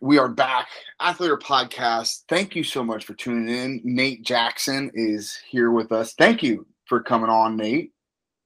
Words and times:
we 0.00 0.18
are 0.18 0.28
back. 0.28 0.68
Athlete 1.00 1.32
Podcast. 1.40 2.22
Thank 2.28 2.54
you 2.54 2.62
so 2.62 2.84
much 2.84 3.04
for 3.04 3.14
tuning 3.14 3.48
in. 3.48 3.80
Nate 3.84 4.22
Jackson 4.22 4.90
is 4.94 5.38
here 5.48 5.70
with 5.70 5.92
us. 5.92 6.14
Thank 6.14 6.42
you 6.42 6.66
for 6.86 7.02
coming 7.02 7.30
on, 7.30 7.56
Nate. 7.56 7.92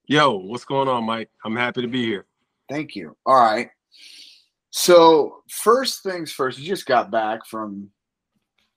Yo, 0.06 0.36
what's 0.36 0.64
going 0.64 0.88
on, 0.88 1.04
Mike? 1.04 1.30
I'm 1.44 1.56
happy 1.56 1.82
to 1.82 1.88
be 1.88 2.04
here. 2.04 2.26
Thank 2.68 2.96
you. 2.96 3.16
All 3.26 3.34
right. 3.34 3.68
So, 4.70 5.42
first 5.48 6.02
things 6.02 6.32
first, 6.32 6.58
you 6.58 6.66
just 6.66 6.86
got 6.86 7.10
back 7.10 7.46
from 7.46 7.90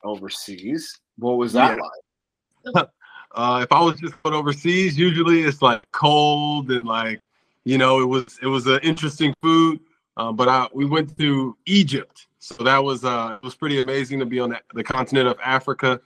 overseas. 0.04 1.00
What 1.18 1.38
was 1.38 1.54
that 1.54 1.78
yeah. 1.78 2.72
like? 2.74 2.90
uh, 3.36 3.60
if 3.64 3.72
I 3.72 3.82
was 3.82 4.00
just 4.00 4.22
going 4.22 4.36
overseas, 4.36 4.98
usually 4.98 5.42
it's 5.42 5.62
like 5.62 5.82
cold 5.92 6.72
and 6.72 6.84
like, 6.84 7.22
you 7.64 7.78
know, 7.78 8.02
it 8.02 8.06
was 8.06 8.38
it 8.42 8.48
was 8.48 8.68
an 8.68 8.80
interesting 8.84 9.34
food. 9.42 9.80
Um, 10.18 10.36
but 10.36 10.48
I, 10.48 10.68
we 10.74 10.86
went 10.86 11.18
to 11.18 11.58
Egypt, 11.66 12.28
so 12.46 12.64
that 12.64 12.78
was 12.78 13.04
uh, 13.04 13.40
it 13.42 13.44
was 13.44 13.56
pretty 13.56 13.82
amazing 13.82 14.20
to 14.20 14.26
be 14.26 14.40
on 14.40 14.52
the, 14.52 14.60
the 14.76 14.84
continent 14.84 15.28
of 15.28 15.36
Africa, 15.44 16.00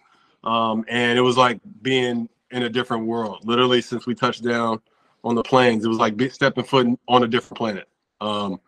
um, 0.45 0.85
and 0.87 1.19
it 1.19 1.21
was 1.21 1.35
like 1.35 1.59
being 1.81 2.29
in 2.51 2.63
a 2.63 2.69
different 2.69 3.05
world. 3.05 3.41
Literally, 3.43 3.81
since 3.81 4.07
we 4.07 4.15
touched 4.15 4.41
down 4.41 4.79
on 5.25 5.35
the 5.35 5.43
planes, 5.43 5.83
it 5.83 5.89
was 5.89 5.97
like 5.97 6.19
stepping 6.31 6.63
foot 6.63 6.87
on 7.09 7.23
a 7.23 7.27
different 7.27 7.57
planet. 7.57 7.89
Um, 8.21 8.61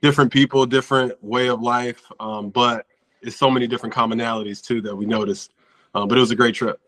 different 0.00 0.32
people, 0.32 0.64
different 0.64 1.12
way 1.20 1.48
of 1.48 1.60
life, 1.60 2.00
um, 2.20 2.50
but 2.50 2.86
it's 3.20 3.34
so 3.34 3.50
many 3.50 3.66
different 3.66 3.92
commonalities 3.92 4.64
too 4.64 4.80
that 4.82 4.94
we 4.94 5.04
noticed. 5.04 5.54
Uh, 5.96 6.06
but 6.06 6.16
it 6.16 6.20
was 6.20 6.30
a 6.30 6.36
great 6.36 6.54
trip. 6.54 6.80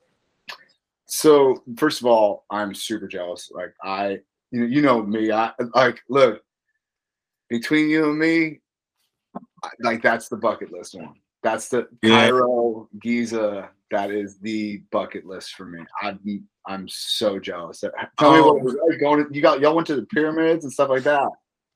So 1.06 1.64
first 1.76 2.00
of 2.00 2.06
all, 2.06 2.44
I'm 2.50 2.72
super 2.72 3.08
jealous. 3.08 3.50
Like 3.52 3.74
I, 3.82 4.20
you 4.52 4.60
know, 4.60 4.66
you 4.66 4.80
know 4.80 5.02
me. 5.02 5.32
I 5.32 5.50
like 5.74 6.00
look 6.08 6.40
between 7.48 7.90
you 7.90 8.10
and 8.10 8.18
me. 8.18 8.59
Like 9.80 10.02
that's 10.02 10.28
the 10.28 10.36
bucket 10.36 10.72
list 10.72 10.94
one. 10.94 11.14
That's 11.42 11.68
the 11.68 11.88
yeah. 12.02 12.28
Cairo, 12.28 12.88
Giza. 13.00 13.70
That 13.90 14.10
is 14.10 14.38
the 14.38 14.82
bucket 14.92 15.26
list 15.26 15.54
for 15.54 15.66
me. 15.66 15.80
I'm 16.02 16.46
I'm 16.66 16.88
so 16.88 17.38
jealous. 17.38 17.80
Tell 17.80 17.92
oh. 18.18 18.34
me 18.34 18.40
what 18.40 18.62
was 18.62 18.76
like 18.88 19.00
going. 19.00 19.26
To, 19.26 19.34
you 19.34 19.42
got 19.42 19.60
y'all 19.60 19.74
went 19.74 19.86
to 19.88 19.96
the 19.96 20.06
pyramids 20.06 20.64
and 20.64 20.72
stuff 20.72 20.90
like 20.90 21.02
that. 21.04 21.28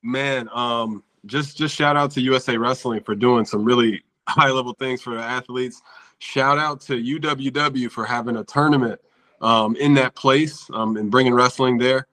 Man, 0.03 0.49
um, 0.53 1.03
just 1.25 1.57
just 1.57 1.75
shout 1.75 1.97
out 1.97 2.11
to 2.11 2.21
USA 2.21 2.57
Wrestling 2.57 3.01
for 3.03 3.15
doing 3.15 3.45
some 3.45 3.65
really 3.65 4.03
high 4.27 4.51
level 4.51 4.73
things 4.73 5.01
for 5.01 5.15
the 5.15 5.21
athletes. 5.21 5.81
Shout 6.19 6.57
out 6.57 6.79
to 6.81 6.93
UWW 6.93 7.91
for 7.91 8.05
having 8.05 8.37
a 8.37 8.43
tournament 8.43 8.99
um, 9.41 9.75
in 9.75 9.93
that 9.95 10.15
place 10.15 10.67
um, 10.73 10.97
and 10.97 11.11
bringing 11.11 11.33
wrestling 11.33 11.77
there. 11.77 12.07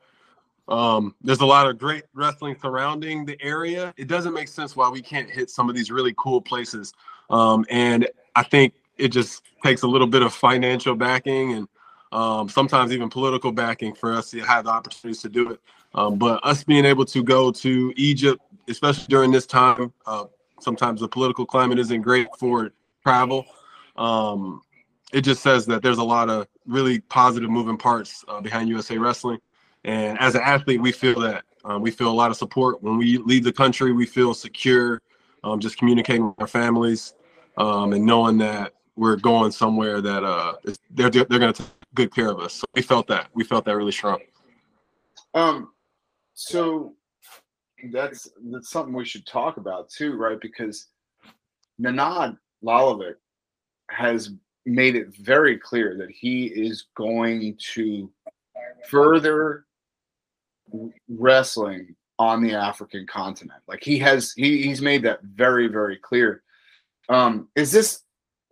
Um, 0.68 1.14
there's 1.20 1.40
a 1.40 1.46
lot 1.46 1.68
of 1.68 1.78
great 1.78 2.04
wrestling 2.14 2.56
surrounding 2.60 3.24
the 3.24 3.36
area. 3.42 3.92
It 3.96 4.08
doesn't 4.08 4.32
make 4.32 4.48
sense 4.48 4.76
why 4.76 4.88
we 4.88 5.02
can't 5.02 5.28
hit 5.28 5.50
some 5.50 5.68
of 5.68 5.74
these 5.74 5.90
really 5.90 6.14
cool 6.16 6.40
places. 6.40 6.92
Um, 7.30 7.66
and 7.68 8.08
I 8.36 8.42
think 8.42 8.74
it 8.96 9.08
just 9.08 9.42
takes 9.62 9.82
a 9.82 9.86
little 9.86 10.06
bit 10.06 10.22
of 10.22 10.32
financial 10.32 10.94
backing 10.94 11.52
and 11.54 11.68
um, 12.12 12.48
sometimes 12.48 12.92
even 12.92 13.08
political 13.08 13.52
backing 13.52 13.94
for 13.94 14.12
us 14.12 14.30
to 14.30 14.40
have 14.40 14.64
the 14.64 14.70
opportunities 14.70 15.22
to 15.22 15.28
do 15.28 15.50
it. 15.50 15.60
Um, 15.94 16.16
but 16.16 16.40
us 16.44 16.64
being 16.64 16.84
able 16.84 17.04
to 17.06 17.22
go 17.22 17.50
to 17.52 17.92
Egypt, 17.96 18.40
especially 18.68 19.06
during 19.08 19.30
this 19.30 19.46
time, 19.46 19.92
uh, 20.06 20.24
sometimes 20.60 21.00
the 21.00 21.08
political 21.08 21.44
climate 21.44 21.78
isn't 21.78 22.02
great 22.02 22.28
for 22.38 22.72
travel. 23.02 23.44
Um, 23.96 24.62
it 25.12 25.22
just 25.22 25.42
says 25.42 25.66
that 25.66 25.82
there's 25.82 25.98
a 25.98 26.04
lot 26.04 26.30
of 26.30 26.46
really 26.66 27.00
positive 27.00 27.50
moving 27.50 27.76
parts 27.76 28.24
uh, 28.28 28.40
behind 28.40 28.68
USA 28.68 28.96
Wrestling. 28.96 29.38
And 29.84 30.18
as 30.20 30.34
an 30.34 30.42
athlete, 30.42 30.80
we 30.80 30.92
feel 30.92 31.20
that 31.20 31.44
um, 31.64 31.82
we 31.82 31.90
feel 31.90 32.08
a 32.08 32.12
lot 32.12 32.30
of 32.30 32.36
support 32.36 32.82
when 32.82 32.98
we 32.98 33.18
leave 33.18 33.44
the 33.44 33.52
country. 33.52 33.92
We 33.92 34.06
feel 34.06 34.34
secure, 34.34 35.00
um, 35.44 35.60
just 35.60 35.76
communicating 35.76 36.26
with 36.26 36.40
our 36.40 36.46
families 36.46 37.14
um, 37.56 37.92
and 37.92 38.04
knowing 38.04 38.38
that 38.38 38.72
we're 38.96 39.16
going 39.16 39.52
somewhere 39.52 40.00
that 40.00 40.24
uh, 40.24 40.54
they're 40.90 41.10
they're 41.10 41.24
going 41.38 41.52
to 41.52 41.62
take 41.62 41.72
good 41.94 42.14
care 42.14 42.30
of 42.30 42.40
us. 42.40 42.54
So 42.54 42.64
we 42.74 42.82
felt 42.82 43.06
that 43.08 43.28
we 43.34 43.44
felt 43.44 43.64
that 43.64 43.76
really 43.76 43.92
strong. 43.92 44.20
Um, 45.34 45.72
so 46.34 46.94
that's 47.90 48.28
that's 48.50 48.70
something 48.70 48.94
we 48.94 49.04
should 49.04 49.26
talk 49.26 49.56
about 49.56 49.88
too, 49.88 50.14
right? 50.16 50.40
Because 50.40 50.88
Nenad 51.80 52.38
Lalovic 52.64 53.14
has 53.90 54.30
made 54.64 54.94
it 54.94 55.08
very 55.16 55.58
clear 55.58 55.96
that 55.98 56.10
he 56.10 56.46
is 56.46 56.86
going 56.96 57.58
to 57.74 58.10
further 58.88 59.66
wrestling 61.08 61.94
on 62.18 62.42
the 62.42 62.54
African 62.54 63.06
continent. 63.06 63.60
Like 63.66 63.82
he 63.82 63.98
has 63.98 64.32
he, 64.32 64.62
he's 64.62 64.80
made 64.80 65.02
that 65.02 65.22
very, 65.22 65.68
very 65.68 65.96
clear. 65.96 66.42
Um, 67.08 67.48
is 67.56 67.72
this 67.72 68.02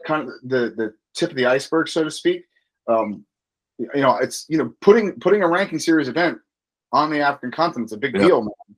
kind 0.07 0.29
of 0.29 0.35
the 0.43 0.75
the 0.77 0.95
tip 1.15 1.31
of 1.31 1.37
the 1.37 1.47
iceberg, 1.47 1.89
so 1.89 2.05
to 2.05 2.11
speak? 2.11 2.45
Um, 2.89 3.25
you 3.79 3.89
know, 4.01 4.17
it's 4.17 4.47
you 4.49 4.59
know, 4.59 4.75
putting 4.81 5.19
putting 5.21 5.43
a 5.43 5.49
ranking 5.49 5.79
series 5.79 6.09
event 6.09 6.39
on 6.93 7.11
the 7.11 7.21
African 7.21 7.51
continent 7.51 7.89
is 7.89 7.93
a 7.93 7.97
big 7.97 8.15
yep. 8.15 8.27
deal, 8.27 8.43
man. 8.43 8.77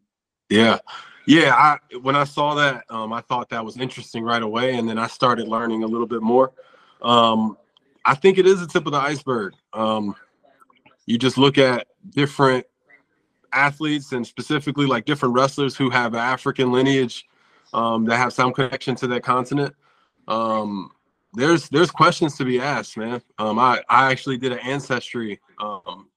Yeah. 0.49 0.79
Yeah, 1.25 1.55
I 1.55 1.79
when 1.99 2.17
I 2.17 2.25
saw 2.25 2.55
that, 2.57 2.85
um, 2.91 3.13
I 3.13 3.21
thought 3.21 3.49
that 3.51 3.65
was 3.65 3.77
interesting 3.77 4.25
right 4.25 4.43
away, 4.43 4.75
and 4.75 4.89
then 4.89 4.99
I 4.99 5.07
started 5.07 5.47
learning 5.47 5.85
a 5.85 5.87
little 5.87 6.07
bit 6.07 6.21
more. 6.21 6.53
Um, 7.01 7.57
I 8.05 8.17
think 8.17 8.39
it 8.39 8.47
is 8.47 8.61
the 8.61 8.67
tip 8.67 8.87
of 8.87 8.93
the 8.93 8.99
iceberg. 8.99 9.55
Um, 9.73 10.17
you 11.07 11.19
just 11.19 11.39
look 11.39 11.59
at 11.59 11.87
different 12.11 12.67
athletes 13.53 14.13
and 14.13 14.27
specifically 14.27 14.87
like 14.87 15.05
different 15.05 15.35
wrestlers 15.35 15.77
who 15.77 15.91
have 15.91 16.15
African 16.15 16.73
lineage 16.73 17.27
um, 17.73 18.05
that 18.07 18.17
have 18.17 18.33
some 18.33 18.53
connection 18.53 18.95
to 18.97 19.07
that 19.09 19.23
continent. 19.23 19.75
Um, 20.29 20.91
there's 21.35 21.69
there's 21.71 21.91
questions 21.91 22.37
to 22.39 22.45
be 22.45 22.61
asked, 22.61 22.97
man. 22.97 23.23
Um, 23.39 23.59
I 23.59 23.83
I 23.89 24.11
actually 24.11 24.37
did 24.37 24.53
an 24.53 24.59
ancestry 24.59 25.41
um, 25.59 26.09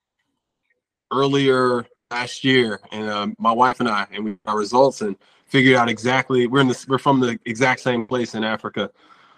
earlier 1.12 1.86
last 2.12 2.44
year, 2.44 2.80
and 2.92 3.10
uh, 3.10 3.28
my 3.40 3.52
wife 3.52 3.80
and 3.80 3.90
I, 3.90 4.08
and 4.12 4.26
we 4.26 4.38
our 4.46 4.58
results 4.58 5.02
and 5.02 5.16
figured 5.46 5.76
out 5.76 5.90
exactly 5.90 6.48
we're 6.48 6.62
in 6.62 6.68
the 6.68 6.86
we're 6.88 6.98
from 6.98 7.20
the 7.20 7.40
exact 7.46 7.80
same 7.80 8.06
place 8.06 8.36
in 8.36 8.44
Africa, 8.44 8.92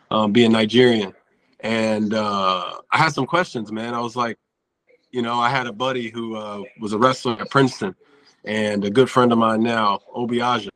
um, 0.09 0.31
being 0.31 0.51
Nigerian, 0.51 1.13
and 1.59 2.13
uh, 2.13 2.77
I 2.91 2.97
had 2.97 3.13
some 3.13 3.27
questions, 3.27 3.71
man. 3.71 3.93
I 3.93 4.01
was 4.01 4.15
like, 4.15 4.37
you 5.17 5.23
know, 5.23 5.39
I 5.39 5.49
had 5.49 5.65
a 5.65 5.73
buddy 5.73 6.11
who 6.11 6.35
uh, 6.35 6.61
was 6.79 6.93
a 6.93 6.97
wrestler 6.99 7.41
at 7.41 7.49
Princeton, 7.49 7.95
and 8.45 8.85
a 8.85 8.91
good 8.91 9.09
friend 9.09 9.31
of 9.31 9.39
mine 9.39 9.63
now, 9.63 9.99
Obiaja, 10.15 10.69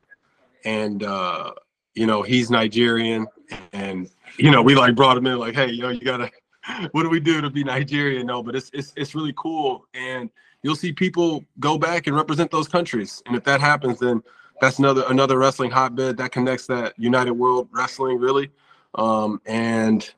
and 0.66 1.04
uh, 1.04 1.52
you 1.94 2.08
know 2.08 2.24
he's 2.24 2.50
Nigerian, 2.50 3.28
and 3.72 4.10
you 4.38 4.50
know 4.50 4.64
we 4.64 4.74
like 4.74 4.96
brought 4.96 5.16
him 5.16 5.28
in 5.28 5.38
like, 5.38 5.54
hey, 5.54 5.70
yo, 5.70 5.90
you 5.90 6.02
gotta, 6.02 6.32
what 6.92 7.04
do 7.04 7.10
we 7.10 7.20
do 7.20 7.40
to 7.40 7.52
be 7.52 7.64
Nigerian? 7.64 8.26
No, 8.26 8.42
but 8.42 8.56
it's 8.56 8.72
it's 8.74 8.94
it's 8.96 9.14
really 9.14 9.34
cool, 9.38 9.86
and 9.94 10.28
you'll 10.64 10.76
see 10.76 10.92
people 10.92 11.46
go 11.60 11.78
back 11.78 12.08
and 12.08 12.16
represent 12.16 12.50
those 12.50 12.68
countries, 12.68 13.22
and 13.28 13.36
if 13.36 13.44
that 13.44 13.62
happens, 13.62 14.00
then 14.00 14.24
that's 14.60 14.80
another 14.80 15.04
another 15.10 15.38
wrestling 15.38 15.70
hotbed 15.70 16.18
that 16.18 16.32
connects 16.32 16.66
that 16.66 16.98
United 16.98 17.34
World 17.34 17.70
Wrestling 17.72 18.18
really, 18.18 18.50
um, 18.96 19.40
and 19.46 20.12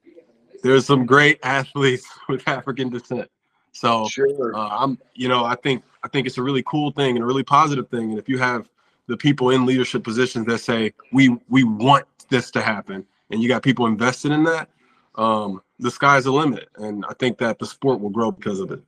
there's 0.63 0.85
some 0.85 1.05
great 1.05 1.39
athletes 1.43 2.07
with 2.29 2.47
African 2.47 2.89
descent. 2.89 3.29
So 3.73 4.07
sure. 4.07 4.55
uh, 4.55 4.69
I'm, 4.69 4.97
you 5.15 5.27
know, 5.27 5.43
I 5.43 5.55
think 5.55 5.83
I 6.03 6.07
think 6.07 6.27
it's 6.27 6.37
a 6.37 6.43
really 6.43 6.63
cool 6.63 6.91
thing 6.91 7.15
and 7.15 7.23
a 7.23 7.25
really 7.25 7.43
positive 7.43 7.89
thing. 7.89 8.11
And 8.11 8.19
if 8.19 8.29
you 8.29 8.37
have 8.37 8.69
the 9.07 9.17
people 9.17 9.49
in 9.49 9.65
leadership 9.65 10.03
positions 10.03 10.45
that 10.45 10.59
say 10.59 10.93
we 11.11 11.37
we 11.49 11.63
want 11.63 12.05
this 12.29 12.51
to 12.51 12.61
happen, 12.61 13.05
and 13.31 13.41
you 13.41 13.49
got 13.49 13.63
people 13.63 13.87
invested 13.87 14.31
in 14.31 14.43
that, 14.43 14.69
um, 15.15 15.61
the 15.79 15.91
sky's 15.91 16.25
the 16.25 16.31
limit. 16.31 16.69
And 16.75 17.03
I 17.09 17.13
think 17.15 17.37
that 17.39 17.59
the 17.59 17.65
sport 17.65 17.99
will 17.99 18.11
grow 18.11 18.31
because 18.31 18.59
of 18.59 18.71
it. 18.71 18.81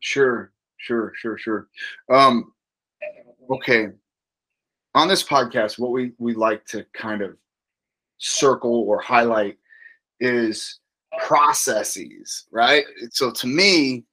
Sure, 0.00 0.50
sure, 0.78 1.12
sure, 1.16 1.38
sure. 1.38 1.68
Um, 2.10 2.52
okay. 3.50 3.88
On 4.96 5.08
this 5.08 5.22
podcast, 5.22 5.78
what 5.78 5.92
we 5.92 6.12
we 6.18 6.34
like 6.34 6.66
to 6.66 6.84
kind 6.92 7.22
of 7.22 7.36
circle 8.18 8.84
or 8.88 9.00
highlight 9.00 9.58
is 10.20 10.80
processes, 11.18 12.46
right? 12.50 12.84
So 13.10 13.30
to 13.30 13.46
me, 13.46 14.04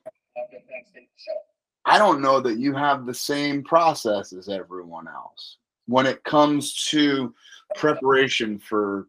I 1.85 1.97
don't 1.97 2.21
know 2.21 2.39
that 2.41 2.57
you 2.59 2.73
have 2.73 3.05
the 3.05 3.13
same 3.13 3.63
process 3.63 4.33
as 4.33 4.49
everyone 4.49 5.07
else 5.07 5.57
when 5.87 6.05
it 6.05 6.23
comes 6.23 6.85
to 6.89 7.33
preparation 7.75 8.59
for 8.59 9.07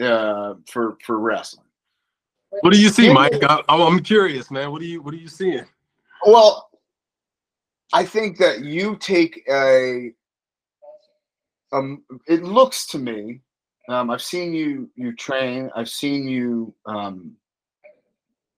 uh 0.00 0.54
for 0.66 0.96
for 1.04 1.18
wrestling. 1.18 1.66
What 2.60 2.72
do 2.72 2.80
you 2.80 2.88
see, 2.88 3.12
Mike? 3.12 3.42
I, 3.42 3.62
I'm 3.68 4.02
curious, 4.02 4.50
man. 4.50 4.72
What 4.72 4.80
do 4.80 4.86
you 4.86 5.02
what 5.02 5.14
are 5.14 5.18
you 5.18 5.28
seeing? 5.28 5.66
Well, 6.26 6.70
I 7.92 8.04
think 8.04 8.38
that 8.38 8.64
you 8.64 8.96
take 8.96 9.42
a 9.50 10.12
um 11.72 12.02
it 12.26 12.42
looks 12.42 12.86
to 12.88 12.98
me 12.98 13.42
um, 13.88 14.10
I've 14.10 14.22
seen 14.22 14.54
you 14.54 14.90
you 14.94 15.14
train. 15.14 15.70
I've 15.74 15.88
seen 15.88 16.28
you. 16.28 16.74
Um, 16.86 17.32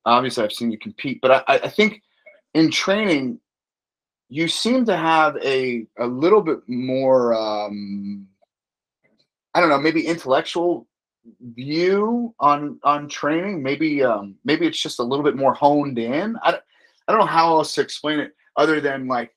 obviously, 0.05 0.45
I've 0.45 0.53
seen 0.53 0.71
you 0.71 0.79
compete, 0.79 1.21
but 1.21 1.45
I, 1.49 1.55
I 1.65 1.69
think 1.69 2.03
in 2.55 2.71
training, 2.71 3.41
you 4.29 4.49
seem 4.49 4.85
to 4.87 4.97
have 4.97 5.37
a 5.43 5.87
a 5.99 6.07
little 6.07 6.41
bit 6.41 6.61
more 6.69 7.35
um, 7.35 8.27
I 9.55 9.61
don't 9.61 9.69
know, 9.69 9.79
maybe 9.79 10.07
intellectual 10.07 10.87
view 11.55 12.35
on 12.41 12.79
on 12.83 13.09
training. 13.09 13.63
Maybe 13.63 14.03
um, 14.03 14.35
maybe 14.45 14.67
it's 14.67 14.81
just 14.81 14.99
a 14.99 15.03
little 15.03 15.25
bit 15.25 15.37
more 15.37 15.55
honed 15.55 15.99
in. 15.99 16.37
I, 16.43 16.59
I 17.07 17.13
don't 17.13 17.21
know 17.21 17.27
how 17.27 17.57
else 17.57 17.75
to 17.75 17.81
explain 17.81 18.19
it 18.19 18.35
other 18.57 18.81
than 18.81 19.07
like 19.07 19.33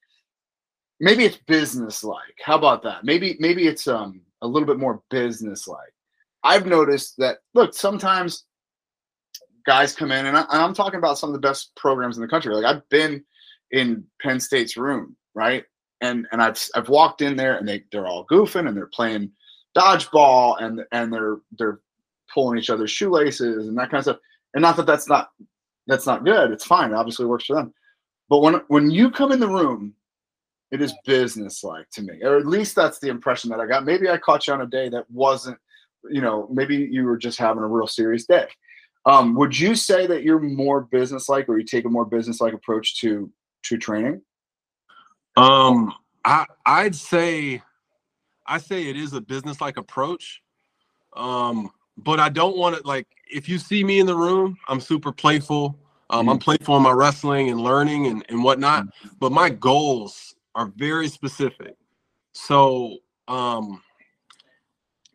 maybe 1.00 1.24
it's 1.24 1.38
business 1.38 2.04
like. 2.04 2.38
How 2.44 2.58
about 2.58 2.82
that? 2.84 3.04
Maybe 3.04 3.38
maybe 3.40 3.68
it's 3.68 3.88
um 3.88 4.22
a 4.42 4.48
little 4.48 4.68
bit 4.68 4.80
more 4.80 5.02
business 5.10 5.68
like. 5.68 5.94
I've 6.44 6.66
noticed 6.66 7.16
that 7.18 7.40
look 7.54 7.74
sometimes 7.74 8.46
guys 9.68 9.94
come 9.94 10.12
in 10.12 10.26
and, 10.26 10.38
I, 10.38 10.46
am 10.50 10.74
talking 10.74 10.98
about 10.98 11.20
some 11.20 11.30
of 11.30 11.34
the 11.34 11.48
best 11.48 11.76
programs 11.76 12.18
in 12.18 12.22
the 12.22 12.28
country. 12.28 12.56
Like 12.56 12.66
I've 12.66 12.88
been 12.90 13.24
in 13.72 14.04
Penn 14.22 14.40
State's 14.40 14.78
room, 14.78 15.16
right? 15.36 15.66
And 16.02 16.26
and 16.32 16.42
I've 16.42 16.64
I've 16.74 16.90
walked 16.90 17.22
in 17.22 17.36
there 17.36 17.58
and 17.58 17.68
they 17.68 17.84
they're 17.92 18.08
all 18.08 18.26
goofing 18.28 18.68
and 18.68 18.78
they're 18.78 18.90
playing 18.94 19.32
dodgeball 19.78 20.62
and 20.62 20.82
and 20.92 21.12
they're 21.12 21.38
they're 21.58 21.82
pulling 22.34 22.58
each 22.58 22.70
other's 22.70 22.92
shoelaces 22.92 23.68
and 23.68 23.78
that 23.78 23.92
kind 23.92 24.00
of 24.00 24.04
stuff. 24.04 24.18
And 24.54 24.62
not 24.62 24.78
that 24.78 24.86
that's 24.86 25.10
not 25.10 25.30
that's 25.88 26.06
not 26.06 26.24
good. 26.24 26.52
It's 26.52 26.66
fine. 26.66 26.92
It 26.92 26.96
obviously 26.96 27.26
works 27.26 27.46
for 27.46 27.56
them. 27.56 27.74
But 28.30 28.40
when 28.40 28.62
when 28.68 28.90
you 28.90 29.12
come 29.12 29.32
in 29.32 29.40
the 29.40 29.50
room, 29.50 29.94
it 30.72 30.82
is 30.82 30.94
business 31.06 31.64
like 31.64 31.90
to 31.92 32.04
me, 32.04 32.22
or 32.24 32.38
at 32.38 32.46
least 32.46 32.76
that's 32.76 33.00
the 33.00 33.10
impression 33.10 33.50
that 33.50 33.60
I 33.60 33.66
got. 33.66 33.86
Maybe 33.86 34.10
I 34.10 34.18
caught 34.18 34.48
you 34.48 34.54
on 34.54 34.62
a 34.62 34.68
day 34.68 34.88
that 34.90 35.10
wasn't, 35.10 35.58
you 36.10 36.22
know, 36.22 36.48
maybe 36.52 36.76
you 36.76 37.06
were 37.06 37.18
just 37.18 37.40
having 37.40 37.64
a 37.64 37.68
real 37.68 37.88
serious 37.88 38.26
day. 38.26 38.48
Um, 39.08 39.36
would 39.36 39.58
you 39.58 39.74
say 39.74 40.06
that 40.06 40.24
you're 40.24 40.40
more 40.40 40.82
business 40.82 41.30
like, 41.30 41.48
or 41.48 41.58
you 41.58 41.64
take 41.64 41.86
a 41.86 41.90
more 41.90 42.06
business 42.06 42.42
like 42.42 42.54
approach 42.54 43.00
to 43.00 43.32
to 43.64 43.78
training? 43.78 44.22
Um, 45.38 45.94
I 46.26 46.46
I'd 46.66 46.96
say 46.96 47.62
I 48.46 48.58
say 48.58 48.90
it 48.90 48.98
is 48.98 49.14
a 49.14 49.22
business 49.22 49.62
like 49.62 49.78
approach. 49.78 50.42
Um, 51.16 51.72
but 51.98 52.20
I 52.20 52.28
don't 52.30 52.58
want 52.58 52.76
to 52.76 52.86
like 52.86 53.08
if 53.32 53.48
you 53.48 53.58
see 53.58 53.84
me 53.84 54.00
in 54.00 54.06
the 54.06 54.16
room, 54.16 54.58
I'm 54.68 54.82
super 54.82 55.14
playful. 55.14 55.80
Um, 56.10 56.22
mm-hmm. 56.22 56.30
I'm 56.30 56.40
playful 56.40 56.76
in 56.76 56.84
my 56.84 56.92
wrestling 56.92 57.50
and 57.50 57.62
learning 57.62 58.08
and, 58.08 58.26
and 58.30 58.44
whatnot, 58.44 58.86
mm-hmm. 58.86 59.10
but 59.20 59.32
my 59.32 59.50
goals 59.50 60.36
are 60.56 60.72
very 60.76 61.08
specific. 61.08 61.76
So 62.34 62.98
um, 63.28 63.82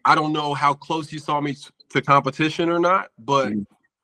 I 0.04 0.14
don't 0.14 0.32
know 0.32 0.54
how 0.54 0.74
close 0.74 1.12
you 1.12 1.18
saw 1.18 1.40
me 1.40 1.56
to 1.90 2.02
competition 2.02 2.68
or 2.68 2.78
not, 2.78 3.08
but 3.18 3.48
mm-hmm. 3.48 3.62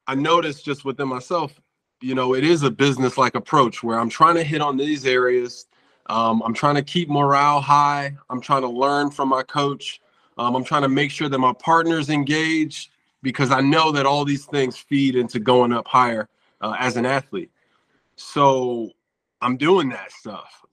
I 0.08 0.14
noticed 0.14 0.64
just 0.64 0.86
within 0.86 1.06
myself, 1.06 1.60
you 2.00 2.14
know, 2.14 2.34
it 2.34 2.42
is 2.42 2.62
a 2.62 2.70
business 2.70 3.18
like 3.18 3.34
approach 3.34 3.82
where 3.82 4.00
I'm 4.00 4.08
trying 4.08 4.36
to 4.36 4.42
hit 4.42 4.62
on 4.62 4.78
these 4.78 5.04
areas. 5.04 5.66
Um, 6.06 6.42
I'm 6.42 6.54
trying 6.54 6.76
to 6.76 6.82
keep 6.82 7.10
morale 7.10 7.60
high. 7.60 8.16
I'm 8.30 8.40
trying 8.40 8.62
to 8.62 8.68
learn 8.68 9.10
from 9.10 9.28
my 9.28 9.42
coach. 9.42 10.00
Um, 10.38 10.56
I'm 10.56 10.64
trying 10.64 10.82
to 10.82 10.88
make 10.88 11.10
sure 11.10 11.28
that 11.28 11.38
my 11.38 11.52
partner's 11.52 12.08
engaged 12.08 12.90
because 13.22 13.50
I 13.50 13.60
know 13.60 13.92
that 13.92 14.06
all 14.06 14.24
these 14.24 14.46
things 14.46 14.78
feed 14.78 15.14
into 15.14 15.40
going 15.40 15.74
up 15.74 15.86
higher 15.86 16.30
uh, 16.62 16.74
as 16.78 16.96
an 16.96 17.04
athlete. 17.04 17.50
So 18.16 18.90
I'm 19.42 19.58
doing 19.58 19.90
that 19.90 20.10
stuff. 20.10 20.64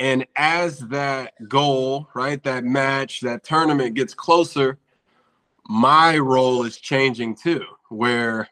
And 0.00 0.26
as 0.36 0.80
that 0.80 1.32
goal, 1.48 2.08
right, 2.12 2.42
that 2.42 2.64
match, 2.64 3.20
that 3.20 3.42
tournament 3.42 3.94
gets 3.94 4.12
closer, 4.12 4.78
my 5.68 6.18
role 6.18 6.64
is 6.64 6.76
changing 6.76 7.36
too, 7.36 7.64
where 7.88 8.48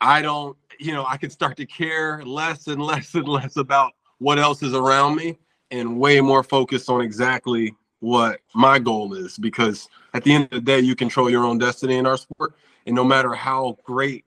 I 0.00 0.22
don't, 0.22 0.56
you 0.78 0.92
know, 0.92 1.04
I 1.06 1.16
can 1.16 1.30
start 1.30 1.56
to 1.56 1.66
care 1.66 2.24
less 2.24 2.66
and 2.66 2.80
less 2.82 3.14
and 3.14 3.28
less 3.28 3.56
about 3.56 3.92
what 4.18 4.38
else 4.38 4.62
is 4.62 4.74
around 4.74 5.16
me 5.16 5.38
and 5.70 5.98
way 5.98 6.20
more 6.20 6.42
focused 6.42 6.88
on 6.88 7.00
exactly 7.00 7.74
what 8.00 8.40
my 8.54 8.78
goal 8.78 9.14
is 9.14 9.36
because 9.38 9.88
at 10.14 10.22
the 10.22 10.32
end 10.32 10.44
of 10.44 10.50
the 10.50 10.60
day 10.60 10.80
you 10.80 10.94
control 10.94 11.28
your 11.28 11.44
own 11.44 11.58
destiny 11.58 11.96
in 11.96 12.06
our 12.06 12.16
sport. 12.16 12.54
And 12.86 12.94
no 12.94 13.04
matter 13.04 13.34
how 13.34 13.76
great 13.84 14.24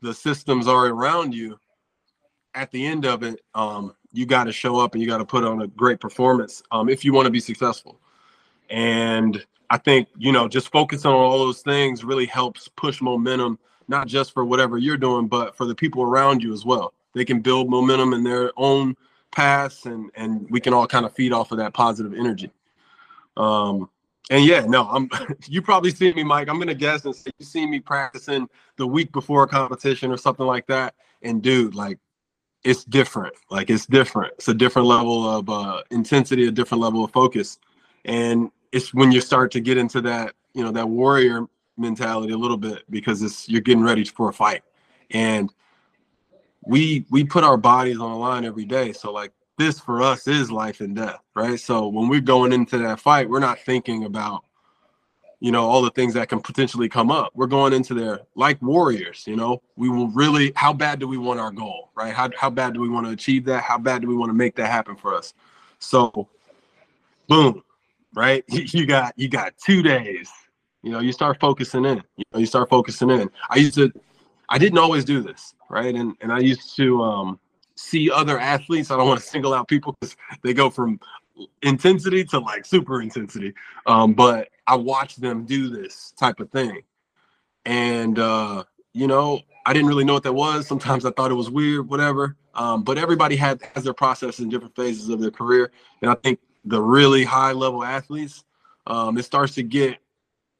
the 0.00 0.12
systems 0.12 0.66
are 0.66 0.86
around 0.86 1.32
you 1.34 1.58
at 2.54 2.70
the 2.72 2.84
end 2.84 3.06
of 3.06 3.22
it 3.22 3.40
um, 3.54 3.94
you 4.12 4.26
got 4.26 4.44
to 4.44 4.52
show 4.52 4.78
up 4.78 4.92
and 4.92 5.02
you 5.02 5.08
got 5.08 5.18
to 5.18 5.24
put 5.24 5.44
on 5.44 5.62
a 5.62 5.68
great 5.68 6.00
performance 6.00 6.62
um, 6.72 6.88
if 6.88 7.04
you 7.04 7.12
want 7.12 7.26
to 7.26 7.30
be 7.30 7.40
successful. 7.40 8.00
And 8.70 9.44
i 9.70 9.78
think 9.78 10.06
you 10.18 10.32
know 10.32 10.48
just 10.48 10.70
focusing 10.70 11.10
on 11.10 11.16
all 11.16 11.38
those 11.38 11.62
things 11.62 12.04
really 12.04 12.26
helps 12.26 12.68
push 12.76 13.00
momentum 13.00 13.58
not 13.88 14.06
just 14.06 14.32
for 14.32 14.44
whatever 14.44 14.78
you're 14.78 14.96
doing 14.96 15.26
but 15.26 15.56
for 15.56 15.64
the 15.64 15.74
people 15.74 16.02
around 16.02 16.42
you 16.42 16.52
as 16.52 16.64
well 16.64 16.92
they 17.14 17.24
can 17.24 17.40
build 17.40 17.68
momentum 17.68 18.12
in 18.12 18.24
their 18.24 18.52
own 18.56 18.96
paths 19.30 19.86
and 19.86 20.10
and 20.14 20.48
we 20.50 20.60
can 20.60 20.74
all 20.74 20.86
kind 20.86 21.06
of 21.06 21.14
feed 21.14 21.32
off 21.32 21.52
of 21.52 21.58
that 21.58 21.72
positive 21.72 22.14
energy 22.14 22.50
um, 23.36 23.88
and 24.30 24.44
yeah, 24.44 24.64
no, 24.66 24.88
I'm. 24.88 25.10
you 25.46 25.62
probably 25.62 25.90
see 25.90 26.12
me, 26.12 26.24
Mike. 26.24 26.48
I'm 26.48 26.58
gonna 26.58 26.74
guess 26.74 27.04
and 27.04 27.14
say 27.14 27.30
you 27.38 27.44
see 27.46 27.66
me 27.66 27.80
practicing 27.80 28.48
the 28.76 28.86
week 28.86 29.12
before 29.12 29.42
a 29.42 29.48
competition 29.48 30.10
or 30.10 30.16
something 30.16 30.46
like 30.46 30.66
that. 30.68 30.94
And 31.22 31.42
dude, 31.42 31.74
like, 31.74 31.98
it's 32.64 32.84
different. 32.84 33.34
Like, 33.50 33.70
it's 33.70 33.86
different. 33.86 34.34
It's 34.34 34.48
a 34.48 34.54
different 34.54 34.88
level 34.88 35.28
of 35.28 35.48
uh, 35.50 35.82
intensity, 35.90 36.46
a 36.46 36.52
different 36.52 36.82
level 36.82 37.04
of 37.04 37.10
focus, 37.12 37.58
and 38.04 38.50
it's 38.72 38.94
when 38.94 39.12
you 39.12 39.20
start 39.20 39.50
to 39.52 39.60
get 39.60 39.76
into 39.76 40.00
that, 40.02 40.34
you 40.54 40.64
know, 40.64 40.70
that 40.70 40.88
warrior 40.88 41.46
mentality 41.82 42.32
a 42.32 42.38
little 42.38 42.56
bit 42.56 42.84
because 42.88 43.22
it's 43.22 43.48
you're 43.48 43.60
getting 43.60 43.82
ready 43.82 44.04
for 44.04 44.30
a 44.30 44.32
fight, 44.32 44.62
and 45.10 45.52
we 46.64 47.04
we 47.10 47.24
put 47.24 47.44
our 47.44 47.56
bodies 47.56 47.98
on 47.98 48.10
the 48.10 48.16
line 48.16 48.44
every 48.44 48.64
day. 48.64 48.92
So 48.92 49.12
like 49.12 49.32
this 49.58 49.80
for 49.80 50.00
us 50.02 50.26
is 50.26 50.50
life 50.50 50.80
and 50.80 50.96
death, 50.96 51.20
right? 51.34 51.58
So 51.58 51.88
when 51.88 52.08
we're 52.08 52.20
going 52.20 52.52
into 52.52 52.78
that 52.78 53.00
fight, 53.00 53.28
we're 53.28 53.40
not 53.40 53.58
thinking 53.60 54.04
about, 54.04 54.44
you 55.40 55.52
know, 55.52 55.68
all 55.68 55.82
the 55.82 55.90
things 55.90 56.14
that 56.14 56.28
can 56.28 56.40
potentially 56.40 56.88
come 56.88 57.10
up. 57.10 57.32
We're 57.34 57.46
going 57.46 57.72
into 57.72 57.94
there 57.94 58.20
like 58.34 58.60
warriors, 58.62 59.24
you 59.26 59.36
know. 59.36 59.62
We 59.76 59.88
will 59.88 60.08
really 60.08 60.52
how 60.56 60.72
bad 60.72 61.00
do 61.00 61.08
we 61.08 61.18
want 61.18 61.40
our 61.40 61.50
goal, 61.50 61.90
right? 61.94 62.14
How 62.14 62.30
how 62.36 62.50
bad 62.50 62.74
do 62.74 62.80
we 62.80 62.88
want 62.88 63.06
to 63.06 63.12
achieve 63.12 63.44
that? 63.46 63.62
How 63.62 63.78
bad 63.78 64.02
do 64.02 64.08
we 64.08 64.14
want 64.14 64.30
to 64.30 64.34
make 64.34 64.56
that 64.56 64.70
happen 64.70 64.96
for 64.96 65.14
us? 65.14 65.34
So 65.78 66.28
boom, 67.28 67.62
right? 68.14 68.44
You 68.48 68.86
got 68.86 69.14
you 69.16 69.28
got 69.28 69.54
two 69.58 69.82
days. 69.82 70.30
You 70.82 70.90
know, 70.90 71.00
you 71.00 71.12
start 71.12 71.38
focusing 71.40 71.84
in. 71.84 72.02
You 72.16 72.24
know, 72.32 72.40
you 72.40 72.46
start 72.46 72.68
focusing 72.68 73.10
in. 73.10 73.30
I 73.48 73.56
used 73.56 73.74
to 73.74 73.92
I 74.48 74.58
didn't 74.58 74.78
always 74.78 75.04
do 75.04 75.20
this, 75.20 75.54
right? 75.70 75.94
And 75.94 76.14
and 76.20 76.32
I 76.32 76.40
used 76.40 76.76
to 76.76 77.02
um 77.02 77.40
see 77.76 78.10
other 78.10 78.38
athletes. 78.38 78.90
I 78.90 78.96
don't 78.96 79.08
want 79.08 79.20
to 79.20 79.26
single 79.26 79.54
out 79.54 79.68
people 79.68 79.96
because 80.00 80.16
they 80.42 80.52
go 80.52 80.70
from 80.70 81.00
intensity 81.62 82.24
to 82.24 82.38
like 82.38 82.64
super 82.64 83.00
intensity. 83.00 83.54
Um, 83.86 84.12
but 84.12 84.48
I 84.66 84.76
watched 84.76 85.20
them 85.20 85.44
do 85.44 85.68
this 85.68 86.12
type 86.18 86.40
of 86.40 86.50
thing. 86.50 86.82
And 87.64 88.18
uh, 88.18 88.64
you 88.92 89.06
know, 89.06 89.40
I 89.64 89.72
didn't 89.72 89.88
really 89.88 90.04
know 90.04 90.14
what 90.14 90.24
that 90.24 90.34
was. 90.34 90.66
Sometimes 90.66 91.04
I 91.04 91.10
thought 91.12 91.30
it 91.30 91.34
was 91.34 91.50
weird, 91.50 91.88
whatever. 91.88 92.36
Um, 92.54 92.82
but 92.82 92.98
everybody 92.98 93.36
had 93.36 93.62
has 93.74 93.84
their 93.84 93.94
process 93.94 94.40
in 94.40 94.48
different 94.48 94.76
phases 94.76 95.08
of 95.08 95.20
their 95.20 95.30
career. 95.30 95.70
And 96.02 96.10
I 96.10 96.14
think 96.14 96.40
the 96.64 96.80
really 96.80 97.24
high 97.24 97.52
level 97.52 97.82
athletes, 97.82 98.44
um, 98.86 99.16
it 99.16 99.24
starts 99.24 99.54
to 99.54 99.62
get 99.62 99.98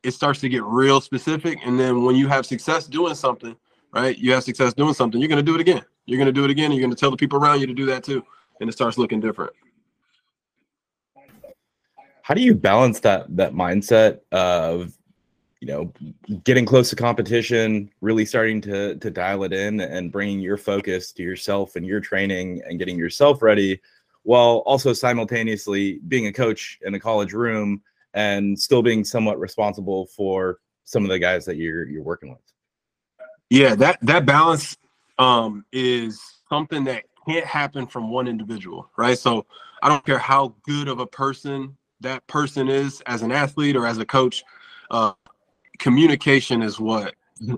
it 0.02 0.12
starts 0.12 0.40
to 0.40 0.48
get 0.48 0.62
real 0.64 1.00
specific. 1.00 1.58
And 1.64 1.78
then 1.78 2.02
when 2.02 2.16
you 2.16 2.28
have 2.28 2.46
success 2.46 2.86
doing 2.86 3.14
something, 3.14 3.56
right? 3.92 4.16
You 4.18 4.32
have 4.32 4.44
success 4.44 4.74
doing 4.74 4.94
something, 4.94 5.20
you're 5.20 5.28
gonna 5.28 5.42
do 5.42 5.54
it 5.54 5.60
again. 5.60 5.84
You're 6.06 6.18
going 6.18 6.26
to 6.26 6.32
do 6.32 6.44
it 6.44 6.50
again. 6.50 6.72
You're 6.72 6.80
going 6.80 6.90
to 6.90 6.96
tell 6.96 7.10
the 7.10 7.16
people 7.16 7.38
around 7.38 7.60
you 7.60 7.66
to 7.66 7.74
do 7.74 7.86
that 7.86 8.04
too. 8.04 8.24
And 8.60 8.68
it 8.68 8.72
starts 8.72 8.98
looking 8.98 9.20
different. 9.20 9.52
How 12.22 12.34
do 12.34 12.42
you 12.42 12.54
balance 12.54 13.00
that 13.00 13.34
that 13.36 13.52
mindset 13.52 14.20
of 14.30 14.92
you 15.60 15.66
know 15.66 15.92
getting 16.44 16.64
close 16.64 16.88
to 16.90 16.96
competition, 16.96 17.90
really 18.00 18.24
starting 18.24 18.60
to 18.62 18.96
to 18.96 19.10
dial 19.10 19.42
it 19.42 19.52
in 19.52 19.80
and 19.80 20.12
bringing 20.12 20.40
your 20.40 20.56
focus 20.56 21.12
to 21.12 21.22
yourself 21.22 21.74
and 21.74 21.84
your 21.84 22.00
training 22.00 22.62
and 22.64 22.78
getting 22.78 22.96
yourself 22.96 23.42
ready 23.42 23.80
while 24.22 24.58
also 24.66 24.92
simultaneously 24.92 25.98
being 26.06 26.28
a 26.28 26.32
coach 26.32 26.78
in 26.82 26.94
a 26.94 27.00
college 27.00 27.32
room 27.32 27.82
and 28.14 28.58
still 28.58 28.82
being 28.82 29.04
somewhat 29.04 29.38
responsible 29.38 30.06
for 30.06 30.58
some 30.84 31.04
of 31.04 31.10
the 31.10 31.18
guys 31.18 31.44
that 31.46 31.56
you're 31.56 31.86
you're 31.88 32.02
working 32.02 32.30
with. 32.30 32.40
Yeah, 33.50 33.74
that 33.76 33.98
that 34.02 34.26
balance 34.26 34.76
um, 35.18 35.64
is 35.72 36.20
something 36.48 36.84
that 36.84 37.04
can't 37.26 37.46
happen 37.46 37.86
from 37.86 38.10
one 38.10 38.26
individual, 38.28 38.90
right? 38.96 39.18
So 39.18 39.46
I 39.82 39.88
don't 39.88 40.04
care 40.04 40.18
how 40.18 40.54
good 40.64 40.88
of 40.88 41.00
a 41.00 41.06
person 41.06 41.76
that 42.00 42.26
person 42.26 42.68
is 42.68 43.00
as 43.06 43.22
an 43.22 43.32
athlete 43.32 43.76
or 43.76 43.86
as 43.86 43.98
a 43.98 44.04
coach. 44.04 44.42
Uh, 44.90 45.12
communication 45.78 46.62
is 46.62 46.78
what 46.80 47.14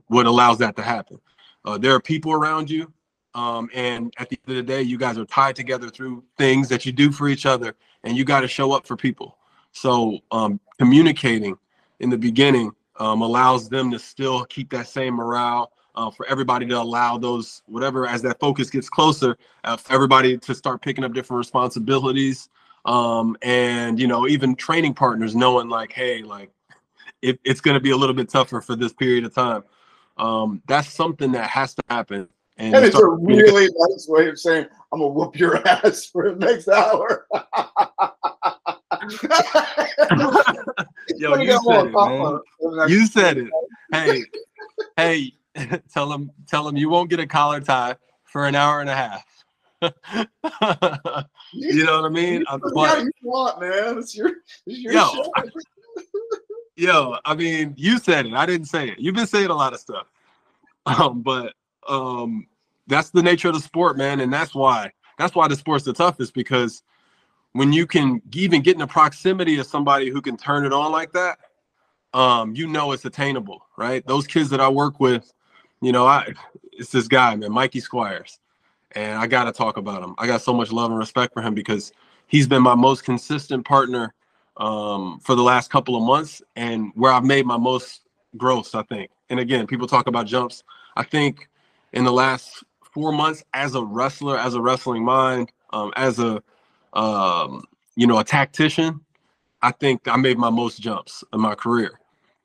what 0.08 0.26
allows 0.26 0.58
that 0.58 0.76
to 0.76 0.82
happen. 0.82 1.20
Uh, 1.64 1.78
there 1.78 1.94
are 1.94 2.00
people 2.00 2.32
around 2.32 2.70
you, 2.70 2.92
um, 3.34 3.68
and 3.74 4.12
at 4.18 4.28
the 4.28 4.38
end 4.46 4.58
of 4.58 4.66
the 4.66 4.72
day, 4.72 4.82
you 4.82 4.98
guys 4.98 5.18
are 5.18 5.24
tied 5.24 5.56
together 5.56 5.88
through 5.88 6.22
things 6.38 6.68
that 6.68 6.84
you 6.84 6.92
do 6.92 7.10
for 7.10 7.28
each 7.28 7.46
other, 7.46 7.74
and 8.02 8.16
you 8.16 8.24
got 8.24 8.40
to 8.40 8.48
show 8.48 8.72
up 8.72 8.86
for 8.86 8.96
people. 8.96 9.38
So 9.74 10.20
um, 10.30 10.58
communicating 10.78 11.56
in 12.00 12.08
the 12.10 12.18
beginning 12.18 12.72
um, 12.98 13.20
allows 13.22 13.68
them 13.68 13.90
to 13.90 13.98
still 13.98 14.44
keep 14.46 14.70
that 14.70 14.88
same 14.88 15.14
morale 15.14 15.72
uh, 15.94 16.10
for 16.10 16.26
everybody 16.26 16.66
to 16.66 16.80
allow 16.80 17.18
those 17.18 17.62
whatever 17.66 18.06
as 18.06 18.22
that 18.22 18.40
focus 18.40 18.70
gets 18.70 18.88
closer 18.88 19.36
uh, 19.64 19.76
for 19.76 19.92
everybody 19.92 20.38
to 20.38 20.54
start 20.54 20.80
picking 20.80 21.04
up 21.04 21.12
different 21.12 21.38
responsibilities 21.38 22.48
um, 22.84 23.36
and 23.42 24.00
you 24.00 24.06
know 24.06 24.26
even 24.26 24.54
training 24.56 24.94
partners 24.94 25.36
knowing 25.36 25.68
like 25.68 25.92
hey 25.92 26.22
like 26.22 26.50
it, 27.22 27.40
it's 27.44 27.60
going 27.60 27.74
to 27.74 27.80
be 27.80 27.90
a 27.90 27.96
little 27.96 28.14
bit 28.14 28.28
tougher 28.28 28.60
for 28.60 28.76
this 28.76 28.92
period 28.92 29.24
of 29.24 29.34
time. 29.34 29.64
Um, 30.18 30.62
that's 30.66 30.92
something 30.92 31.32
that 31.32 31.48
has 31.50 31.74
to 31.74 31.82
happen. 31.88 32.28
And 32.56 32.76
it's 32.76 32.94
a 32.94 33.04
really 33.04 33.68
nice 33.76 34.06
way 34.08 34.28
of 34.28 34.38
saying 34.38 34.66
I'm 34.92 35.00
gonna 35.00 35.12
whoop 35.12 35.36
your 35.36 35.66
ass 35.68 36.06
for 36.06 36.32
the 36.32 36.36
next 36.36 36.68
hour. 36.68 37.26
Yo, 41.16 41.36
you 41.36 41.60
said, 41.62 41.86
it, 41.86 41.92
man. 41.92 42.40
you 42.88 43.06
said 43.06 43.38
it. 43.38 43.48
Hey, 43.92 44.24
hey, 44.96 45.32
tell 45.92 46.12
him, 46.12 46.30
tell 46.48 46.68
him 46.68 46.76
you 46.76 46.88
won't 46.88 47.10
get 47.10 47.20
a 47.20 47.26
collar 47.26 47.60
tie 47.60 47.96
for 48.24 48.46
an 48.46 48.54
hour 48.54 48.80
and 48.80 48.90
a 48.90 48.94
half. 48.94 49.24
you 51.52 51.84
know 51.84 52.00
what 52.00 52.06
I 52.06 52.08
mean? 52.08 52.44
I'm, 52.48 52.60
but, 52.74 53.04
you 53.04 53.12
want, 53.22 53.60
man. 53.60 53.98
It's 53.98 54.16
your, 54.16 54.30
it's 54.66 54.78
your 54.78 54.92
yo, 54.92 55.12
show. 55.12 55.32
yo, 56.76 57.16
I 57.24 57.34
mean, 57.34 57.74
you 57.76 57.98
said 57.98 58.26
it. 58.26 58.32
I 58.32 58.46
didn't 58.46 58.66
say 58.66 58.88
it. 58.88 58.98
You've 58.98 59.14
been 59.14 59.26
saying 59.26 59.50
a 59.50 59.54
lot 59.54 59.74
of 59.74 59.80
stuff. 59.80 60.06
Um, 60.86 61.22
but 61.22 61.54
um, 61.88 62.46
that's 62.86 63.10
the 63.10 63.22
nature 63.22 63.48
of 63.48 63.54
the 63.54 63.60
sport, 63.60 63.96
man, 63.96 64.20
and 64.20 64.32
that's 64.32 64.54
why 64.54 64.90
that's 65.18 65.34
why 65.34 65.48
the 65.48 65.56
sport's 65.56 65.84
the 65.84 65.92
toughest 65.92 66.34
because 66.34 66.82
when 67.54 67.72
you 67.72 67.86
can 67.86 68.20
even 68.32 68.60
get 68.60 68.74
in 68.74 68.80
the 68.80 68.86
proximity 68.86 69.58
of 69.58 69.66
somebody 69.66 70.10
who 70.10 70.20
can 70.20 70.36
turn 70.36 70.66
it 70.66 70.72
on 70.72 70.92
like 70.92 71.12
that, 71.12 71.38
um, 72.12 72.54
you 72.54 72.66
know 72.66 72.92
it's 72.92 73.04
attainable, 73.04 73.64
right? 73.76 74.06
Those 74.06 74.26
kids 74.26 74.50
that 74.50 74.60
I 74.60 74.68
work 74.68 75.00
with, 75.00 75.32
you 75.80 75.92
know, 75.92 76.06
I 76.06 76.34
it's 76.72 76.90
this 76.90 77.06
guy, 77.06 77.34
man, 77.36 77.52
Mikey 77.52 77.80
Squires, 77.80 78.40
and 78.92 79.18
I 79.18 79.28
got 79.28 79.44
to 79.44 79.52
talk 79.52 79.76
about 79.76 80.02
him. 80.02 80.14
I 80.18 80.26
got 80.26 80.42
so 80.42 80.52
much 80.52 80.72
love 80.72 80.90
and 80.90 80.98
respect 80.98 81.32
for 81.32 81.42
him 81.42 81.54
because 81.54 81.92
he's 82.26 82.48
been 82.48 82.62
my 82.62 82.74
most 82.74 83.04
consistent 83.04 83.64
partner 83.64 84.12
um, 84.56 85.20
for 85.22 85.36
the 85.36 85.42
last 85.42 85.70
couple 85.70 85.96
of 85.96 86.02
months 86.02 86.42
and 86.56 86.90
where 86.96 87.12
I've 87.12 87.24
made 87.24 87.46
my 87.46 87.56
most 87.56 88.02
growth, 88.36 88.74
I 88.74 88.82
think. 88.82 89.10
And 89.30 89.38
again, 89.38 89.68
people 89.68 89.86
talk 89.86 90.08
about 90.08 90.26
jumps. 90.26 90.64
I 90.96 91.04
think 91.04 91.48
in 91.92 92.02
the 92.02 92.12
last 92.12 92.64
four 92.92 93.12
months 93.12 93.44
as 93.54 93.76
a 93.76 93.84
wrestler, 93.84 94.36
as 94.36 94.54
a 94.54 94.60
wrestling 94.60 95.04
mind, 95.04 95.52
um, 95.70 95.92
as 95.96 96.18
a 96.18 96.42
um, 96.94 97.64
you 97.96 98.06
know 98.06 98.18
a 98.18 98.24
tactician, 98.24 99.00
I 99.62 99.72
think 99.72 100.08
I 100.08 100.16
made 100.16 100.38
my 100.38 100.50
most 100.50 100.80
jumps 100.80 101.24
in 101.32 101.40
my 101.40 101.54
career. 101.54 102.00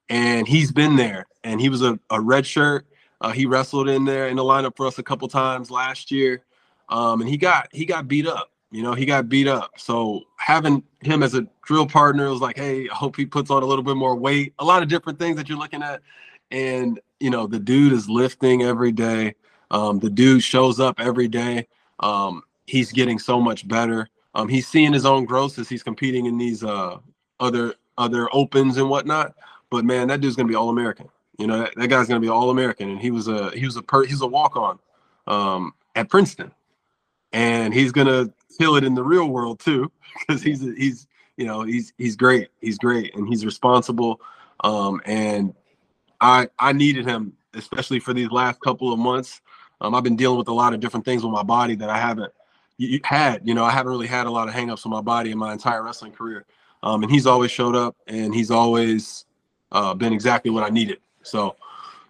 And 0.10 0.48
he's 0.48 0.72
been 0.72 0.96
there, 0.96 1.28
and 1.44 1.62
he 1.62 1.70
was 1.70 1.84
a, 1.84 2.00
a 2.10 2.20
red 2.20 2.46
shirt. 2.46 2.86
Uh, 3.22 3.32
he 3.32 3.46
wrestled 3.46 3.90
in 3.90 4.06
there 4.06 4.28
in 4.28 4.38
the 4.38 4.44
lineup 4.44 4.76
for 4.76 4.88
us 4.88 4.98
a 4.98 5.04
couple 5.04 5.28
times 5.28 5.70
last 5.70 6.10
year, 6.12 6.44
um, 6.90 7.22
and 7.22 7.30
he 7.30 7.38
got 7.38 7.70
he 7.72 7.86
got 7.86 8.08
beat 8.08 8.28
up. 8.28 8.52
You 8.72 8.84
know, 8.84 8.94
he 8.94 9.06
got 9.06 9.30
beat 9.30 9.48
up. 9.48 9.72
So 9.78 10.24
having 10.38 10.84
him 11.02 11.24
as 11.24 11.34
a 11.34 11.48
drill 11.64 11.88
partner 11.88 12.30
was 12.30 12.42
like, 12.42 12.58
hey, 12.58 12.88
I 12.88 12.94
hope 12.94 13.16
he 13.16 13.26
puts 13.26 13.50
on 13.50 13.64
a 13.64 13.66
little 13.66 13.84
bit 13.84 13.96
more 13.96 14.16
weight. 14.16 14.54
A 14.60 14.66
lot 14.66 14.84
of 14.84 14.90
different 14.90 15.18
things 15.18 15.38
that 15.38 15.50
you're 15.50 15.58
looking 15.58 15.82
at. 15.82 16.02
And, 16.52 17.00
you 17.20 17.32
know, 17.32 17.48
the 17.48 17.60
dude 17.60 17.94
is 17.94 18.08
lifting 18.08 18.62
every 18.62 18.92
day. 18.92 19.36
Um, 19.72 20.00
the 20.00 20.10
dude 20.10 20.44
shows 20.44 20.80
up 20.80 21.00
every 21.00 21.28
day. 21.28 21.68
Um, 22.00 22.44
he's 22.68 22.92
getting 22.92 23.18
so 23.18 23.42
much 23.42 23.68
better. 23.68 24.08
Um, 24.36 24.48
he's 24.48 24.68
seeing 24.68 24.94
his 24.94 25.06
own 25.06 25.26
growth 25.26 25.58
as 25.60 25.70
he's 25.70 25.84
competing 25.84 26.26
in 26.26 26.38
these 26.38 26.64
uh, 26.64 26.98
other 27.40 27.76
other 27.98 28.30
opens 28.34 28.78
and 28.78 28.90
whatnot. 28.90 29.34
But 29.70 29.86
man, 29.86 30.08
that 30.08 30.22
dude's 30.22 30.36
gonna 30.36 30.50
be 30.50 30.56
all 30.56 30.70
American. 30.70 31.10
You 31.38 31.48
know, 31.48 31.60
that, 31.60 31.76
that 31.76 31.88
guy's 31.88 32.08
gonna 32.08 32.20
be 32.20 32.30
all 32.30 32.50
American, 32.50 32.90
and 32.90 33.00
he 33.00 33.12
was 33.12 33.28
a 33.28 33.52
he 33.52 33.66
was 33.66 33.76
a 33.76 33.82
per, 33.82 34.06
he's 34.06 34.22
a 34.22 34.28
walk 34.28 34.56
on 34.56 34.80
um, 35.28 35.74
at 35.96 36.10
Princeton, 36.10 36.52
and 37.34 37.74
he's 37.74 37.92
gonna 37.92 38.32
kill 38.58 38.76
it 38.76 38.84
in 38.84 38.94
the 38.94 39.04
real 39.04 39.30
world 39.30 39.60
too 39.60 39.92
because 40.20 40.42
he's 40.42 40.62
he's 40.62 41.08
you 41.38 41.46
know 41.46 41.64
he's 41.64 41.94
he's 41.98 42.16
great 42.16 42.50
he's 42.62 42.78
great 42.78 43.16
and 43.16 43.28
he's 43.28 43.46
responsible 43.46 44.20
um, 44.64 45.02
and 45.06 45.54
I 46.20 46.50
I 46.60 46.74
needed 46.74 47.06
him 47.06 47.34
especially 47.54 48.00
for 48.00 48.14
these 48.14 48.30
last 48.30 48.60
couple 48.62 48.94
of 48.94 49.00
months. 49.00 49.42
Um, 49.82 49.96
I've 49.96 50.04
been 50.04 50.16
dealing 50.16 50.38
with 50.38 50.50
a 50.50 50.54
lot 50.54 50.74
of 50.74 50.80
different 50.80 51.06
things 51.06 51.24
with 51.24 51.32
my 51.32 51.44
body 51.44 51.76
that 51.76 51.90
I 51.90 51.98
haven't 51.98 52.32
had. 53.04 53.48
You 53.48 53.54
know, 53.54 53.64
I 53.64 53.72
haven't 53.72 53.92
really 53.92 54.08
had 54.08 54.28
a 54.28 54.32
lot 54.32 54.48
of 54.48 54.54
hangups 54.54 54.86
on 54.86 54.92
my 54.92 55.02
body 55.02 55.32
in 55.32 55.38
my 55.38 55.54
entire 55.54 55.84
wrestling 55.84 56.12
career. 56.12 56.46
Um, 56.82 57.04
and 57.04 57.12
he's 57.12 57.28
always 57.28 57.52
showed 57.52 57.76
up, 57.76 57.96
and 58.08 58.34
he's 58.34 58.52
always 58.52 59.26
uh, 59.72 59.94
been 59.94 60.14
exactly 60.14 60.50
what 60.50 60.64
I 60.64 60.70
needed. 60.70 61.00
So, 61.24 61.58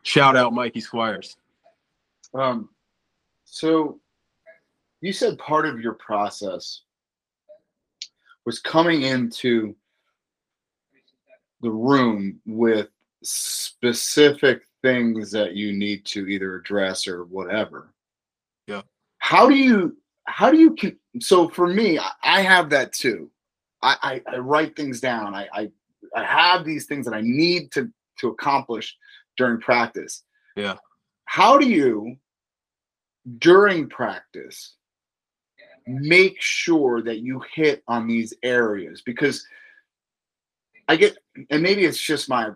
shout 0.03 0.37
out 0.37 0.53
Mikey 0.53 0.81
Squires. 0.81 1.37
Um, 2.33 2.69
so 3.45 3.99
you 5.01 5.13
said 5.13 5.37
part 5.39 5.65
of 5.65 5.79
your 5.79 5.93
process 5.93 6.81
was 8.45 8.59
coming 8.59 9.03
into 9.03 9.75
the 11.61 11.71
room 11.71 12.39
with 12.45 12.87
specific 13.23 14.61
things 14.81 15.31
that 15.31 15.55
you 15.55 15.73
need 15.73 16.05
to 16.05 16.27
either 16.27 16.55
address 16.55 17.07
or 17.07 17.25
whatever. 17.25 17.93
Yeah. 18.67 18.81
How 19.17 19.49
do 19.49 19.55
you 19.55 19.97
how 20.29 20.51
do 20.51 20.57
you 20.57 20.75
so 21.19 21.49
for 21.49 21.67
me 21.67 21.99
I 22.23 22.41
have 22.41 22.69
that 22.69 22.93
too. 22.93 23.31
I, 23.81 24.21
I, 24.27 24.35
I 24.35 24.37
write 24.37 24.75
things 24.75 24.99
down. 24.99 25.33
I, 25.33 25.47
I 25.53 25.71
I 26.15 26.23
have 26.23 26.65
these 26.65 26.85
things 26.85 27.05
that 27.05 27.13
I 27.13 27.21
need 27.21 27.71
to 27.73 27.89
to 28.19 28.29
accomplish 28.29 28.95
during 29.37 29.59
practice. 29.59 30.23
Yeah. 30.55 30.75
How 31.25 31.57
do 31.57 31.67
you 31.67 32.17
during 33.37 33.89
practice 33.89 34.75
make 35.87 36.39
sure 36.39 37.01
that 37.01 37.19
you 37.19 37.41
hit 37.53 37.83
on 37.87 38.07
these 38.07 38.33
areas 38.43 39.01
because 39.01 39.45
I 40.87 40.95
get 40.95 41.17
and 41.49 41.63
maybe 41.63 41.85
it's 41.85 42.01
just 42.01 42.29
my 42.29 42.51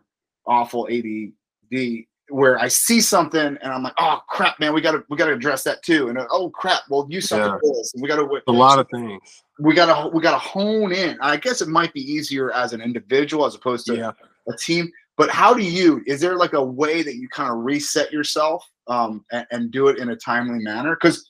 awful 0.46 0.88
ADD 0.88 2.06
where 2.34 2.58
I 2.58 2.68
see 2.68 3.00
something 3.00 3.40
and 3.40 3.72
I'm 3.72 3.84
like, 3.84 3.94
oh 4.00 4.20
crap, 4.28 4.60
man, 4.60 4.74
we 4.74 4.82
gotta 4.82 5.04
we 5.08 5.18
gotta 5.18 5.34
address 5.34 5.64
that 5.66 5.84
too. 5.84 6.10
And 6.10 6.18
uh, 6.18 6.26
oh 6.32 6.50
crap, 6.50 6.82
well 6.90 7.06
you 7.08 7.22
suck 7.22 7.40
yeah. 7.40 7.58
this. 7.62 7.94
And 7.94 8.02
we 8.02 8.08
gotta 8.08 8.28
a 8.48 8.52
lot 8.52 8.80
of 8.80 8.88
things. 8.90 9.44
We 9.60 9.76
gotta 9.76 10.10
we 10.10 10.20
gotta 10.20 10.40
hone 10.40 10.92
in. 10.92 11.16
I 11.22 11.38
guess 11.38 11.62
it 11.62 11.68
might 11.68 11.94
be 11.94 12.02
easier 12.02 12.52
as 12.52 12.74
an 12.74 12.82
individual 12.82 13.46
as 13.46 13.54
opposed 13.54 13.86
to 13.86 13.98
yeah. 13.98 14.12
a 14.52 14.58
team. 14.58 14.92
But 15.16 15.30
how 15.30 15.54
do 15.54 15.62
you? 15.62 16.02
Is 16.08 16.20
there 16.22 16.36
like 16.36 16.54
a 16.54 16.64
way 16.64 17.04
that 17.04 17.18
you 17.18 17.30
kind 17.30 17.52
of 17.52 17.60
reset 17.60 18.12
yourself 18.12 18.68
um, 18.88 19.24
and, 19.32 19.46
and 19.52 19.72
do 19.72 19.90
it 19.90 20.00
in 20.00 20.10
a 20.10 20.16
timely 20.16 20.58
manner? 20.64 20.98
Because 21.00 21.30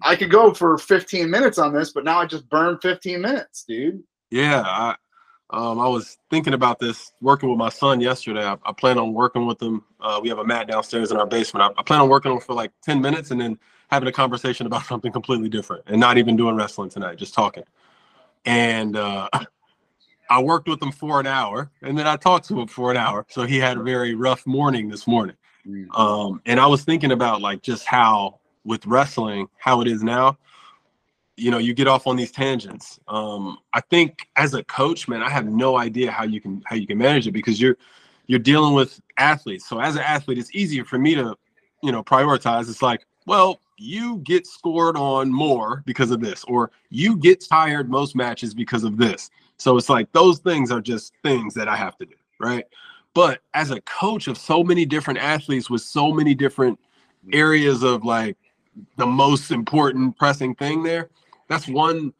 I 0.00 0.16
could 0.16 0.30
go 0.30 0.54
for 0.54 0.78
15 0.78 1.28
minutes 1.28 1.58
on 1.58 1.74
this, 1.74 1.92
but 1.92 2.04
now 2.04 2.20
I 2.20 2.24
just 2.24 2.48
burned 2.48 2.78
15 2.80 3.20
minutes, 3.20 3.64
dude. 3.68 4.02
Yeah, 4.30 4.62
I, 4.64 4.94
um, 5.50 5.80
I 5.80 5.88
was 5.88 6.18
thinking 6.30 6.52
about 6.52 6.78
this 6.78 7.12
working 7.20 7.48
with 7.48 7.58
my 7.58 7.70
son 7.70 8.00
yesterday. 8.00 8.44
I, 8.44 8.56
I 8.64 8.72
plan 8.72 8.98
on 8.98 9.14
working 9.14 9.46
with 9.46 9.60
him. 9.62 9.82
Uh, 10.00 10.20
we 10.22 10.28
have 10.28 10.38
a 10.38 10.44
mat 10.44 10.68
downstairs 10.68 11.10
in 11.10 11.16
our 11.16 11.26
basement. 11.26 11.62
I, 11.62 11.80
I 11.80 11.82
plan 11.82 12.00
on 12.00 12.08
working 12.08 12.32
on 12.32 12.40
for 12.40 12.54
like 12.54 12.70
10 12.82 13.00
minutes 13.00 13.30
and 13.30 13.40
then 13.40 13.58
having 13.90 14.08
a 14.08 14.12
conversation 14.12 14.66
about 14.66 14.84
something 14.86 15.10
completely 15.10 15.48
different 15.48 15.84
and 15.86 15.98
not 15.98 16.18
even 16.18 16.36
doing 16.36 16.54
wrestling 16.54 16.90
tonight, 16.90 17.16
just 17.16 17.32
talking. 17.32 17.64
And 18.44 18.96
uh, 18.96 19.28
I 20.30 20.42
worked 20.42 20.68
with 20.68 20.82
him 20.82 20.92
for 20.92 21.18
an 21.18 21.26
hour 21.26 21.70
and 21.82 21.98
then 21.98 22.06
I 22.06 22.16
talked 22.16 22.46
to 22.48 22.60
him 22.60 22.66
for 22.66 22.90
an 22.90 22.98
hour. 22.98 23.24
So 23.30 23.44
he 23.44 23.58
had 23.58 23.78
a 23.78 23.82
very 23.82 24.14
rough 24.14 24.46
morning 24.46 24.88
this 24.88 25.06
morning. 25.06 25.36
Mm. 25.66 25.98
Um, 25.98 26.42
and 26.44 26.60
I 26.60 26.66
was 26.66 26.84
thinking 26.84 27.12
about 27.12 27.40
like 27.40 27.62
just 27.62 27.86
how 27.86 28.40
with 28.64 28.84
wrestling, 28.84 29.48
how 29.58 29.80
it 29.80 29.88
is 29.88 30.02
now, 30.02 30.36
you 31.38 31.50
know 31.50 31.58
you 31.58 31.74
get 31.74 31.88
off 31.88 32.06
on 32.06 32.16
these 32.16 32.30
tangents. 32.30 32.98
Um 33.08 33.58
i 33.72 33.80
think 33.80 34.28
as 34.36 34.54
a 34.54 34.64
coach 34.64 35.08
man 35.08 35.22
i 35.22 35.30
have 35.30 35.46
no 35.46 35.76
idea 35.76 36.10
how 36.10 36.24
you 36.24 36.40
can 36.40 36.62
how 36.66 36.76
you 36.76 36.86
can 36.86 36.98
manage 36.98 37.26
it 37.26 37.32
because 37.32 37.60
you're 37.60 37.76
you're 38.26 38.38
dealing 38.38 38.74
with 38.74 39.00
athletes. 39.16 39.66
So 39.68 39.80
as 39.80 39.96
an 39.96 40.02
athlete 40.02 40.38
it's 40.38 40.54
easier 40.54 40.84
for 40.84 40.98
me 40.98 41.14
to 41.14 41.36
you 41.82 41.92
know 41.92 42.02
prioritize. 42.02 42.68
It's 42.68 42.82
like 42.82 43.06
well 43.26 43.60
you 43.80 44.18
get 44.18 44.46
scored 44.46 44.96
on 44.96 45.30
more 45.30 45.84
because 45.86 46.10
of 46.10 46.20
this 46.20 46.44
or 46.44 46.72
you 46.90 47.16
get 47.16 47.44
tired 47.48 47.88
most 47.88 48.16
matches 48.16 48.52
because 48.52 48.82
of 48.84 48.96
this. 48.96 49.30
So 49.56 49.76
it's 49.76 49.88
like 49.88 50.10
those 50.12 50.38
things 50.40 50.70
are 50.70 50.80
just 50.80 51.12
things 51.22 51.54
that 51.54 51.68
i 51.68 51.76
have 51.76 51.96
to 51.98 52.06
do 52.06 52.14
right? 52.38 52.64
But 53.14 53.40
as 53.54 53.70
a 53.70 53.80
coach 53.82 54.28
of 54.28 54.38
so 54.38 54.62
many 54.62 54.84
different 54.84 55.18
athletes 55.18 55.68
with 55.68 55.82
so 55.82 56.12
many 56.12 56.34
different 56.34 56.78
areas 57.32 57.82
of 57.82 58.04
like 58.04 58.36
the 58.96 59.06
most 59.06 59.50
important 59.50 60.16
pressing 60.16 60.54
thing 60.54 60.82
there 60.82 61.10
that's 61.48 61.68
one 61.68 62.12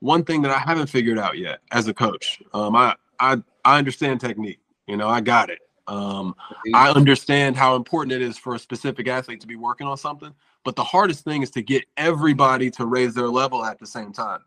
one 0.00 0.24
thing 0.24 0.42
that 0.42 0.52
I 0.52 0.58
haven't 0.58 0.88
figured 0.88 1.18
out 1.18 1.38
yet 1.38 1.60
as 1.72 1.88
a 1.88 1.94
coach. 1.94 2.42
Um, 2.54 2.76
I 2.76 2.94
I 3.20 3.42
I 3.64 3.78
understand 3.78 4.20
technique. 4.20 4.60
You 4.86 4.96
know, 4.96 5.08
I 5.08 5.20
got 5.20 5.50
it. 5.50 5.60
Um, 5.86 6.34
I 6.74 6.90
understand 6.90 7.56
how 7.56 7.74
important 7.74 8.12
it 8.12 8.20
is 8.20 8.36
for 8.36 8.54
a 8.54 8.58
specific 8.58 9.08
athlete 9.08 9.40
to 9.40 9.46
be 9.46 9.56
working 9.56 9.86
on 9.86 9.96
something. 9.96 10.34
But 10.64 10.76
the 10.76 10.84
hardest 10.84 11.24
thing 11.24 11.42
is 11.42 11.50
to 11.52 11.62
get 11.62 11.84
everybody 11.96 12.70
to 12.72 12.84
raise 12.84 13.14
their 13.14 13.28
level 13.28 13.64
at 13.64 13.78
the 13.78 13.86
same 13.86 14.12
time. 14.12 14.40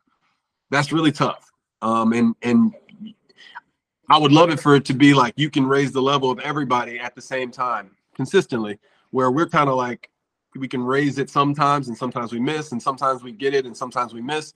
That's 0.69 0.91
really 0.91 1.11
tough. 1.11 1.51
Um, 1.81 2.13
and 2.13 2.35
and 2.43 2.73
I 4.07 4.19
would 4.19 4.31
love 4.31 4.51
it 4.51 4.59
for 4.59 4.75
it 4.75 4.85
to 4.85 4.93
be 4.93 5.13
like 5.13 5.33
you 5.35 5.49
can 5.49 5.65
raise 5.65 5.91
the 5.91 6.01
level 6.01 6.29
of 6.29 6.39
everybody 6.39 6.99
at 6.99 7.15
the 7.15 7.21
same 7.21 7.49
time 7.49 7.91
consistently, 8.15 8.77
where 9.09 9.31
we're 9.31 9.47
kind 9.47 9.69
of 9.69 9.77
like 9.77 10.10
we 10.55 10.67
can 10.67 10.83
raise 10.83 11.17
it 11.17 11.29
sometimes 11.29 11.87
and 11.87 11.97
sometimes 11.97 12.31
we 12.31 12.39
miss 12.39 12.71
and 12.71 12.81
sometimes 12.81 13.23
we 13.23 13.31
get 13.31 13.53
it 13.53 13.65
and 13.65 13.75
sometimes 13.75 14.13
we 14.13 14.21
miss. 14.21 14.53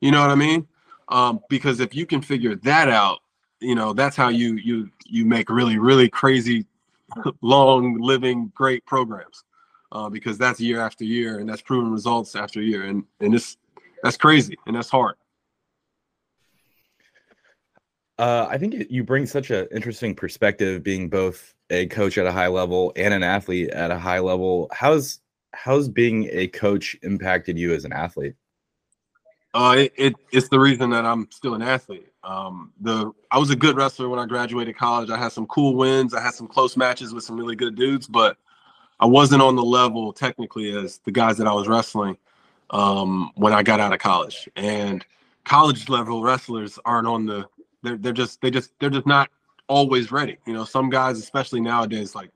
You 0.00 0.10
know 0.10 0.20
what 0.20 0.30
i 0.30 0.34
mean? 0.34 0.66
Um, 1.08 1.40
because 1.48 1.80
if 1.80 1.94
you 1.94 2.06
can 2.06 2.22
figure 2.22 2.54
that 2.56 2.88
out 2.88 3.20
you 3.60 3.74
know 3.74 3.92
that's 3.92 4.16
how 4.16 4.28
you 4.28 4.54
you 4.54 4.90
you 5.06 5.24
make 5.24 5.50
really 5.50 5.78
really 5.78 6.08
crazy 6.08 6.66
long 7.42 7.98
living 8.00 8.50
great 8.54 8.84
programs. 8.86 9.44
Uh, 9.92 10.08
because 10.08 10.38
that's 10.38 10.60
year 10.60 10.80
after 10.80 11.02
year 11.02 11.40
and 11.40 11.48
that's 11.48 11.62
proven 11.62 11.90
results 11.90 12.36
after 12.36 12.62
year 12.62 12.84
and 12.84 13.02
and 13.20 13.34
it's 13.34 13.56
that's 14.02 14.16
crazy 14.16 14.56
and 14.66 14.76
that's 14.76 14.90
hard. 14.90 15.16
Uh, 18.18 18.46
i 18.48 18.56
think 18.58 18.74
you 18.88 19.02
bring 19.02 19.26
such 19.26 19.50
an 19.50 19.66
interesting 19.72 20.14
perspective 20.14 20.82
being 20.84 21.08
both 21.08 21.54
a 21.70 21.86
coach 21.86 22.18
at 22.18 22.26
a 22.26 22.32
high 22.32 22.48
level 22.48 22.92
and 22.96 23.14
an 23.14 23.22
athlete 23.22 23.70
at 23.70 23.90
a 23.90 23.98
high 23.98 24.18
level. 24.18 24.68
How's 24.72 25.20
how's 25.52 25.88
being 25.88 26.28
a 26.32 26.46
coach 26.48 26.96
impacted 27.02 27.58
you 27.58 27.72
as 27.74 27.84
an 27.84 27.92
athlete 27.92 28.34
uh, 29.52 29.74
it, 29.78 29.92
it, 29.96 30.14
it's 30.30 30.48
the 30.48 30.60
reason 30.60 30.90
that 30.90 31.04
I'm 31.04 31.28
still 31.30 31.54
an 31.54 31.62
athlete. 31.62 32.06
Um, 32.22 32.72
the 32.80 33.10
I 33.30 33.38
was 33.38 33.50
a 33.50 33.56
good 33.56 33.76
wrestler 33.76 34.08
when 34.08 34.20
I 34.20 34.26
graduated 34.26 34.76
college. 34.76 35.10
I 35.10 35.16
had 35.16 35.32
some 35.32 35.46
cool 35.46 35.74
wins. 35.74 36.14
I 36.14 36.20
had 36.20 36.34
some 36.34 36.46
close 36.46 36.76
matches 36.76 37.12
with 37.12 37.24
some 37.24 37.36
really 37.36 37.56
good 37.56 37.74
dudes, 37.74 38.06
but 38.06 38.36
I 39.00 39.06
wasn't 39.06 39.42
on 39.42 39.56
the 39.56 39.64
level 39.64 40.12
technically 40.12 40.76
as 40.76 40.98
the 40.98 41.10
guys 41.10 41.36
that 41.38 41.46
I 41.46 41.52
was 41.52 41.66
wrestling 41.66 42.16
um, 42.70 43.32
when 43.34 43.52
I 43.52 43.62
got 43.62 43.80
out 43.80 43.92
of 43.92 43.98
college. 43.98 44.48
And 44.54 45.04
college 45.44 45.88
level 45.88 46.22
wrestlers 46.22 46.78
aren't 46.84 47.08
on 47.08 47.26
the. 47.26 47.46
They're 47.82 47.96
they're 47.96 48.12
just 48.12 48.40
they 48.42 48.50
just 48.50 48.72
they're 48.78 48.90
just 48.90 49.06
not 49.06 49.30
always 49.66 50.12
ready. 50.12 50.36
You 50.46 50.52
know, 50.52 50.64
some 50.64 50.90
guys, 50.90 51.18
especially 51.18 51.60
nowadays, 51.60 52.14
like 52.14 52.30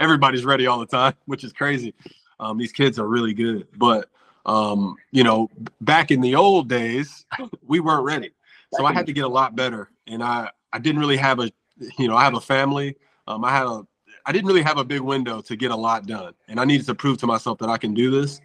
everybody's 0.00 0.44
ready 0.44 0.66
all 0.66 0.80
the 0.80 0.86
time, 0.86 1.14
which 1.26 1.44
is 1.44 1.52
crazy. 1.52 1.94
Um, 2.40 2.58
these 2.58 2.72
kids 2.72 2.98
are 2.98 3.06
really 3.06 3.34
good, 3.34 3.66
but 3.76 4.08
um, 4.46 4.96
you 5.10 5.24
know, 5.24 5.50
back 5.82 6.10
in 6.10 6.20
the 6.20 6.34
old 6.34 6.68
days, 6.68 7.26
we 7.66 7.80
weren't 7.80 8.04
ready. 8.04 8.30
So 8.74 8.86
I 8.86 8.92
had 8.92 9.06
to 9.06 9.12
get 9.12 9.24
a 9.24 9.28
lot 9.28 9.54
better. 9.54 9.90
And 10.06 10.22
I, 10.22 10.50
I 10.72 10.78
didn't 10.78 11.00
really 11.00 11.16
have 11.16 11.38
a, 11.38 11.50
you 11.98 12.08
know, 12.08 12.16
I 12.16 12.24
have 12.24 12.34
a 12.34 12.40
family. 12.40 12.96
Um, 13.26 13.44
I 13.44 13.50
had 13.50 13.66
a, 13.66 13.86
I 14.26 14.32
didn't 14.32 14.46
really 14.46 14.62
have 14.62 14.78
a 14.78 14.84
big 14.84 15.00
window 15.00 15.40
to 15.42 15.56
get 15.56 15.70
a 15.70 15.76
lot 15.76 16.06
done. 16.06 16.34
And 16.48 16.58
I 16.60 16.64
needed 16.64 16.86
to 16.86 16.94
prove 16.94 17.18
to 17.18 17.26
myself 17.26 17.58
that 17.58 17.68
I 17.68 17.76
can 17.78 17.94
do 17.94 18.10
this. 18.10 18.40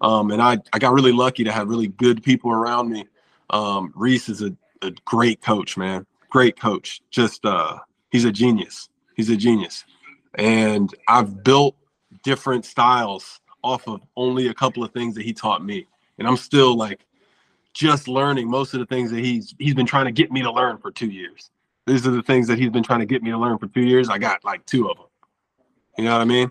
Um, 0.00 0.30
and 0.30 0.40
I, 0.40 0.58
I 0.72 0.78
got 0.78 0.92
really 0.92 1.12
lucky 1.12 1.44
to 1.44 1.52
have 1.52 1.68
really 1.68 1.88
good 1.88 2.22
people 2.22 2.50
around 2.50 2.90
me. 2.90 3.06
Um, 3.50 3.92
Reese 3.94 4.28
is 4.28 4.42
a, 4.42 4.54
a 4.82 4.92
great 5.04 5.40
coach, 5.42 5.76
man. 5.76 6.06
Great 6.30 6.58
coach. 6.58 7.00
Just, 7.10 7.44
uh, 7.44 7.78
he's 8.10 8.24
a 8.24 8.32
genius. 8.32 8.88
He's 9.14 9.30
a 9.30 9.36
genius. 9.36 9.84
And 10.36 10.94
I've 11.08 11.42
built 11.44 11.76
different 12.22 12.64
styles 12.64 13.40
off 13.62 13.86
of 13.86 14.00
only 14.16 14.48
a 14.48 14.54
couple 14.54 14.82
of 14.82 14.92
things 14.92 15.14
that 15.14 15.22
he 15.22 15.32
taught 15.32 15.64
me. 15.64 15.86
And 16.18 16.26
I'm 16.26 16.36
still 16.36 16.76
like 16.76 17.04
just 17.72 18.08
learning 18.08 18.48
most 18.48 18.74
of 18.74 18.80
the 18.80 18.86
things 18.86 19.10
that 19.10 19.20
he's 19.20 19.54
he's 19.58 19.74
been 19.74 19.86
trying 19.86 20.06
to 20.06 20.12
get 20.12 20.32
me 20.32 20.42
to 20.42 20.50
learn 20.50 20.78
for 20.78 20.90
two 20.90 21.08
years. 21.08 21.50
These 21.86 22.06
are 22.06 22.10
the 22.10 22.22
things 22.22 22.46
that 22.48 22.58
he's 22.58 22.70
been 22.70 22.82
trying 22.82 23.00
to 23.00 23.06
get 23.06 23.22
me 23.22 23.30
to 23.30 23.38
learn 23.38 23.58
for 23.58 23.66
two 23.66 23.82
years. 23.82 24.08
I 24.08 24.18
got 24.18 24.44
like 24.44 24.64
two 24.66 24.88
of 24.88 24.96
them. 24.96 25.06
You 25.98 26.04
know 26.04 26.12
what 26.12 26.22
I 26.22 26.24
mean? 26.24 26.50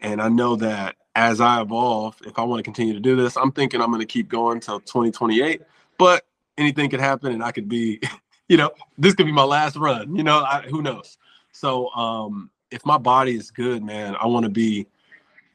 And 0.00 0.22
I 0.22 0.28
know 0.28 0.56
that 0.56 0.96
as 1.14 1.40
I 1.40 1.60
evolve, 1.60 2.16
if 2.24 2.38
I 2.38 2.42
want 2.42 2.60
to 2.60 2.62
continue 2.62 2.94
to 2.94 3.00
do 3.00 3.16
this, 3.16 3.36
I'm 3.36 3.52
thinking 3.52 3.80
I'm 3.80 3.90
going 3.90 4.00
to 4.00 4.06
keep 4.06 4.28
going 4.28 4.60
till 4.60 4.80
2028. 4.80 5.62
But 5.98 6.24
anything 6.56 6.88
could 6.88 7.00
happen, 7.00 7.32
and 7.32 7.42
I 7.42 7.52
could 7.52 7.68
be, 7.68 8.00
you 8.48 8.56
know, 8.56 8.70
this 8.96 9.14
could 9.14 9.26
be 9.26 9.32
my 9.32 9.44
last 9.44 9.76
run. 9.76 10.14
You 10.14 10.22
know, 10.22 10.38
I, 10.38 10.62
who 10.62 10.82
knows? 10.82 11.18
So, 11.52 11.90
um, 11.90 12.50
if 12.70 12.86
my 12.86 12.98
body 12.98 13.34
is 13.34 13.50
good, 13.50 13.82
man, 13.82 14.16
I 14.20 14.26
want 14.26 14.44
to 14.44 14.50
be 14.50 14.86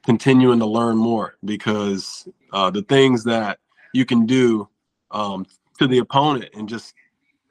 continuing 0.06 0.60
to 0.60 0.66
learn 0.66 0.96
more 0.96 1.36
because 1.44 2.28
uh, 2.54 2.70
the 2.70 2.84
things 2.84 3.24
that 3.24 3.60
you 3.94 4.06
can 4.06 4.26
do 4.26 4.70
um, 5.12 5.46
to 5.80 5.88
the 5.88 5.98
opponent 5.98 6.50
and 6.54 6.70
just 6.70 6.94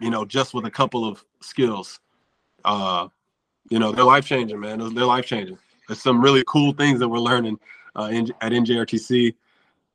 you 0.01 0.11
know 0.11 0.25
just 0.25 0.55
with 0.55 0.65
a 0.65 0.71
couple 0.71 1.07
of 1.07 1.25
skills 1.41 2.01
uh, 2.65 3.09
you 3.71 3.79
know 3.79 3.93
they're 3.93 4.05
life 4.05 4.25
changing 4.25 4.61
man. 4.61 4.79
They're 4.95 5.05
life 5.05 5.27
changing 5.27 5.59
there's 5.89 6.01
some 6.01 6.21
really 6.21 6.45
cool 6.47 6.73
things 6.73 6.99
that 7.01 7.09
we're 7.09 7.19
learning 7.19 7.59
uh, 7.97 8.09
in, 8.13 8.31
at 8.41 8.53
njrtc 8.53 9.35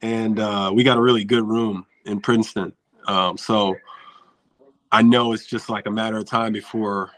and 0.02 0.39
uh, 0.39 0.72
we 0.74 0.84
got 0.84 0.98
a 0.98 1.02
really 1.02 1.26
good 1.26 1.45
room 1.45 1.86
in 2.06 2.19
princeton. 2.19 2.74
Um, 3.08 3.38
so 3.38 3.76
i 4.91 5.02
know 5.02 5.34
it's 5.34 5.45
just 5.45 5.69
like 5.69 5.86
a 5.88 5.91
matter 5.91 6.17
of 6.17 6.26
time 6.26 6.52
before 6.52 7.12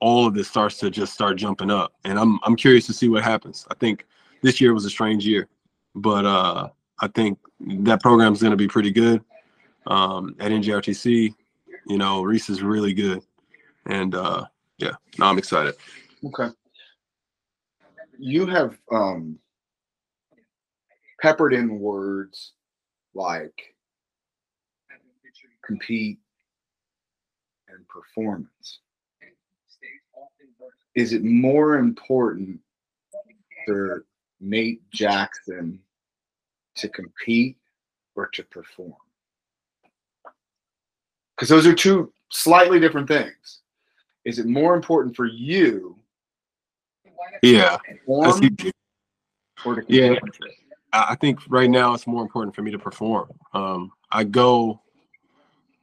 all 0.00 0.26
of 0.26 0.34
this 0.34 0.48
starts 0.48 0.78
to 0.78 0.90
just 0.90 1.14
start 1.14 1.36
jumping 1.36 1.70
up. 1.70 1.92
And 2.04 2.18
i'm 2.18 2.38
i'm 2.44 2.56
curious 2.56 2.86
to 2.86 2.92
see 2.92 3.08
what 3.08 3.22
happens. 3.22 3.66
I 3.70 3.74
think 3.74 4.06
this 4.46 4.60
year 4.60 4.72
was 4.72 4.84
a 4.84 4.90
strange 4.90 5.26
year, 5.26 5.48
but 5.96 6.24
uh, 6.24 6.68
I 7.00 7.08
think 7.08 7.36
that 7.60 8.00
program 8.00 8.32
is 8.32 8.40
going 8.40 8.52
to 8.52 8.56
be 8.56 8.68
pretty 8.68 8.92
good 8.92 9.22
um, 9.88 10.36
at 10.38 10.52
NJRTC. 10.52 11.34
You 11.88 11.98
know, 11.98 12.22
Reese 12.22 12.48
is 12.48 12.62
really 12.62 12.94
good, 12.94 13.22
and 13.86 14.14
uh, 14.14 14.44
yeah, 14.78 14.92
no, 15.18 15.26
I'm 15.26 15.36
excited. 15.36 15.74
Okay. 16.24 16.48
You 18.18 18.46
have 18.46 18.78
um, 18.92 19.38
peppered 21.20 21.52
in 21.52 21.80
words 21.80 22.52
like 23.14 23.74
compete 25.64 26.18
and 27.68 27.86
performance. 27.88 28.78
Is 30.94 31.12
it 31.12 31.24
more 31.24 31.78
important 31.78 32.60
for 33.66 34.06
Nate 34.40 34.88
Jackson 34.90 35.80
to 36.76 36.88
compete 36.88 37.56
or 38.14 38.28
to 38.28 38.42
perform? 38.44 38.94
Because 41.34 41.48
those 41.48 41.66
are 41.66 41.74
two 41.74 42.12
slightly 42.30 42.80
different 42.80 43.08
things. 43.08 43.60
Is 44.24 44.38
it 44.38 44.46
more 44.46 44.74
important 44.74 45.14
for 45.14 45.26
you? 45.26 45.98
Yeah. 47.42 47.76
Or 48.06 48.40
to 48.40 48.72
yeah. 49.88 50.14
I 50.92 51.14
think 51.16 51.40
right 51.48 51.68
now 51.68 51.94
it's 51.94 52.06
more 52.06 52.22
important 52.22 52.54
for 52.54 52.62
me 52.62 52.70
to 52.70 52.78
perform. 52.78 53.28
Um, 53.52 53.92
I 54.10 54.24
go 54.24 54.80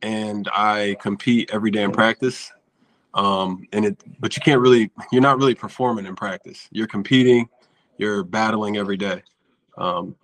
and 0.02 0.50
I 0.52 0.98
compete 1.00 1.50
every 1.54 1.72
day 1.72 1.84
in 1.84 1.92
practice. 1.92 2.52
Um, 3.14 3.68
and 3.74 3.86
it, 3.86 3.98
but 4.20 4.36
you 4.36 4.42
can't 4.42 4.60
really, 4.60 4.90
you're 5.12 5.22
not 5.22 5.38
really 5.38 5.56
performing 5.56 6.06
in 6.06 6.16
practice. 6.16 6.68
You're 6.72 6.88
competing 6.88 7.48
you're 7.98 8.24
battling 8.24 8.78
every 8.78 8.98
day. 8.98 9.24
Um, 9.78 10.16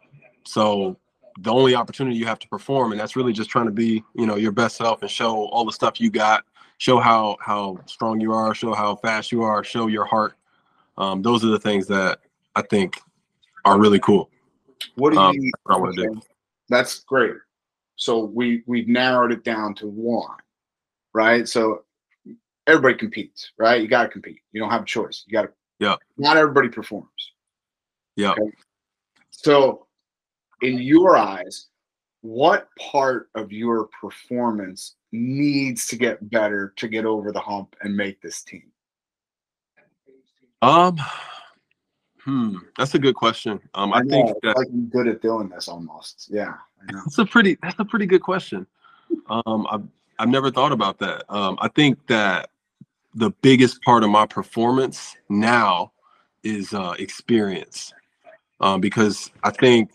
so 0.46 0.98
the 1.40 1.52
only 1.52 1.76
opportunity 1.76 2.18
you 2.18 2.26
have 2.26 2.40
to 2.40 2.48
perform, 2.48 2.92
and 2.92 3.00
that's 3.00 3.16
really 3.16 3.34
just 3.34 3.50
trying 3.50 3.66
to 3.66 3.72
be, 3.72 4.04
you 4.16 4.26
know, 4.26 4.36
your 4.36 4.52
best 4.52 4.78
self 4.78 5.02
and 5.02 5.10
show 5.10 5.46
all 5.48 5.66
the 5.66 5.72
stuff 5.72 6.00
you 6.02 6.10
got, 6.10 6.44
show 6.78 7.00
how 7.00 7.38
how 7.40 7.80
strong 7.86 8.20
you 8.20 8.34
are, 8.34 8.54
show 8.54 8.74
how 8.74 8.96
fast 8.96 9.32
you 9.32 9.44
are, 9.44 9.64
show 9.64 9.88
your 9.88 10.06
heart. 10.06 10.34
Um, 10.98 11.22
those 11.22 11.46
are 11.46 11.50
the 11.50 11.60
things 11.60 11.88
that 11.88 12.20
I 12.56 12.62
think 12.62 13.00
are 13.66 13.80
really 13.80 14.00
cool. 14.00 14.30
What 14.96 15.12
do 15.12 15.20
you? 15.20 15.22
Um, 15.22 15.36
I 15.68 15.78
want 15.78 15.96
to 15.96 16.04
do. 16.04 16.22
That's 16.70 17.00
great. 17.00 17.36
So 17.96 18.26
we 18.26 18.64
we've 18.66 18.88
narrowed 18.88 19.32
it 19.32 19.44
down 19.44 19.76
to 19.76 19.88
one, 19.88 20.38
right? 21.14 21.48
So 21.48 21.84
everybody 22.68 22.96
competes, 22.96 23.52
right? 23.58 23.82
You 23.82 23.88
got 23.88 24.04
to 24.04 24.10
compete. 24.10 24.40
You 24.52 24.62
don't 24.62 24.70
have 24.70 24.84
a 24.84 24.86
choice. 24.86 25.24
You 25.28 25.34
got 25.34 25.44
to. 25.44 25.50
Yeah. 25.80 25.96
Not 26.18 26.38
everybody 26.38 26.70
performs. 26.70 27.29
Yeah. 28.20 28.32
Okay? 28.32 28.52
So, 29.32 29.88
in 30.62 30.80
your 30.80 31.16
eyes, 31.16 31.68
what 32.20 32.68
part 32.78 33.30
of 33.34 33.54
your 33.54 33.88
performance 34.02 34.96
needs 35.14 35.88
to 35.88 35.96
get 35.96 36.30
better 36.30 36.74
to 36.76 36.90
get 36.90 37.06
over 37.06 37.32
the 37.32 37.40
hump 37.40 37.78
and 37.82 37.96
make 37.96 38.22
this 38.22 38.44
team? 38.44 38.72
Um, 40.62 40.98
hmm, 42.26 42.58
that's 42.78 42.94
a 42.94 43.00
good 43.00 43.16
question. 43.16 43.62
Um, 43.74 43.94
I, 43.94 44.00
I 44.00 44.02
think 44.02 44.36
that 44.44 44.58
like 44.58 44.68
I'm 44.68 44.90
good 44.90 45.08
at 45.08 45.22
doing 45.22 45.48
this 45.48 45.70
almost. 45.70 46.28
Yeah, 46.30 46.56
that's 46.92 47.20
a 47.20 47.26
pretty 47.26 47.58
that's 47.64 47.80
a 47.80 47.86
pretty 47.86 48.06
good 48.06 48.22
question. 48.22 48.68
Um, 49.30 49.66
I've 49.72 49.88
I've 50.20 50.28
never 50.28 50.52
thought 50.52 50.74
about 50.74 51.00
that. 51.00 51.24
Um, 51.34 51.58
I 51.62 51.70
think 51.70 52.06
that 52.08 52.50
the 53.16 53.30
biggest 53.42 53.82
part 53.84 54.04
of 54.04 54.10
my 54.10 54.26
performance 54.26 55.16
now 55.30 55.94
is 56.44 56.74
uh, 56.74 56.96
experience 57.00 57.94
um, 58.62 58.82
because 58.82 59.32
I 59.44 59.52
think 59.52 59.92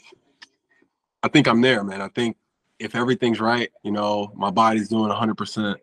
I 1.23 1.29
think 1.29 1.47
I'm 1.47 1.61
there, 1.61 1.83
man. 1.83 2.03
I 2.03 2.09
think 2.09 2.37
if 2.79 2.95
everything's 2.95 3.41
right, 3.41 3.71
you 3.83 3.93
know, 3.93 4.31
my 4.35 4.51
body's 4.51 4.89
doing 4.89 5.11
100%, 5.11 5.77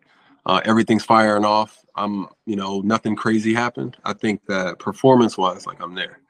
uh, 0.46 0.60
everything's 0.64 1.04
firing 1.04 1.44
off. 1.44 1.78
I'm, 1.96 2.28
you 2.46 2.54
know, 2.54 2.80
nothing 2.80 3.16
crazy 3.16 3.52
happened. 3.52 3.96
I 4.04 4.12
think 4.12 4.44
that 4.46 4.78
performance-wise, 4.78 5.66
like 5.66 5.80
I'm 5.80 5.94
there. 5.94 6.20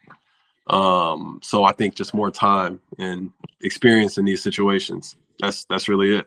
Um, 0.69 1.41
so 1.43 1.65
I 1.65 1.73
think 1.73 1.95
just 1.95 2.15
more 2.15 2.31
time 2.31 2.81
and 2.99 3.31
experience 3.61 4.17
in 4.17 4.25
these 4.25 4.43
situations. 4.43 5.17
That's 5.41 5.65
that's 5.65 5.89
really 5.89 6.17
it. 6.17 6.27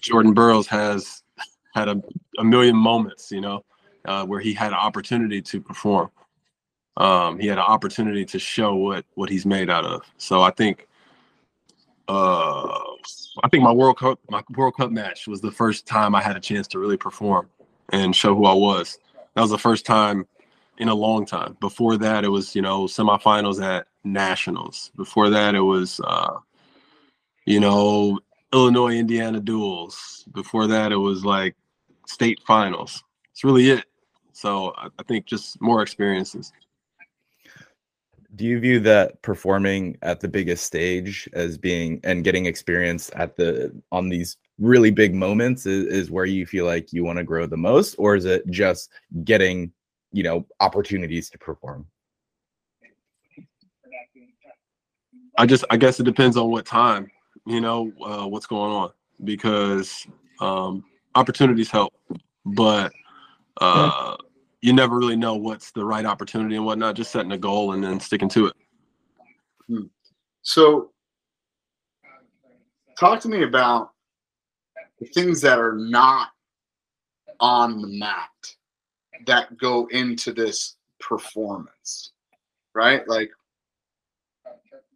Jordan 0.00 0.32
Burroughs 0.32 0.66
has 0.66 1.22
had 1.74 1.88
a, 1.88 2.02
a 2.38 2.44
million 2.44 2.74
moments, 2.74 3.30
you 3.30 3.40
know, 3.40 3.64
uh, 4.06 4.24
where 4.24 4.40
he 4.40 4.54
had 4.54 4.68
an 4.68 4.78
opportunity 4.78 5.42
to 5.42 5.60
perform 5.60 6.10
um, 7.00 7.38
he 7.38 7.46
had 7.46 7.56
an 7.56 7.64
opportunity 7.64 8.26
to 8.26 8.38
show 8.38 8.74
what 8.74 9.06
what 9.14 9.30
he's 9.30 9.46
made 9.46 9.70
out 9.70 9.86
of. 9.86 10.02
So 10.18 10.42
I 10.42 10.50
think 10.50 10.86
uh, 12.08 12.78
I 13.42 13.48
think 13.50 13.64
my 13.64 13.72
World 13.72 13.98
Cup 13.98 14.20
my 14.28 14.42
World 14.54 14.76
Cup 14.76 14.90
match 14.90 15.26
was 15.26 15.40
the 15.40 15.50
first 15.50 15.86
time 15.86 16.14
I 16.14 16.20
had 16.20 16.36
a 16.36 16.40
chance 16.40 16.68
to 16.68 16.78
really 16.78 16.98
perform, 16.98 17.48
and 17.88 18.14
show 18.14 18.34
who 18.34 18.44
I 18.44 18.52
was. 18.52 18.98
That 19.34 19.40
was 19.40 19.50
the 19.50 19.58
first 19.58 19.86
time 19.86 20.26
in 20.76 20.88
a 20.88 20.94
long 20.94 21.24
time. 21.24 21.56
Before 21.58 21.96
that, 21.96 22.22
it 22.22 22.28
was 22.28 22.54
you 22.54 22.60
know 22.60 22.84
semifinals 22.84 23.64
at 23.64 23.86
nationals. 24.04 24.90
Before 24.94 25.30
that, 25.30 25.54
it 25.54 25.60
was 25.60 26.02
uh, 26.04 26.36
you 27.46 27.60
know 27.60 28.20
Illinois 28.52 28.96
Indiana 28.96 29.40
duels. 29.40 30.26
Before 30.32 30.66
that, 30.66 30.92
it 30.92 30.98
was 30.98 31.24
like 31.24 31.56
state 32.06 32.40
finals. 32.46 33.02
It's 33.32 33.42
really 33.42 33.70
it. 33.70 33.86
So 34.34 34.74
I, 34.76 34.88
I 34.98 35.02
think 35.04 35.24
just 35.24 35.58
more 35.62 35.80
experiences. 35.80 36.52
Do 38.36 38.44
you 38.44 38.60
view 38.60 38.80
that 38.80 39.20
performing 39.22 39.98
at 40.02 40.20
the 40.20 40.28
biggest 40.28 40.64
stage 40.64 41.28
as 41.32 41.58
being 41.58 42.00
and 42.04 42.22
getting 42.22 42.46
experience 42.46 43.10
at 43.14 43.36
the 43.36 43.74
on 43.90 44.08
these 44.08 44.36
really 44.58 44.90
big 44.90 45.14
moments 45.14 45.66
is, 45.66 45.86
is 45.86 46.10
where 46.10 46.26
you 46.26 46.46
feel 46.46 46.64
like 46.64 46.92
you 46.92 47.02
want 47.02 47.18
to 47.18 47.24
grow 47.24 47.46
the 47.46 47.56
most, 47.56 47.96
or 47.98 48.14
is 48.14 48.26
it 48.26 48.46
just 48.48 48.90
getting 49.24 49.72
you 50.12 50.22
know 50.22 50.46
opportunities 50.60 51.28
to 51.30 51.38
perform? 51.38 51.86
I 55.36 55.46
just 55.46 55.64
I 55.70 55.76
guess 55.76 55.98
it 55.98 56.04
depends 56.04 56.36
on 56.36 56.50
what 56.50 56.66
time, 56.66 57.10
you 57.46 57.60
know, 57.60 57.92
uh, 58.04 58.26
what's 58.26 58.46
going 58.46 58.72
on. 58.72 58.90
Because 59.24 60.06
um, 60.40 60.84
opportunities 61.14 61.70
help, 61.70 61.92
but 62.46 62.92
uh, 63.60 64.16
you 64.62 64.72
never 64.72 64.96
really 64.96 65.16
know 65.16 65.34
what's 65.36 65.70
the 65.72 65.84
right 65.84 66.04
opportunity 66.04 66.56
and 66.56 66.64
whatnot. 66.64 66.94
Just 66.94 67.10
setting 67.10 67.32
a 67.32 67.38
goal 67.38 67.72
and 67.72 67.82
then 67.82 67.98
sticking 67.98 68.28
to 68.30 68.46
it. 68.46 68.56
So, 70.42 70.90
talk 72.98 73.20
to 73.20 73.28
me 73.28 73.42
about 73.42 73.90
the 74.98 75.06
things 75.06 75.40
that 75.42 75.58
are 75.58 75.74
not 75.74 76.28
on 77.38 77.80
the 77.80 77.88
mat 77.88 78.28
that 79.26 79.56
go 79.58 79.86
into 79.90 80.32
this 80.32 80.76
performance, 80.98 82.12
right? 82.74 83.06
Like, 83.08 83.30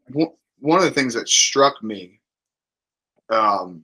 one 0.08 0.30
one 0.60 0.78
of 0.78 0.84
the 0.84 0.90
things 0.90 1.14
that 1.14 1.28
struck 1.28 1.82
me 1.82 2.20
um, 3.28 3.82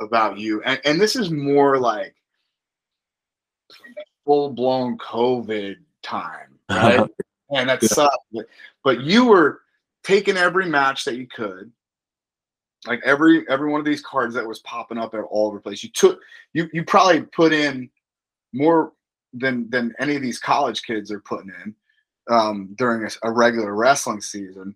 about 0.00 0.38
you, 0.38 0.62
and, 0.62 0.80
and 0.84 1.00
this 1.00 1.16
is 1.16 1.30
more 1.30 1.78
like 1.78 2.14
full 4.24 4.50
blown 4.50 4.98
COVID 4.98 5.76
time, 6.02 6.58
right? 6.70 7.10
and 7.50 7.68
that 7.68 7.82
Yeah. 7.82 7.88
sucked. 7.88 8.24
But, 8.32 8.46
but 8.82 9.00
you 9.02 9.24
were 9.26 9.62
taking 10.02 10.36
every 10.36 10.66
match 10.66 11.04
that 11.04 11.16
you 11.16 11.26
could, 11.26 11.70
like 12.86 13.00
every 13.04 13.48
every 13.48 13.70
one 13.70 13.80
of 13.80 13.86
these 13.86 14.02
cards 14.02 14.34
that 14.34 14.46
was 14.46 14.58
popping 14.60 14.98
up 14.98 15.14
at 15.14 15.20
all 15.20 15.48
over 15.48 15.56
the 15.56 15.62
place. 15.62 15.82
You 15.82 15.90
took 15.90 16.20
you 16.52 16.68
you 16.72 16.84
probably 16.84 17.22
put 17.22 17.52
in 17.52 17.90
more 18.52 18.92
than 19.32 19.68
than 19.70 19.94
any 19.98 20.16
of 20.16 20.22
these 20.22 20.38
college 20.38 20.82
kids 20.82 21.10
are 21.10 21.20
putting 21.20 21.50
in 21.64 21.74
um, 22.30 22.74
during 22.76 23.06
a, 23.06 23.28
a 23.28 23.30
regular 23.32 23.74
wrestling 23.74 24.20
season. 24.20 24.74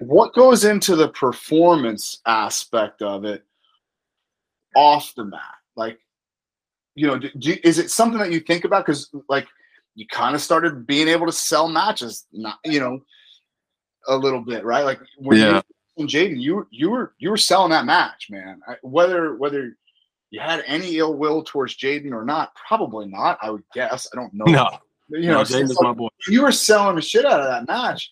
What 0.00 0.34
goes 0.34 0.64
into 0.64 0.96
the 0.96 1.08
performance 1.08 2.20
aspect 2.26 3.02
of 3.02 3.24
it 3.24 3.44
off 4.74 5.14
the 5.14 5.24
mat? 5.24 5.40
Like, 5.76 6.00
you 6.94 7.06
know, 7.06 7.18
do, 7.18 7.30
do, 7.38 7.56
is 7.64 7.78
it 7.78 7.90
something 7.90 8.18
that 8.18 8.32
you 8.32 8.40
think 8.40 8.64
about? 8.64 8.84
Because 8.86 9.10
like 9.28 9.46
you 9.94 10.06
kind 10.06 10.34
of 10.34 10.40
started 10.40 10.86
being 10.86 11.08
able 11.08 11.26
to 11.26 11.32
sell 11.32 11.68
matches, 11.68 12.26
not 12.32 12.58
you 12.64 12.80
know, 12.80 13.00
a 14.08 14.16
little 14.16 14.40
bit, 14.40 14.64
right? 14.64 14.84
Like 14.84 15.00
when 15.16 15.38
Yeah. 15.38 15.56
you 15.56 15.62
and 15.98 16.08
Jaden, 16.08 16.40
you 16.40 16.66
you 16.70 16.90
were 16.90 17.14
you 17.18 17.30
were 17.30 17.36
selling 17.36 17.70
that 17.70 17.84
match, 17.84 18.28
man. 18.30 18.60
I, 18.66 18.76
whether 18.82 19.36
whether 19.36 19.76
you 20.30 20.40
had 20.40 20.64
any 20.66 20.96
ill 20.96 21.14
will 21.14 21.42
towards 21.42 21.76
Jaden 21.76 22.12
or 22.12 22.24
not, 22.24 22.54
probably 22.66 23.06
not. 23.06 23.38
I 23.42 23.50
would 23.50 23.64
guess. 23.74 24.08
I 24.12 24.16
don't 24.16 24.32
know. 24.32 24.46
No, 24.46 24.68
you 25.10 25.28
know, 25.28 25.42
is 25.42 25.50
so 25.50 25.82
my 25.82 25.92
boy. 25.92 26.08
you 26.28 26.42
were 26.42 26.52
selling 26.52 26.96
the 26.96 27.02
shit 27.02 27.26
out 27.26 27.40
of 27.40 27.46
that 27.46 27.68
match, 27.68 28.10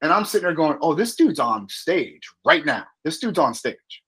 and 0.00 0.10
I'm 0.10 0.24
sitting 0.24 0.46
there 0.46 0.54
going, 0.54 0.78
"Oh, 0.80 0.94
this 0.94 1.14
dude's 1.16 1.38
on 1.38 1.68
stage 1.68 2.22
right 2.46 2.64
now. 2.64 2.86
This 3.04 3.18
dude's 3.18 3.38
on 3.38 3.52
stage." 3.52 4.02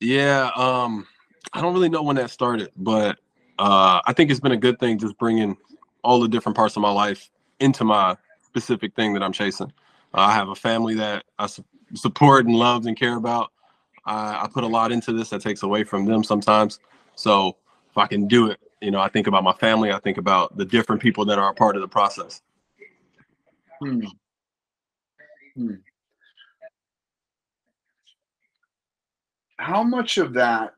Yeah, 0.00 0.50
um, 0.56 1.06
I 1.52 1.60
don't 1.62 1.74
really 1.74 1.88
know 1.88 2.02
when 2.02 2.16
that 2.16 2.30
started, 2.30 2.70
but 2.76 3.18
uh, 3.58 4.00
I 4.06 4.12
think 4.12 4.30
it's 4.30 4.40
been 4.40 4.52
a 4.52 4.56
good 4.56 4.78
thing 4.78 4.98
just 4.98 5.18
bringing 5.18 5.56
all 6.02 6.20
the 6.20 6.28
different 6.28 6.56
parts 6.56 6.76
of 6.76 6.82
my 6.82 6.90
life 6.92 7.30
into 7.60 7.84
my 7.84 8.16
specific 8.42 8.94
thing 8.94 9.14
that 9.14 9.22
I'm 9.22 9.32
chasing. 9.32 9.72
Uh, 10.14 10.20
I 10.20 10.32
have 10.34 10.48
a 10.48 10.54
family 10.54 10.94
that 10.96 11.24
I 11.38 11.46
su- 11.46 11.64
support 11.94 12.46
and 12.46 12.54
love 12.54 12.86
and 12.86 12.96
care 12.96 13.16
about. 13.16 13.52
I, 14.06 14.44
I 14.44 14.48
put 14.52 14.64
a 14.64 14.68
lot 14.68 14.92
into 14.92 15.12
this 15.12 15.30
that 15.30 15.42
takes 15.42 15.62
away 15.62 15.84
from 15.84 16.06
them 16.06 16.24
sometimes. 16.24 16.80
So 17.16 17.56
if 17.90 17.98
I 17.98 18.06
can 18.06 18.28
do 18.28 18.50
it, 18.50 18.60
you 18.80 18.90
know, 18.92 19.00
I 19.00 19.08
think 19.08 19.26
about 19.26 19.44
my 19.44 19.54
family. 19.54 19.92
I 19.92 19.98
think 20.00 20.18
about 20.18 20.56
the 20.56 20.64
different 20.64 21.02
people 21.02 21.24
that 21.26 21.38
are 21.38 21.50
a 21.50 21.54
part 21.54 21.76
of 21.76 21.82
the 21.82 21.88
process. 21.88 22.42
Hmm. 23.82 24.04
Hmm. 25.56 25.74
How 29.58 29.84
much 29.84 30.18
of 30.18 30.34
that, 30.34 30.75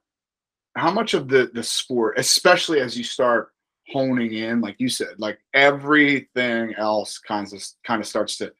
how 0.79 0.91
much 0.91 1.15
of 1.15 1.29
the 1.29 1.51
the 1.55 1.63
sport, 1.63 2.19
especially 2.19 2.81
as 2.81 2.97
you 2.97 3.05
start 3.05 3.53
honing 3.91 4.33
in, 4.35 4.61
like 4.61 4.77
you 4.79 4.89
said, 4.89 5.15
like 5.19 5.39
everything 5.55 6.75
else 6.77 7.19
kind 7.19 7.51
of 7.53 7.63
kind 7.87 8.01
of 8.01 8.07
starts 8.07 8.37
to 8.39 8.53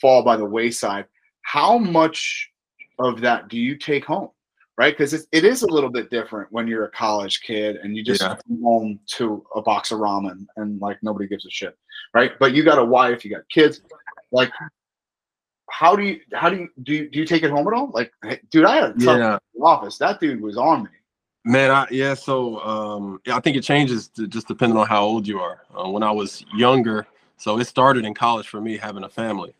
fall 0.00 0.22
by 0.22 0.36
the 0.36 0.44
wayside. 0.44 1.06
How 1.42 1.78
much 1.78 2.50
of 2.98 3.20
that 3.20 3.48
do 3.48 3.58
you 3.58 3.76
take 3.76 4.04
home? 4.04 4.30
Right, 4.78 4.96
because 4.96 5.12
it, 5.12 5.26
it 5.32 5.44
is 5.44 5.62
a 5.62 5.66
little 5.66 5.90
bit 5.90 6.08
different 6.10 6.50
when 6.50 6.66
you're 6.66 6.86
a 6.86 6.90
college 6.90 7.42
kid 7.42 7.76
and 7.76 7.94
you 7.94 8.02
just 8.02 8.22
Yeah. 8.22 8.36
come 8.48 8.62
home 8.62 9.00
to 9.18 9.44
a 9.54 9.60
box 9.60 9.92
of 9.92 10.00
ramen 10.00 10.46
and 10.56 10.80
like 10.80 10.98
nobody 11.02 11.28
gives 11.28 11.44
a 11.44 11.50
shit 11.50 11.76
right? 12.14 12.32
But 12.38 12.52
you 12.54 12.62
got 12.62 12.78
a 12.78 12.84
wife, 12.84 13.24
you 13.24 13.30
got 13.30 13.48
kids. 13.48 13.80
Like, 14.32 14.50
how 15.70 15.96
do 15.96 16.02
you 16.02 16.20
how 16.32 16.50
do 16.50 16.56
you 16.56 16.68
do 16.82 16.94
you, 16.94 17.10
do 17.10 17.18
you 17.18 17.24
take 17.26 17.42
it 17.42 17.50
home 17.50 17.66
at 17.68 17.74
all? 17.74 17.90
Like, 17.92 18.12
dude, 18.50 18.64
I 18.64 18.76
had 18.76 18.84
a 18.84 18.92
tough 18.94 19.18
Yeah. 19.18 19.38
office. 19.62 19.98
That 19.98 20.20
dude 20.20 20.40
was 20.40 20.56
on 20.56 20.84
me. 20.84 20.90
Man, 21.44 21.70
I, 21.72 21.86
yeah. 21.90 22.14
So 22.14 22.60
um, 22.60 23.20
yeah, 23.26 23.36
I 23.36 23.40
think 23.40 23.56
it 23.56 23.62
changes 23.62 24.08
to, 24.10 24.28
just 24.28 24.46
depending 24.46 24.78
on 24.78 24.86
how 24.86 25.02
old 25.02 25.26
you 25.26 25.40
are. 25.40 25.62
Uh, 25.76 25.88
when 25.90 26.02
I 26.04 26.10
was 26.12 26.44
younger, 26.54 27.06
so 27.36 27.58
it 27.58 27.64
started 27.66 28.04
in 28.04 28.14
college 28.14 28.46
for 28.48 28.60
me 28.60 28.76
having 28.76 29.02
a 29.02 29.08
family, 29.08 29.52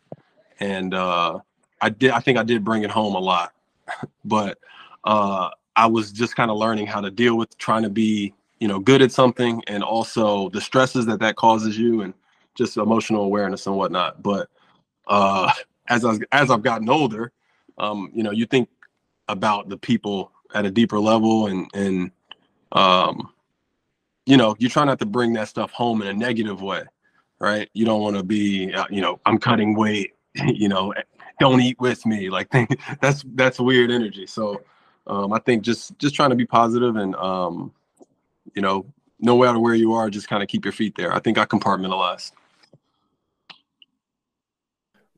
and 0.61 0.93
uh, 0.93 1.39
I 1.81 1.89
did. 1.89 2.11
I 2.11 2.21
think 2.21 2.37
I 2.37 2.43
did 2.43 2.63
bring 2.63 2.83
it 2.83 2.89
home 2.89 3.15
a 3.15 3.19
lot, 3.19 3.53
but 4.25 4.59
uh, 5.03 5.49
I 5.75 5.87
was 5.87 6.13
just 6.13 6.37
kind 6.37 6.49
of 6.49 6.57
learning 6.57 6.87
how 6.87 7.01
to 7.01 7.11
deal 7.11 7.37
with 7.37 7.57
trying 7.57 7.83
to 7.83 7.89
be, 7.89 8.33
you 8.59 8.69
know, 8.69 8.79
good 8.79 9.01
at 9.01 9.11
something, 9.11 9.61
and 9.67 9.83
also 9.83 10.49
the 10.51 10.61
stresses 10.61 11.05
that 11.07 11.19
that 11.19 11.35
causes 11.35 11.77
you, 11.77 12.01
and 12.01 12.13
just 12.55 12.77
emotional 12.77 13.23
awareness 13.23 13.67
and 13.67 13.75
whatnot. 13.75 14.23
But 14.23 14.47
uh, 15.07 15.51
as 15.89 16.05
I 16.05 16.17
as 16.31 16.49
I've 16.49 16.63
gotten 16.63 16.89
older, 16.89 17.33
um, 17.77 18.09
you 18.15 18.23
know, 18.23 18.31
you 18.31 18.45
think 18.45 18.69
about 19.27 19.67
the 19.67 19.77
people 19.77 20.31
at 20.53 20.65
a 20.65 20.71
deeper 20.71 20.99
level 20.99 21.47
and 21.47 21.67
and 21.73 22.11
um 22.71 23.29
you 24.25 24.37
know 24.37 24.55
you 24.59 24.69
try 24.69 24.83
not 24.83 24.99
to 24.99 25.05
bring 25.05 25.33
that 25.33 25.47
stuff 25.47 25.71
home 25.71 26.01
in 26.01 26.07
a 26.07 26.13
negative 26.13 26.61
way 26.61 26.83
right? 27.39 27.69
You 27.73 27.83
don't 27.85 28.01
want 28.01 28.15
to 28.15 28.23
be 28.23 28.73
uh, 28.73 28.85
you 28.89 29.01
know 29.01 29.19
i'm 29.25 29.37
cutting 29.37 29.75
weight 29.75 30.13
you 30.35 30.69
know 30.69 30.93
don't 31.39 31.61
eat 31.61 31.79
with 31.79 32.05
me. 32.05 32.29
Like 32.29 32.49
that's 33.01 33.23
that's 33.35 33.59
weird 33.59 33.91
energy. 33.91 34.25
So 34.27 34.61
um 35.07 35.33
i 35.33 35.39
think 35.39 35.63
just 35.63 35.97
just 35.99 36.15
trying 36.15 36.29
to 36.29 36.35
be 36.35 36.45
positive 36.45 36.95
and 36.95 37.15
um 37.15 37.73
you 38.55 38.61
know 38.61 38.85
no 39.19 39.37
matter 39.37 39.59
where 39.59 39.75
you 39.75 39.93
are 39.93 40.09
just 40.09 40.27
kind 40.29 40.41
of 40.41 40.47
keep 40.49 40.63
your 40.65 40.71
feet 40.71 40.95
there. 40.95 41.13
I 41.13 41.19
think 41.19 41.37
i 41.37 41.45
compartmentalize 41.45 42.31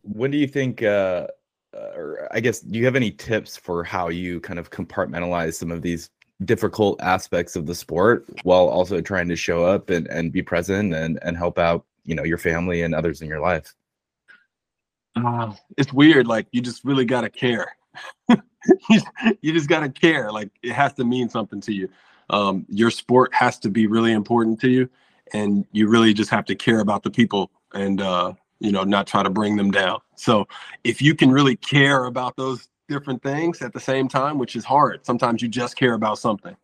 When 0.01 0.29
do 0.29 0.37
you 0.37 0.47
think, 0.47 0.83
uh, 0.83 0.85
uh, 0.85 1.27
or 1.95 2.27
I 2.31 2.39
guess, 2.39 2.59
do 2.59 2.77
you 2.77 2.85
have 2.85 2.95
any 2.95 3.11
tips 3.11 3.57
for 3.57 3.83
how 3.83 4.09
you 4.09 4.39
kind 4.39 4.59
of 4.59 4.71
compartmentalize 4.71 5.55
some 5.55 5.71
of 5.71 5.81
these 5.81 6.09
difficult 6.43 7.01
aspects 7.01 7.55
of 7.55 7.65
the 7.65 7.75
sport 7.75 8.27
while 8.43 8.67
also 8.67 9.01
trying 9.01 9.29
to 9.29 9.35
show 9.35 9.63
up 9.63 9.89
and, 9.89 10.07
and 10.07 10.31
be 10.31 10.41
present 10.41 10.93
and, 10.93 11.19
and 11.21 11.37
help 11.37 11.57
out, 11.57 11.85
you 12.03 12.15
know, 12.15 12.23
your 12.23 12.37
family 12.37 12.81
and 12.81 12.93
others 12.93 13.21
in 13.21 13.27
your 13.27 13.39
life? 13.39 13.73
Ah, 15.15 15.55
it's 15.77 15.93
weird. 15.93 16.27
Like 16.27 16.47
you 16.51 16.61
just 16.61 16.83
really 16.83 17.05
gotta 17.05 17.29
care. 17.29 17.77
you, 18.29 19.53
just 19.53 19.69
gotta 19.69 19.89
care. 19.89 20.31
Like 20.31 20.49
it 20.61 20.73
has 20.73 20.93
to 20.93 21.05
mean 21.05 21.29
something 21.29 21.61
to 21.61 21.73
you. 21.73 21.89
Um, 22.29 22.65
your 22.69 22.91
sport 22.91 23.33
has 23.33 23.59
to 23.59 23.69
be 23.69 23.87
really 23.87 24.11
important 24.11 24.59
to 24.61 24.69
you, 24.69 24.89
and 25.31 25.65
you 25.71 25.87
really 25.87 26.13
just 26.13 26.31
have 26.31 26.45
to 26.45 26.55
care 26.55 26.79
about 26.79 27.03
the 27.03 27.11
people 27.11 27.49
and 27.73 28.01
uh, 28.01 28.33
you 28.59 28.71
know 28.71 28.83
not 28.83 29.07
try 29.07 29.23
to 29.23 29.29
bring 29.29 29.55
them 29.55 29.71
down. 29.71 29.99
So 30.15 30.47
if 30.83 31.01
you 31.01 31.15
can 31.15 31.31
really 31.31 31.55
care 31.55 32.05
about 32.05 32.35
those 32.35 32.67
different 32.87 33.21
things 33.23 33.61
at 33.61 33.73
the 33.73 33.79
same 33.79 34.07
time, 34.07 34.37
which 34.37 34.55
is 34.55 34.63
hard. 34.63 35.05
Sometimes 35.05 35.41
you 35.41 35.47
just 35.47 35.75
care 35.75 35.93
about 35.93 36.19
something. 36.19 36.55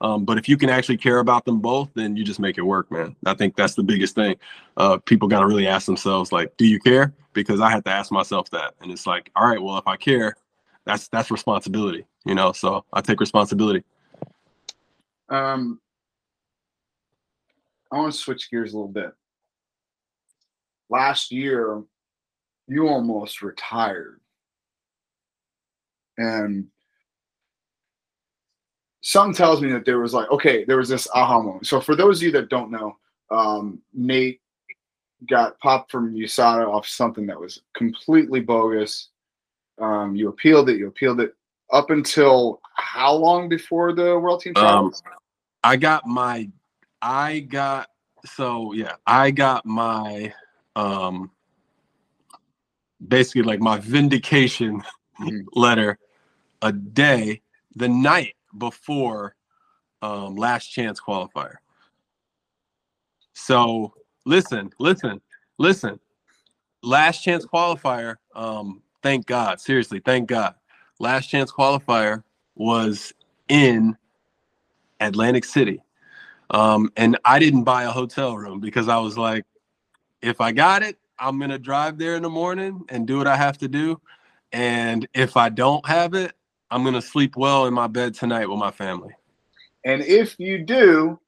Um, 0.00 0.24
but 0.24 0.38
if 0.38 0.48
you 0.48 0.56
can 0.56 0.70
actually 0.70 0.96
care 0.96 1.18
about 1.18 1.44
them 1.44 1.60
both, 1.60 1.90
then 1.94 2.16
you 2.16 2.24
just 2.24 2.38
make 2.38 2.56
it 2.56 2.62
work, 2.62 2.90
man. 2.90 3.16
I 3.26 3.34
think 3.34 3.56
that's 3.56 3.74
the 3.74 3.82
biggest 3.82 4.14
thing. 4.14 4.36
Uh, 4.76 4.98
people 4.98 5.26
got 5.26 5.40
to 5.40 5.46
really 5.46 5.66
ask 5.66 5.86
themselves, 5.86 6.30
like, 6.30 6.56
do 6.56 6.66
you 6.66 6.78
care? 6.78 7.12
Because 7.32 7.60
I 7.60 7.70
had 7.70 7.84
to 7.84 7.90
ask 7.90 8.12
myself 8.12 8.48
that, 8.50 8.74
and 8.80 8.92
it's 8.92 9.06
like, 9.06 9.30
all 9.34 9.46
right, 9.48 9.60
well, 9.60 9.76
if 9.76 9.86
I 9.86 9.96
care, 9.96 10.36
that's 10.84 11.08
that's 11.08 11.30
responsibility, 11.30 12.06
you 12.24 12.34
know. 12.34 12.52
So 12.52 12.84
I 12.92 13.00
take 13.00 13.20
responsibility. 13.20 13.84
Um, 15.28 15.80
I 17.92 17.98
want 17.98 18.12
to 18.12 18.18
switch 18.18 18.50
gears 18.50 18.72
a 18.72 18.76
little 18.76 18.90
bit. 18.90 19.12
Last 20.90 21.30
year, 21.30 21.82
you 22.66 22.88
almost 22.88 23.42
retired. 23.42 24.20
And 26.16 26.66
something 29.00 29.34
tells 29.34 29.62
me 29.62 29.70
that 29.72 29.84
there 29.84 30.00
was 30.00 30.12
like, 30.12 30.30
okay, 30.30 30.64
there 30.64 30.76
was 30.76 30.88
this 30.88 31.08
aha 31.14 31.40
moment. 31.40 31.66
So 31.66 31.80
for 31.80 31.94
those 31.94 32.18
of 32.18 32.24
you 32.24 32.32
that 32.32 32.48
don't 32.48 32.70
know, 32.70 32.96
um, 33.30 33.80
Nate 33.94 34.40
got 35.28 35.58
popped 35.60 35.90
from 35.90 36.14
USADA 36.14 36.66
off 36.66 36.86
something 36.86 37.26
that 37.26 37.38
was 37.38 37.62
completely 37.74 38.40
bogus. 38.40 39.08
Um, 39.80 40.14
you 40.14 40.28
appealed 40.28 40.68
it. 40.68 40.78
You 40.78 40.88
appealed 40.88 41.20
it 41.20 41.34
up 41.72 41.90
until 41.90 42.60
how 42.74 43.12
long 43.12 43.48
before 43.48 43.92
the 43.92 44.18
World 44.18 44.40
Team 44.40 44.54
Um, 44.56 44.62
Trials? 44.62 45.02
I 45.64 45.76
got 45.76 46.06
my, 46.06 46.48
I 47.02 47.40
got 47.40 47.88
so 48.24 48.72
yeah, 48.72 48.94
I 49.06 49.30
got 49.30 49.64
my, 49.64 50.32
um, 50.78 51.30
basically 53.06 53.42
like 53.42 53.60
my 53.60 53.78
vindication 53.78 54.82
Mhm. 55.20 55.44
letter 55.52 55.98
a 56.62 56.72
day, 56.72 57.42
the 57.74 57.88
night 57.88 58.36
before, 58.56 59.34
um, 60.02 60.36
last 60.36 60.68
chance 60.68 61.00
qualifier. 61.00 61.56
So 63.34 63.94
listen, 64.24 64.70
listen, 64.78 65.20
listen. 65.58 65.98
Last 66.82 67.24
chance 67.24 67.44
qualifier. 67.44 68.16
Um, 68.34 68.82
thank 69.02 69.26
God. 69.26 69.60
Seriously, 69.60 70.00
thank 70.04 70.28
God. 70.28 70.54
Last 71.00 71.28
chance 71.28 71.52
qualifier 71.52 72.22
was 72.54 73.12
in 73.48 73.96
Atlantic 75.00 75.44
City. 75.44 75.82
Um, 76.50 76.90
and 76.96 77.18
I 77.24 77.38
didn't 77.40 77.64
buy 77.64 77.84
a 77.84 77.90
hotel 77.90 78.36
room 78.36 78.60
because 78.60 78.88
I 78.88 78.98
was 78.98 79.18
like, 79.18 79.44
if 80.22 80.40
I 80.40 80.52
got 80.52 80.82
it, 80.82 80.98
I'm 81.18 81.38
gonna 81.38 81.58
drive 81.58 81.98
there 81.98 82.16
in 82.16 82.22
the 82.22 82.30
morning 82.30 82.84
and 82.88 83.06
do 83.06 83.18
what 83.18 83.26
I 83.26 83.36
have 83.36 83.58
to 83.58 83.68
do. 83.68 84.00
And 84.52 85.06
if 85.14 85.36
I 85.36 85.48
don't 85.48 85.86
have 85.86 86.14
it, 86.14 86.32
I'm 86.70 86.84
gonna 86.84 87.02
sleep 87.02 87.36
well 87.36 87.66
in 87.66 87.74
my 87.74 87.86
bed 87.86 88.14
tonight 88.14 88.48
with 88.48 88.58
my 88.58 88.70
family. 88.70 89.14
And 89.84 90.02
if 90.02 90.38
you 90.38 90.64
do, 90.64 91.18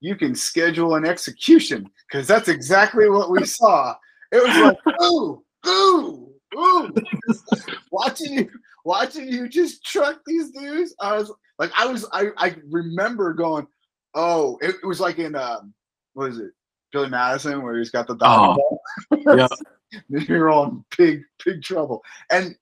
you 0.00 0.16
can 0.16 0.34
schedule 0.34 0.94
an 0.94 1.04
execution 1.04 1.90
because 2.08 2.26
that's 2.26 2.48
exactly 2.48 3.08
what 3.08 3.30
we 3.30 3.44
saw. 3.44 3.94
It 4.32 4.42
was 4.42 4.56
like, 4.56 5.02
ooh, 5.02 5.42
ooh, 5.66 6.32
ooh. 6.56 6.94
watching 7.90 8.32
you, 8.32 8.50
watching 8.84 9.28
you 9.28 9.48
just 9.48 9.84
truck 9.84 10.20
these 10.26 10.50
dudes. 10.50 10.94
I 11.00 11.16
was 11.16 11.32
like, 11.58 11.70
I 11.76 11.86
was, 11.86 12.06
I, 12.12 12.28
I 12.36 12.56
remember 12.70 13.32
going, 13.32 13.66
oh, 14.14 14.58
it, 14.60 14.76
it 14.82 14.86
was 14.86 15.00
like 15.00 15.18
in, 15.18 15.34
um, 15.34 15.72
what 16.14 16.30
is 16.30 16.38
it, 16.38 16.52
Billy 16.92 17.08
Madison, 17.08 17.62
where 17.62 17.78
he's 17.78 17.90
got 17.90 18.06
the 18.06 18.14
oh. 18.14 18.16
dog 18.16 18.56
ball. 18.56 18.80
Yeah. 19.36 19.48
You're 20.08 20.50
all 20.50 20.64
in 20.64 20.84
big, 20.96 21.22
big 21.44 21.62
trouble. 21.62 22.02
And 22.30 22.56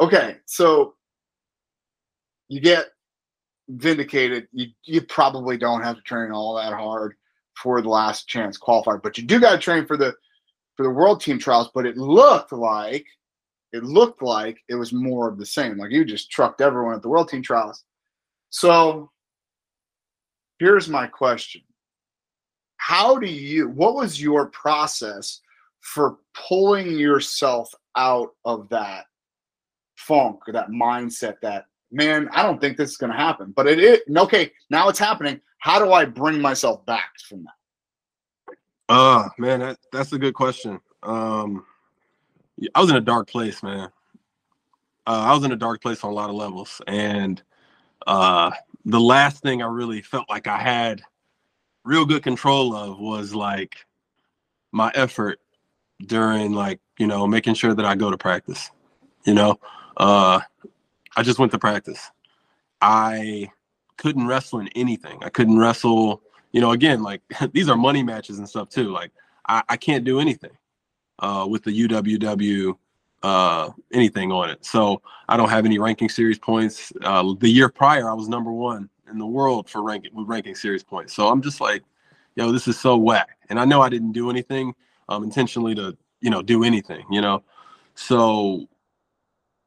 okay, 0.00 0.36
so 0.46 0.94
you 2.48 2.60
get 2.60 2.86
vindicated. 3.68 4.48
You 4.52 4.68
you 4.84 5.02
probably 5.02 5.56
don't 5.56 5.82
have 5.82 5.96
to 5.96 6.02
train 6.02 6.32
all 6.32 6.56
that 6.56 6.72
hard 6.72 7.14
for 7.60 7.82
the 7.82 7.88
last 7.88 8.28
chance 8.28 8.58
qualifier, 8.58 9.02
but 9.02 9.18
you 9.18 9.24
do 9.24 9.40
got 9.40 9.52
to 9.52 9.58
train 9.58 9.86
for 9.86 9.96
the 9.96 10.14
for 10.76 10.84
the 10.84 10.90
world 10.90 11.20
team 11.20 11.38
trials. 11.38 11.70
But 11.74 11.86
it 11.86 11.96
looked 11.96 12.52
like 12.52 13.06
it 13.72 13.84
looked 13.84 14.22
like 14.22 14.58
it 14.68 14.74
was 14.74 14.92
more 14.92 15.28
of 15.28 15.38
the 15.38 15.46
same. 15.46 15.78
Like 15.78 15.90
you 15.90 16.04
just 16.04 16.30
trucked 16.30 16.60
everyone 16.60 16.94
at 16.94 17.02
the 17.02 17.08
world 17.08 17.28
team 17.28 17.42
trials. 17.42 17.84
So 18.50 19.10
here's 20.58 20.88
my 20.88 21.06
question. 21.06 21.62
How 22.82 23.16
do 23.16 23.28
you 23.28 23.68
what 23.68 23.94
was 23.94 24.20
your 24.20 24.46
process 24.46 25.40
for 25.82 26.16
pulling 26.34 26.98
yourself 26.98 27.72
out 27.96 28.30
of 28.44 28.68
that 28.70 29.04
funk 29.94 30.40
or 30.48 30.52
that 30.52 30.68
mindset 30.68 31.36
that 31.42 31.66
man, 31.92 32.28
I 32.32 32.42
don't 32.42 32.60
think 32.60 32.76
this 32.76 32.90
is 32.90 32.96
going 32.96 33.12
to 33.12 33.16
happen. 33.16 33.52
But 33.54 33.68
it 33.68 33.78
is 33.78 34.00
okay. 34.16 34.50
Now 34.68 34.88
it's 34.88 34.98
happening. 34.98 35.40
How 35.58 35.78
do 35.78 35.92
I 35.92 36.04
bring 36.04 36.40
myself 36.40 36.84
back 36.84 37.12
from 37.28 37.44
that? 37.44 38.56
Uh 38.88 39.28
man, 39.38 39.60
that, 39.60 39.78
that's 39.92 40.12
a 40.12 40.18
good 40.18 40.34
question. 40.34 40.80
Um 41.04 41.64
I 42.74 42.80
was 42.80 42.90
in 42.90 42.96
a 42.96 43.00
dark 43.00 43.30
place, 43.30 43.62
man. 43.62 43.90
Uh, 45.06 45.24
I 45.28 45.34
was 45.34 45.44
in 45.44 45.52
a 45.52 45.56
dark 45.56 45.80
place 45.80 46.02
on 46.02 46.10
a 46.10 46.14
lot 46.14 46.30
of 46.30 46.34
levels. 46.34 46.82
And 46.88 47.40
uh 48.08 48.50
the 48.84 49.00
last 49.00 49.40
thing 49.40 49.62
I 49.62 49.66
really 49.66 50.02
felt 50.02 50.28
like 50.28 50.48
I 50.48 50.58
had 50.58 51.00
real 51.84 52.04
good 52.04 52.22
control 52.22 52.74
of 52.74 52.98
was 52.98 53.34
like 53.34 53.76
my 54.72 54.90
effort 54.94 55.40
during 56.06 56.52
like, 56.52 56.80
you 56.98 57.06
know, 57.06 57.26
making 57.26 57.54
sure 57.54 57.74
that 57.74 57.84
I 57.84 57.94
go 57.94 58.10
to 58.10 58.18
practice. 58.18 58.70
You 59.24 59.34
know, 59.34 59.58
uh 59.96 60.40
I 61.16 61.22
just 61.22 61.38
went 61.38 61.52
to 61.52 61.58
practice. 61.58 62.10
I 62.80 63.50
couldn't 63.96 64.26
wrestle 64.26 64.60
in 64.60 64.68
anything. 64.68 65.22
I 65.22 65.28
couldn't 65.28 65.58
wrestle, 65.58 66.22
you 66.52 66.60
know, 66.60 66.72
again, 66.72 67.02
like 67.02 67.22
these 67.52 67.68
are 67.68 67.76
money 67.76 68.02
matches 68.02 68.38
and 68.38 68.48
stuff 68.48 68.68
too. 68.68 68.90
Like 68.90 69.12
I, 69.46 69.62
I 69.68 69.76
can't 69.76 70.04
do 70.04 70.20
anything 70.20 70.56
uh, 71.18 71.46
with 71.48 71.64
the 71.64 71.88
UWW 71.88 72.76
uh, 73.22 73.70
anything 73.92 74.32
on 74.32 74.50
it. 74.50 74.64
So 74.64 75.00
I 75.28 75.36
don't 75.36 75.48
have 75.48 75.64
any 75.64 75.78
ranking 75.78 76.08
series 76.08 76.38
points. 76.38 76.92
Uh, 77.02 77.34
the 77.38 77.48
year 77.48 77.68
prior, 77.68 78.10
I 78.10 78.14
was 78.14 78.28
number 78.28 78.52
one 78.52 78.88
in 79.10 79.18
the 79.18 79.26
world 79.26 79.68
for 79.68 79.82
ranking 79.82 80.14
with 80.14 80.26
ranking 80.28 80.54
series 80.54 80.82
points. 80.82 81.14
So 81.14 81.28
I'm 81.28 81.42
just 81.42 81.60
like, 81.60 81.82
yo, 82.34 82.52
this 82.52 82.68
is 82.68 82.78
so 82.78 82.96
whack. 82.96 83.30
And 83.48 83.58
I 83.58 83.64
know 83.64 83.80
I 83.82 83.88
didn't 83.88 84.12
do 84.12 84.30
anything 84.30 84.74
um, 85.08 85.24
intentionally 85.24 85.74
to, 85.74 85.96
you 86.20 86.30
know, 86.30 86.42
do 86.42 86.64
anything, 86.64 87.04
you 87.10 87.20
know. 87.20 87.42
So 87.94 88.68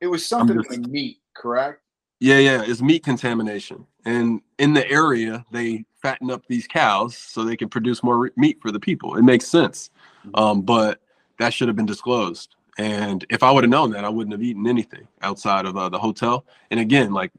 It 0.02 0.08
was 0.08 0.26
something 0.26 0.62
just- 0.62 0.84
to 0.84 0.90
meet, 0.90 1.20
correct? 1.34 1.82
Yeah, 2.20 2.40
yeah, 2.40 2.64
it's 2.66 2.82
meat 2.82 3.04
contamination. 3.04 3.86
And 4.06 4.42
in 4.58 4.74
the 4.74 4.90
area, 4.90 5.46
they 5.52 5.86
fatten 6.02 6.32
up 6.32 6.44
these 6.48 6.66
cows 6.66 7.18
so 7.18 7.44
they 7.44 7.58
can 7.58 7.68
produce 7.68 8.04
more 8.04 8.18
re- 8.18 8.30
meat 8.38 8.58
for 8.62 8.72
the 8.72 8.80
people. 8.80 9.16
It 9.18 9.24
makes 9.24 9.46
sense. 9.48 9.90
Um, 10.34 10.62
but 10.62 11.02
that 11.40 11.54
should 11.54 11.68
have 11.68 11.76
been 11.76 11.86
disclosed. 11.86 12.56
And 12.78 13.26
if 13.30 13.44
I 13.44 13.52
would 13.52 13.64
have 13.64 13.70
known 13.72 13.92
that, 13.92 14.06
I 14.06 14.10
wouldn't 14.10 14.32
have 14.32 14.42
eaten 14.42 14.66
anything 14.66 15.08
outside 15.22 15.66
of 15.66 15.76
uh, 15.76 15.90
the 15.90 16.00
hotel. 16.00 16.46
And 16.72 16.80
again, 16.80 17.12
like 17.12 17.32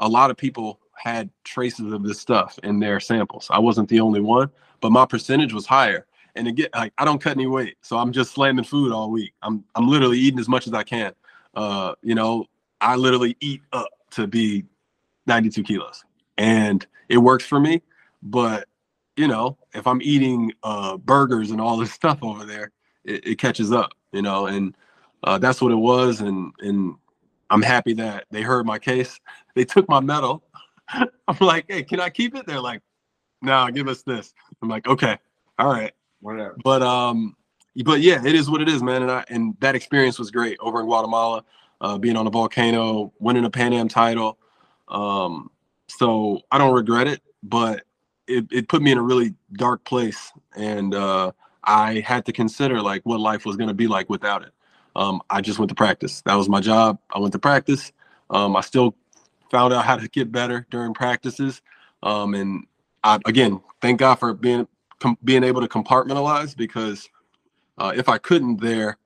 a 0.00 0.08
lot 0.08 0.30
of 0.30 0.36
people 0.36 0.80
had 0.96 1.30
traces 1.44 1.92
of 1.92 2.02
this 2.02 2.20
stuff 2.20 2.58
in 2.62 2.78
their 2.78 3.00
samples. 3.00 3.48
I 3.50 3.58
wasn't 3.58 3.88
the 3.88 4.00
only 4.00 4.20
one, 4.20 4.50
but 4.80 4.90
my 4.90 5.06
percentage 5.06 5.52
was 5.52 5.66
higher. 5.66 6.06
And 6.36 6.48
again, 6.48 6.68
like 6.74 6.92
I 6.98 7.04
don't 7.04 7.20
cut 7.20 7.36
any 7.36 7.46
weight, 7.46 7.76
so 7.82 7.96
I'm 7.96 8.12
just 8.12 8.32
slamming 8.32 8.64
food 8.64 8.92
all 8.92 9.10
week. 9.10 9.32
I'm 9.42 9.64
I'm 9.74 9.88
literally 9.88 10.18
eating 10.18 10.40
as 10.40 10.48
much 10.48 10.66
as 10.66 10.72
I 10.72 10.82
can. 10.82 11.12
Uh, 11.54 11.94
you 12.02 12.14
know, 12.14 12.46
I 12.80 12.96
literally 12.96 13.36
eat 13.40 13.62
up 13.72 13.88
to 14.12 14.26
be 14.26 14.64
92 15.26 15.62
kilos, 15.62 16.04
and 16.36 16.84
it 17.08 17.18
works 17.18 17.44
for 17.44 17.60
me. 17.60 17.82
But 18.22 18.66
you 19.16 19.28
know, 19.28 19.56
if 19.74 19.86
I'm 19.86 20.02
eating 20.02 20.52
uh, 20.64 20.96
burgers 20.96 21.50
and 21.50 21.60
all 21.60 21.76
this 21.76 21.92
stuff 22.00 22.18
over 22.22 22.44
there, 22.44 22.72
it, 23.04 23.26
it 23.26 23.38
catches 23.38 23.70
up. 23.72 23.92
You 24.12 24.22
know, 24.22 24.46
and 24.46 24.76
uh, 25.22 25.38
that's 25.38 25.60
what 25.60 25.72
it 25.72 25.76
was. 25.76 26.20
And 26.20 26.52
and 26.60 26.96
I'm 27.50 27.62
happy 27.62 27.94
that 27.94 28.24
they 28.30 28.42
heard 28.42 28.66
my 28.66 28.78
case. 28.78 29.18
They 29.54 29.64
took 29.64 29.88
my 29.88 30.00
medal. 30.00 30.42
I'm 31.28 31.36
like, 31.40 31.66
hey, 31.68 31.82
can 31.84 32.00
I 32.00 32.10
keep 32.10 32.34
it? 32.36 32.46
They're 32.46 32.60
like, 32.60 32.82
no, 33.42 33.68
give 33.70 33.88
us 33.88 34.02
this. 34.02 34.34
I'm 34.62 34.68
like, 34.68 34.86
okay, 34.88 35.18
all 35.58 35.68
right 35.72 35.92
Whatever. 36.20 36.56
but 36.64 36.82
um 36.82 37.36
but 37.84 38.00
yeah 38.02 38.24
it 38.26 38.34
is 38.34 38.50
what 38.50 38.60
it 38.62 38.68
is 38.68 38.82
man 38.82 39.02
and 39.02 39.12
i 39.12 39.24
and 39.30 39.56
that 39.60 39.76
experience 39.76 40.18
was 40.18 40.32
great 40.32 40.58
over 40.60 40.80
in 40.80 40.86
guatemala 40.86 41.44
uh 41.82 41.98
being 41.98 42.16
on 42.16 42.26
a 42.26 42.30
volcano 42.30 43.12
winning 43.20 43.46
a 43.46 43.50
pan 43.50 43.72
am 43.72 43.88
title 43.88 44.38
um 44.88 45.50
so 45.88 46.40
i 46.52 46.58
don't 46.58 46.74
regret 46.74 47.08
it 47.08 47.22
but 47.44 47.84
it, 48.28 48.46
it 48.52 48.68
put 48.68 48.82
me 48.82 48.92
in 48.92 48.98
a 48.98 49.02
really 49.02 49.34
dark 49.54 49.84
place 49.84 50.32
and 50.56 50.94
uh 50.94 51.32
i 51.64 52.00
had 52.00 52.26
to 52.26 52.32
consider 52.32 52.82
like 52.82 53.02
what 53.04 53.20
life 53.20 53.46
was 53.46 53.56
going 53.56 53.68
to 53.68 53.74
be 53.74 53.86
like 53.88 54.10
without 54.10 54.42
it 54.42 54.52
um 54.96 55.22
i 55.30 55.40
just 55.40 55.60
went 55.60 55.70
to 55.70 55.76
practice 55.76 56.22
that 56.26 56.34
was 56.34 56.48
my 56.50 56.60
job 56.60 56.98
i 57.14 57.20
went 57.20 57.32
to 57.32 57.40
practice 57.40 57.92
um 58.30 58.56
i 58.56 58.62
still 58.62 58.96
found 59.50 59.72
out 59.72 59.84
how 59.84 59.96
to 59.96 60.08
get 60.08 60.32
better 60.32 60.66
during 60.70 60.94
practices 60.94 61.62
um 62.02 62.34
and 62.34 62.66
I, 63.02 63.18
again 63.26 63.60
thank 63.80 64.00
god 64.00 64.16
for 64.16 64.34
being 64.34 64.66
com- 65.00 65.18
being 65.24 65.44
able 65.44 65.60
to 65.60 65.68
compartmentalize 65.68 66.56
because 66.56 67.08
uh, 67.78 67.92
if 67.94 68.08
I 68.08 68.18
couldn't 68.18 68.60
there, 68.60 68.98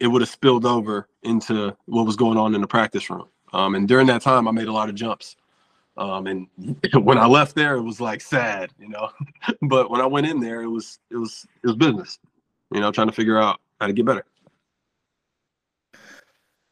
it 0.00 0.08
would 0.08 0.22
have 0.22 0.28
spilled 0.28 0.64
over 0.64 1.08
into 1.22 1.76
what 1.86 2.06
was 2.06 2.16
going 2.16 2.38
on 2.38 2.54
in 2.54 2.60
the 2.60 2.66
practice 2.66 3.08
room. 3.10 3.28
Um, 3.52 3.74
and 3.74 3.88
during 3.88 4.06
that 4.08 4.22
time, 4.22 4.46
I 4.46 4.50
made 4.50 4.68
a 4.68 4.72
lot 4.72 4.88
of 4.88 4.94
jumps. 4.94 5.36
Um, 5.96 6.26
and 6.26 6.46
when 6.94 7.18
I 7.18 7.26
left 7.26 7.54
there, 7.54 7.76
it 7.76 7.82
was 7.82 8.00
like 8.00 8.20
sad, 8.20 8.70
you 8.78 8.88
know. 8.88 9.10
but 9.62 9.90
when 9.90 10.00
I 10.00 10.06
went 10.06 10.26
in 10.26 10.40
there, 10.40 10.62
it 10.62 10.68
was 10.68 10.98
it 11.10 11.16
was 11.16 11.46
it 11.62 11.66
was 11.66 11.76
business, 11.76 12.18
you 12.72 12.80
know, 12.80 12.92
trying 12.92 13.08
to 13.08 13.12
figure 13.12 13.38
out 13.38 13.60
how 13.80 13.86
to 13.86 13.92
get 13.92 14.04
better. 14.04 14.24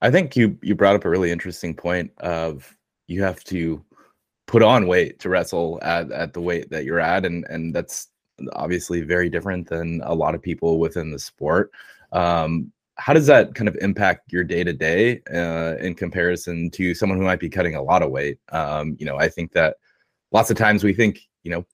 I 0.03 0.11
think 0.11 0.37
you 0.37 0.59
you 0.63 0.75
brought 0.75 0.95
up 0.95 1.05
a 1.05 1.11
really 1.11 1.33
interesting 1.33 1.75
point 1.75 2.13
of 2.19 2.76
you 3.07 3.23
have 3.23 3.43
to 3.45 3.83
put 4.47 4.63
on 4.63 4.87
weight 4.87 5.19
to 5.21 5.29
wrestle 5.29 5.79
at, 5.83 6.11
at 6.13 6.33
the 6.33 6.41
weight 6.41 6.71
that 6.71 6.85
you're 6.85 7.01
at 7.01 7.25
and 7.25 7.45
and 7.49 7.75
that's 7.75 8.09
obviously 8.53 9.01
very 9.01 9.29
different 9.29 9.69
than 9.69 10.01
a 10.05 10.15
lot 10.15 10.35
of 10.35 10.43
people 10.43 10.79
within 10.79 11.11
the 11.11 11.19
sport. 11.19 11.71
Um, 12.13 12.73
how 12.97 13.13
does 13.13 13.27
that 13.27 13.55
kind 13.55 13.69
of 13.69 13.77
impact 13.77 14.33
your 14.33 14.45
day 14.45 14.65
to 14.65 14.73
day 14.73 15.21
in 15.81 15.95
comparison 15.95 16.71
to 16.71 16.95
someone 16.95 17.19
who 17.19 17.25
might 17.25 17.41
be 17.41 17.49
cutting 17.49 17.75
a 17.75 17.83
lot 17.83 18.03
of 18.03 18.11
weight? 18.11 18.39
Um, 18.51 18.97
you 18.99 19.07
know, 19.07 19.17
I 19.17 19.29
think 19.29 19.53
that 19.53 19.77
lots 20.33 20.51
of 20.51 20.57
times 20.57 20.83
we 20.83 20.95
think, 20.95 21.21
you 21.43 21.51
know, 21.51 21.67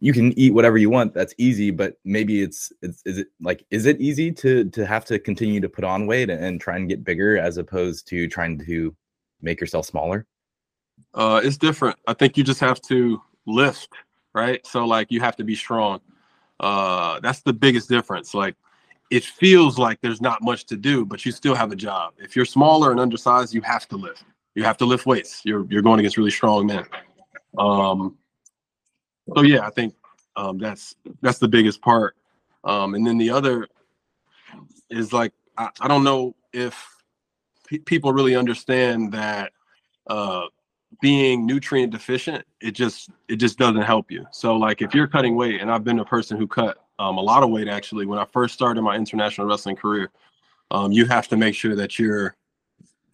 you 0.00 0.12
can 0.12 0.36
eat 0.38 0.54
whatever 0.54 0.78
you 0.78 0.88
want 0.90 1.12
that's 1.12 1.34
easy 1.38 1.72
but 1.72 1.94
maybe 2.04 2.40
it's, 2.40 2.72
it's 2.82 3.02
is 3.04 3.18
it 3.18 3.26
like 3.40 3.64
is 3.70 3.84
it 3.84 4.00
easy 4.00 4.30
to 4.30 4.64
to 4.70 4.86
have 4.86 5.04
to 5.04 5.18
continue 5.18 5.60
to 5.60 5.68
put 5.68 5.82
on 5.82 6.06
weight 6.06 6.30
and 6.30 6.60
try 6.60 6.76
and 6.76 6.88
get 6.88 7.02
bigger 7.02 7.36
as 7.36 7.56
opposed 7.56 8.06
to 8.06 8.28
trying 8.28 8.56
to 8.56 8.94
make 9.42 9.60
yourself 9.60 9.84
smaller 9.86 10.24
uh 11.14 11.40
it's 11.42 11.56
different. 11.56 11.96
I 12.06 12.14
think 12.14 12.36
you 12.36 12.44
just 12.44 12.60
have 12.60 12.80
to 12.82 13.22
lift 13.46 13.90
right? 14.34 14.64
So 14.66 14.84
like 14.84 15.10
you 15.10 15.20
have 15.20 15.36
to 15.36 15.44
be 15.44 15.54
strong. 15.54 16.00
Uh 16.60 17.20
that's 17.20 17.40
the 17.40 17.52
biggest 17.52 17.88
difference. 17.88 18.34
Like 18.34 18.56
it 19.10 19.24
feels 19.24 19.78
like 19.78 20.00
there's 20.00 20.20
not 20.20 20.42
much 20.42 20.66
to 20.66 20.76
do 20.76 21.04
but 21.04 21.24
you 21.24 21.32
still 21.32 21.54
have 21.54 21.72
a 21.72 21.76
job. 21.76 22.14
If 22.18 22.36
you're 22.36 22.44
smaller 22.44 22.90
and 22.90 23.00
undersized 23.00 23.54
you 23.54 23.62
have 23.62 23.88
to 23.88 23.96
lift. 23.96 24.24
You 24.54 24.64
have 24.64 24.76
to 24.78 24.84
lift 24.84 25.06
weights. 25.06 25.42
You're 25.44 25.66
you're 25.70 25.82
going 25.82 26.00
against 26.00 26.16
really 26.16 26.30
strong 26.30 26.66
men. 26.66 26.84
Um 27.58 28.16
so 29.34 29.42
yeah, 29.42 29.66
I 29.66 29.70
think 29.70 29.94
um, 30.36 30.58
that's 30.58 30.94
that's 31.20 31.38
the 31.38 31.48
biggest 31.48 31.82
part. 31.82 32.16
Um, 32.64 32.94
and 32.94 33.06
then 33.06 33.18
the 33.18 33.30
other 33.30 33.66
is 34.90 35.12
like 35.12 35.32
I, 35.56 35.68
I 35.80 35.88
don't 35.88 36.04
know 36.04 36.34
if 36.52 36.88
pe- 37.66 37.78
people 37.78 38.12
really 38.12 38.36
understand 38.36 39.12
that 39.12 39.52
uh, 40.06 40.46
being 41.00 41.46
nutrient 41.46 41.92
deficient 41.92 42.44
it 42.60 42.72
just 42.72 43.10
it 43.28 43.36
just 43.36 43.58
doesn't 43.58 43.82
help 43.82 44.10
you. 44.10 44.26
So 44.30 44.56
like 44.56 44.82
if 44.82 44.94
you're 44.94 45.06
cutting 45.06 45.36
weight, 45.36 45.60
and 45.60 45.70
I've 45.70 45.84
been 45.84 45.98
a 46.00 46.04
person 46.04 46.36
who 46.36 46.46
cut 46.46 46.78
um, 46.98 47.18
a 47.18 47.20
lot 47.20 47.42
of 47.42 47.50
weight 47.50 47.68
actually 47.68 48.06
when 48.06 48.18
I 48.18 48.24
first 48.24 48.54
started 48.54 48.82
my 48.82 48.96
international 48.96 49.46
wrestling 49.46 49.76
career, 49.76 50.10
um, 50.70 50.92
you 50.92 51.06
have 51.06 51.28
to 51.28 51.36
make 51.36 51.54
sure 51.54 51.76
that 51.76 51.98
you're 51.98 52.36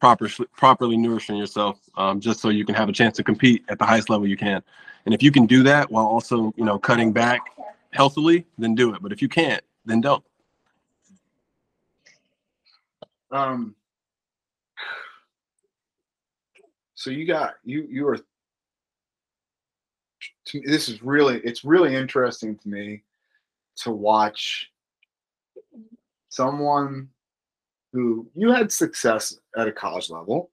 proper, 0.00 0.28
properly 0.56 0.96
nourishing 0.96 1.36
yourself 1.36 1.80
um, 1.96 2.20
just 2.20 2.40
so 2.40 2.48
you 2.48 2.64
can 2.64 2.74
have 2.74 2.88
a 2.88 2.92
chance 2.92 3.16
to 3.16 3.24
compete 3.24 3.64
at 3.68 3.78
the 3.78 3.84
highest 3.84 4.10
level 4.10 4.26
you 4.26 4.36
can. 4.36 4.62
And 5.04 5.14
if 5.14 5.22
you 5.22 5.30
can 5.30 5.46
do 5.46 5.62
that 5.64 5.90
while 5.90 6.06
also, 6.06 6.52
you 6.56 6.64
know, 6.64 6.78
cutting 6.78 7.12
back 7.12 7.40
healthily, 7.90 8.46
then 8.58 8.74
do 8.74 8.94
it. 8.94 9.02
But 9.02 9.12
if 9.12 9.20
you 9.20 9.28
can't, 9.28 9.62
then 9.84 10.00
don't. 10.00 10.24
Um. 13.30 13.74
So 17.04 17.10
you 17.10 17.26
got 17.26 17.56
you 17.64 17.86
you 17.90 18.08
are. 18.08 18.18
This 20.54 20.88
is 20.88 21.02
really 21.02 21.38
it's 21.44 21.62
really 21.62 21.94
interesting 21.94 22.56
to 22.56 22.66
me 22.66 23.02
to 23.82 23.90
watch 23.90 24.70
someone 26.30 27.10
who 27.92 28.26
you 28.34 28.50
had 28.50 28.72
success 28.72 29.36
at 29.54 29.68
a 29.68 29.72
college 29.72 30.08
level. 30.08 30.50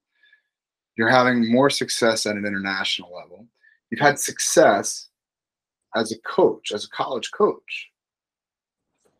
You're 0.98 1.08
having 1.08 1.50
more 1.50 1.70
success 1.70 2.26
at 2.26 2.36
an 2.36 2.46
international 2.46 3.16
level 3.16 3.48
you've 3.90 4.02
had 4.02 4.20
success 4.20 5.08
as 5.96 6.12
a 6.12 6.20
coach, 6.20 6.74
as 6.74 6.84
a 6.84 6.90
college 6.90 7.32
coach. 7.32 7.92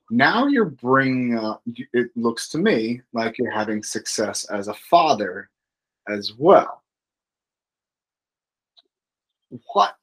Now 0.10 0.48
you're 0.48 0.66
bringing 0.66 1.38
up, 1.38 1.62
it 1.94 2.10
looks 2.18 2.50
to 2.50 2.58
me 2.58 3.00
like 3.14 3.38
you're 3.38 3.50
having 3.52 3.84
success 3.84 4.44
as 4.50 4.68
a 4.68 4.74
father 4.74 5.50
as 6.10 6.34
well. 6.38 6.81
What, 9.74 9.96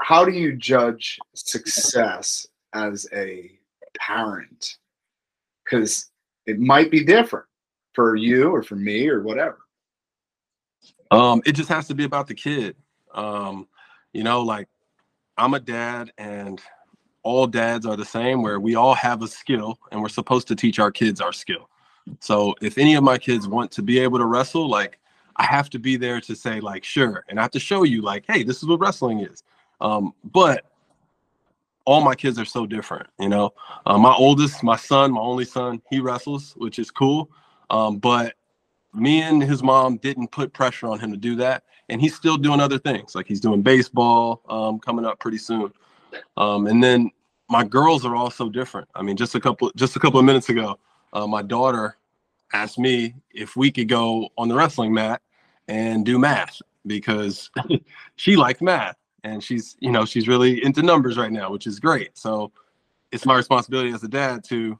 how 0.00 0.24
do 0.24 0.32
you 0.32 0.56
judge 0.56 1.18
success 1.34 2.46
as 2.74 3.06
a 3.14 3.50
parent? 3.98 4.76
Because 5.64 6.10
it 6.46 6.58
might 6.58 6.90
be 6.90 7.04
different 7.04 7.46
for 7.92 8.16
you 8.16 8.50
or 8.50 8.62
for 8.62 8.76
me 8.76 9.08
or 9.08 9.22
whatever. 9.22 9.58
Um, 11.10 11.42
it 11.44 11.52
just 11.52 11.68
has 11.68 11.86
to 11.88 11.94
be 11.94 12.04
about 12.04 12.26
the 12.26 12.34
kid. 12.34 12.74
Um, 13.14 13.68
you 14.12 14.22
know, 14.22 14.42
like 14.42 14.68
I'm 15.36 15.54
a 15.54 15.60
dad 15.60 16.12
and 16.18 16.60
all 17.22 17.46
dads 17.46 17.86
are 17.86 17.96
the 17.96 18.04
same 18.04 18.42
where 18.42 18.58
we 18.58 18.74
all 18.74 18.94
have 18.94 19.22
a 19.22 19.28
skill 19.28 19.78
and 19.90 20.00
we're 20.00 20.08
supposed 20.08 20.48
to 20.48 20.56
teach 20.56 20.78
our 20.78 20.90
kids 20.90 21.20
our 21.20 21.32
skill. 21.32 21.68
So 22.20 22.54
if 22.60 22.78
any 22.78 22.94
of 22.94 23.04
my 23.04 23.18
kids 23.18 23.46
want 23.46 23.70
to 23.72 23.82
be 23.82 23.98
able 23.98 24.18
to 24.18 24.26
wrestle, 24.26 24.68
like 24.68 24.98
I 25.36 25.44
have 25.44 25.70
to 25.70 25.78
be 25.78 25.96
there 25.96 26.20
to 26.20 26.34
say 26.36 26.60
like 26.60 26.84
sure 26.84 27.24
and 27.28 27.38
I 27.38 27.42
have 27.42 27.50
to 27.52 27.60
show 27.60 27.82
you 27.82 28.02
like 28.02 28.24
hey, 28.26 28.42
this 28.42 28.58
is 28.58 28.68
what 28.68 28.80
wrestling 28.80 29.20
is. 29.20 29.42
Um, 29.80 30.14
but 30.32 30.64
all 31.84 32.00
my 32.00 32.14
kids 32.14 32.38
are 32.38 32.44
so 32.44 32.64
different, 32.64 33.08
you 33.18 33.28
know. 33.28 33.52
Uh, 33.86 33.98
my 33.98 34.14
oldest, 34.14 34.62
my 34.62 34.76
son, 34.76 35.12
my 35.12 35.20
only 35.20 35.44
son, 35.44 35.82
he 35.90 35.98
wrestles, 35.98 36.52
which 36.56 36.78
is 36.78 36.92
cool. 36.92 37.28
Um, 37.70 37.98
but 37.98 38.34
me 38.94 39.22
and 39.22 39.42
his 39.42 39.62
mom 39.62 39.96
didn't 39.98 40.30
put 40.30 40.52
pressure 40.52 40.86
on 40.86 41.00
him 41.00 41.10
to 41.10 41.16
do 41.16 41.34
that 41.36 41.64
and 41.88 42.00
he's 42.00 42.14
still 42.14 42.36
doing 42.36 42.60
other 42.60 42.78
things 42.78 43.14
like 43.14 43.26
he's 43.26 43.40
doing 43.40 43.62
baseball 43.62 44.42
um, 44.48 44.78
coming 44.78 45.04
up 45.04 45.18
pretty 45.18 45.38
soon 45.38 45.72
um, 46.36 46.66
and 46.66 46.82
then 46.82 47.10
my 47.48 47.64
girls 47.64 48.04
are 48.04 48.14
also 48.14 48.48
different 48.48 48.86
i 48.94 49.02
mean 49.02 49.16
just 49.16 49.34
a 49.34 49.40
couple 49.40 49.70
just 49.76 49.96
a 49.96 49.98
couple 49.98 50.20
of 50.20 50.26
minutes 50.26 50.48
ago 50.48 50.78
uh, 51.14 51.26
my 51.26 51.42
daughter 51.42 51.96
asked 52.52 52.78
me 52.78 53.14
if 53.32 53.56
we 53.56 53.70
could 53.70 53.88
go 53.88 54.28
on 54.36 54.48
the 54.48 54.54
wrestling 54.54 54.92
mat 54.92 55.22
and 55.68 56.04
do 56.04 56.18
math 56.18 56.60
because 56.86 57.50
she 58.16 58.36
likes 58.36 58.60
math 58.60 58.96
and 59.24 59.42
she's 59.42 59.76
you 59.80 59.90
know 59.90 60.04
she's 60.04 60.26
really 60.28 60.64
into 60.64 60.82
numbers 60.82 61.16
right 61.16 61.32
now 61.32 61.50
which 61.50 61.66
is 61.66 61.78
great 61.78 62.10
so 62.18 62.50
it's 63.12 63.24
my 63.24 63.36
responsibility 63.36 63.90
as 63.92 64.02
a 64.02 64.08
dad 64.08 64.42
to 64.42 64.78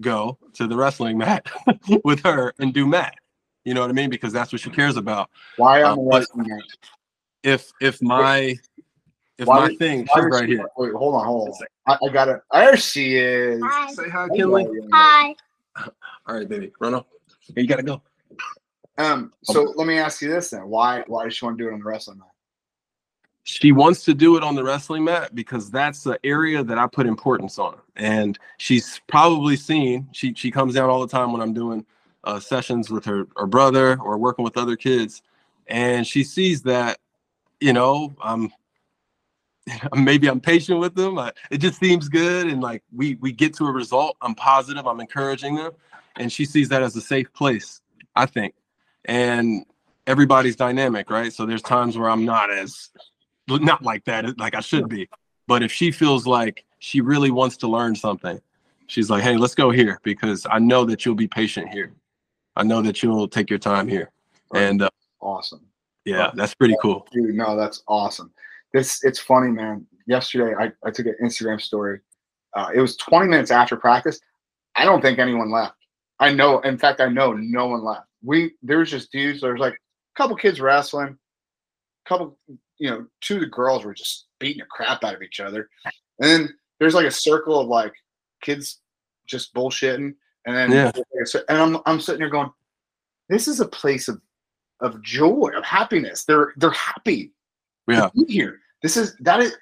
go 0.00 0.38
to 0.54 0.66
the 0.66 0.76
wrestling 0.76 1.16
mat 1.16 1.46
with 2.04 2.20
her 2.24 2.52
and 2.58 2.74
do 2.74 2.86
math 2.86 3.14
you 3.64 3.74
know 3.74 3.82
what 3.82 3.90
I 3.90 3.92
mean? 3.92 4.10
Because 4.10 4.32
that's 4.32 4.52
what 4.52 4.60
she 4.60 4.70
cares 4.70 4.96
about. 4.96 5.30
Why 5.56 5.82
um, 5.82 5.98
on 5.98 6.24
If 7.42 7.70
if 7.80 8.00
my 8.00 8.58
if 9.38 9.46
why, 9.46 9.68
my 9.68 9.76
thing, 9.76 10.08
she's 10.14 10.24
right 10.24 10.48
here. 10.48 10.66
Wait, 10.76 10.92
hold 10.94 11.14
on, 11.14 11.26
hold 11.26 11.48
on. 11.48 11.66
I, 11.86 12.06
I 12.06 12.12
got 12.12 12.28
it. 12.28 12.40
There 12.52 12.76
she 12.76 13.16
is. 13.16 13.62
Hi. 13.62 13.92
Say 13.92 14.08
hi, 14.08 14.28
Kinley. 14.34 14.66
Hi. 14.92 15.34
All 16.26 16.36
right, 16.36 16.48
baby. 16.48 16.72
Run 16.80 16.94
up. 16.94 17.08
You 17.56 17.66
gotta 17.66 17.82
go. 17.82 18.02
Um. 18.98 19.32
So 19.42 19.72
let 19.76 19.86
me 19.86 19.98
ask 19.98 20.22
you 20.22 20.30
this 20.30 20.50
then: 20.50 20.68
Why 20.68 21.04
why 21.06 21.24
does 21.24 21.34
she 21.34 21.44
want 21.44 21.58
to 21.58 21.64
do 21.64 21.70
it 21.70 21.72
on 21.72 21.80
the 21.80 21.84
wrestling 21.84 22.18
mat? 22.18 22.28
She 23.44 23.72
wants 23.72 24.04
to 24.04 24.14
do 24.14 24.36
it 24.36 24.44
on 24.44 24.54
the 24.54 24.62
wrestling 24.62 25.04
mat 25.04 25.34
because 25.34 25.70
that's 25.70 26.04
the 26.04 26.20
area 26.24 26.62
that 26.62 26.78
I 26.78 26.86
put 26.86 27.06
importance 27.06 27.58
on, 27.58 27.78
and 27.96 28.38
she's 28.58 29.00
probably 29.08 29.56
seen. 29.56 30.08
She 30.12 30.34
she 30.34 30.50
comes 30.50 30.74
down 30.74 30.90
all 30.90 31.00
the 31.00 31.08
time 31.08 31.32
when 31.32 31.40
I'm 31.40 31.54
doing 31.54 31.84
uh, 32.24 32.38
sessions 32.38 32.90
with 32.90 33.04
her, 33.06 33.26
her 33.36 33.46
brother 33.46 33.98
or 34.00 34.18
working 34.18 34.44
with 34.44 34.56
other 34.56 34.76
kids, 34.76 35.22
and 35.66 36.06
she 36.06 36.22
sees 36.22 36.62
that, 36.62 36.98
you 37.60 37.72
know, 37.72 38.14
I'm 38.22 38.52
maybe 39.94 40.28
I'm 40.28 40.40
patient 40.40 40.78
with 40.78 40.94
them. 40.94 41.18
I, 41.18 41.32
it 41.50 41.58
just 41.58 41.78
seems 41.78 42.08
good, 42.08 42.46
and 42.46 42.60
like 42.60 42.82
we 42.94 43.16
we 43.16 43.32
get 43.32 43.54
to 43.54 43.66
a 43.66 43.72
result. 43.72 44.16
I'm 44.20 44.34
positive. 44.34 44.86
I'm 44.86 45.00
encouraging 45.00 45.56
them, 45.56 45.72
and 46.16 46.32
she 46.32 46.44
sees 46.44 46.68
that 46.70 46.82
as 46.82 46.96
a 46.96 47.00
safe 47.00 47.32
place. 47.32 47.80
I 48.16 48.26
think, 48.26 48.54
and 49.04 49.64
everybody's 50.06 50.56
dynamic, 50.56 51.10
right? 51.10 51.32
So 51.32 51.46
there's 51.46 51.62
times 51.62 51.96
where 51.96 52.10
I'm 52.10 52.24
not 52.24 52.50
as 52.50 52.90
not 53.48 53.82
like 53.82 54.04
that, 54.04 54.38
like 54.38 54.54
I 54.54 54.60
should 54.60 54.88
be. 54.88 55.08
But 55.46 55.62
if 55.62 55.72
she 55.72 55.90
feels 55.90 56.26
like 56.26 56.64
she 56.78 57.00
really 57.00 57.30
wants 57.30 57.56
to 57.58 57.68
learn 57.68 57.94
something, 57.94 58.40
she's 58.86 59.10
like, 59.10 59.22
"Hey, 59.22 59.36
let's 59.36 59.54
go 59.54 59.70
here 59.70 60.00
because 60.02 60.46
I 60.50 60.58
know 60.58 60.84
that 60.84 61.04
you'll 61.04 61.14
be 61.14 61.28
patient 61.28 61.68
here." 61.68 61.92
I 62.56 62.62
know 62.62 62.82
that 62.82 63.02
you'll 63.02 63.28
take 63.28 63.48
your 63.48 63.58
time 63.58 63.88
here. 63.88 64.10
And 64.54 64.82
uh, 64.82 64.90
awesome. 65.20 65.62
Yeah, 66.04 66.30
that's 66.34 66.54
pretty 66.54 66.76
cool. 66.82 67.06
Dude, 67.12 67.34
no, 67.34 67.56
that's 67.56 67.82
awesome. 67.86 68.32
This 68.72 69.04
it's 69.04 69.18
funny, 69.18 69.50
man. 69.50 69.86
Yesterday 70.06 70.54
I, 70.58 70.72
I 70.86 70.90
took 70.90 71.06
an 71.06 71.16
Instagram 71.22 71.60
story. 71.60 72.00
Uh, 72.54 72.70
it 72.74 72.80
was 72.80 72.96
20 72.96 73.28
minutes 73.28 73.50
after 73.50 73.76
practice. 73.76 74.20
I 74.76 74.84
don't 74.84 75.00
think 75.00 75.18
anyone 75.18 75.50
left. 75.50 75.74
I 76.18 76.32
know, 76.32 76.60
in 76.60 76.78
fact, 76.78 77.00
I 77.00 77.08
know 77.08 77.32
no 77.32 77.66
one 77.68 77.82
left. 77.82 78.06
We 78.22 78.52
there's 78.62 78.90
just 78.90 79.10
dudes, 79.12 79.40
there's 79.40 79.60
like 79.60 79.74
a 79.74 80.16
couple 80.16 80.36
kids 80.36 80.60
wrestling, 80.60 81.16
a 82.06 82.08
couple, 82.08 82.38
you 82.78 82.90
know, 82.90 83.06
two 83.20 83.36
of 83.36 83.40
the 83.40 83.46
girls 83.46 83.84
were 83.84 83.94
just 83.94 84.26
beating 84.38 84.60
the 84.60 84.66
crap 84.66 85.04
out 85.04 85.14
of 85.14 85.22
each 85.22 85.40
other. 85.40 85.68
And 86.20 86.30
then 86.30 86.54
there's 86.78 86.94
like 86.94 87.06
a 87.06 87.10
circle 87.10 87.58
of 87.60 87.68
like 87.68 87.92
kids 88.42 88.80
just 89.26 89.54
bullshitting. 89.54 90.14
And 90.46 90.56
then 90.56 90.70
yeah. 90.70 90.92
and 91.48 91.58
I'm 91.58 91.78
I'm 91.86 92.00
sitting 92.00 92.20
there 92.20 92.30
going, 92.30 92.50
this 93.28 93.48
is 93.48 93.60
a 93.60 93.68
place 93.68 94.08
of 94.08 94.20
of 94.80 95.02
joy, 95.02 95.50
of 95.56 95.64
happiness. 95.64 96.24
They're 96.24 96.52
they're 96.56 96.70
happy 96.70 97.32
yeah. 97.92 98.24
here. 98.28 98.60
This 98.82 98.96
is 98.96 99.16
that 99.20 99.40
is 99.40 99.56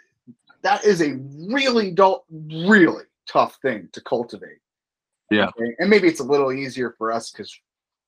that 0.63 0.85
is 0.85 1.03
a 1.03 1.19
really 1.51 1.91
dull, 1.91 2.25
really 2.31 3.05
tough 3.29 3.59
thing 3.63 3.89
to 3.93 4.01
cultivate. 4.01 4.59
Yeah. 5.31 5.49
Okay? 5.49 5.75
And 5.79 5.91
maybe 5.91 6.09
it's 6.09 6.21
a 6.21 6.25
little 6.25 6.53
easier 6.53 6.95
for 6.99 7.13
us 7.13 7.31
because 7.31 7.55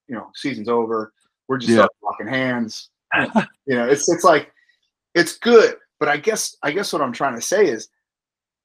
you 0.09 0.17
know, 0.17 0.31
season's 0.35 0.69
over. 0.69 1.13
We're 1.49 1.59
just 1.59 1.73
yeah. 1.73 1.87
walking 2.03 2.27
hands. 2.27 2.91
you 3.67 3.75
know, 3.77 3.87
it's 3.87 4.09
it's 4.09 4.25
like 4.25 4.53
it's 5.15 5.39
good, 5.39 5.77
but 5.99 6.09
I 6.09 6.17
guess 6.17 6.57
I 6.63 6.73
guess 6.73 6.93
what 6.93 7.03
I'm 7.03 7.13
trying 7.13 7.35
to 7.35 7.41
say 7.41 7.67
is 7.67 7.89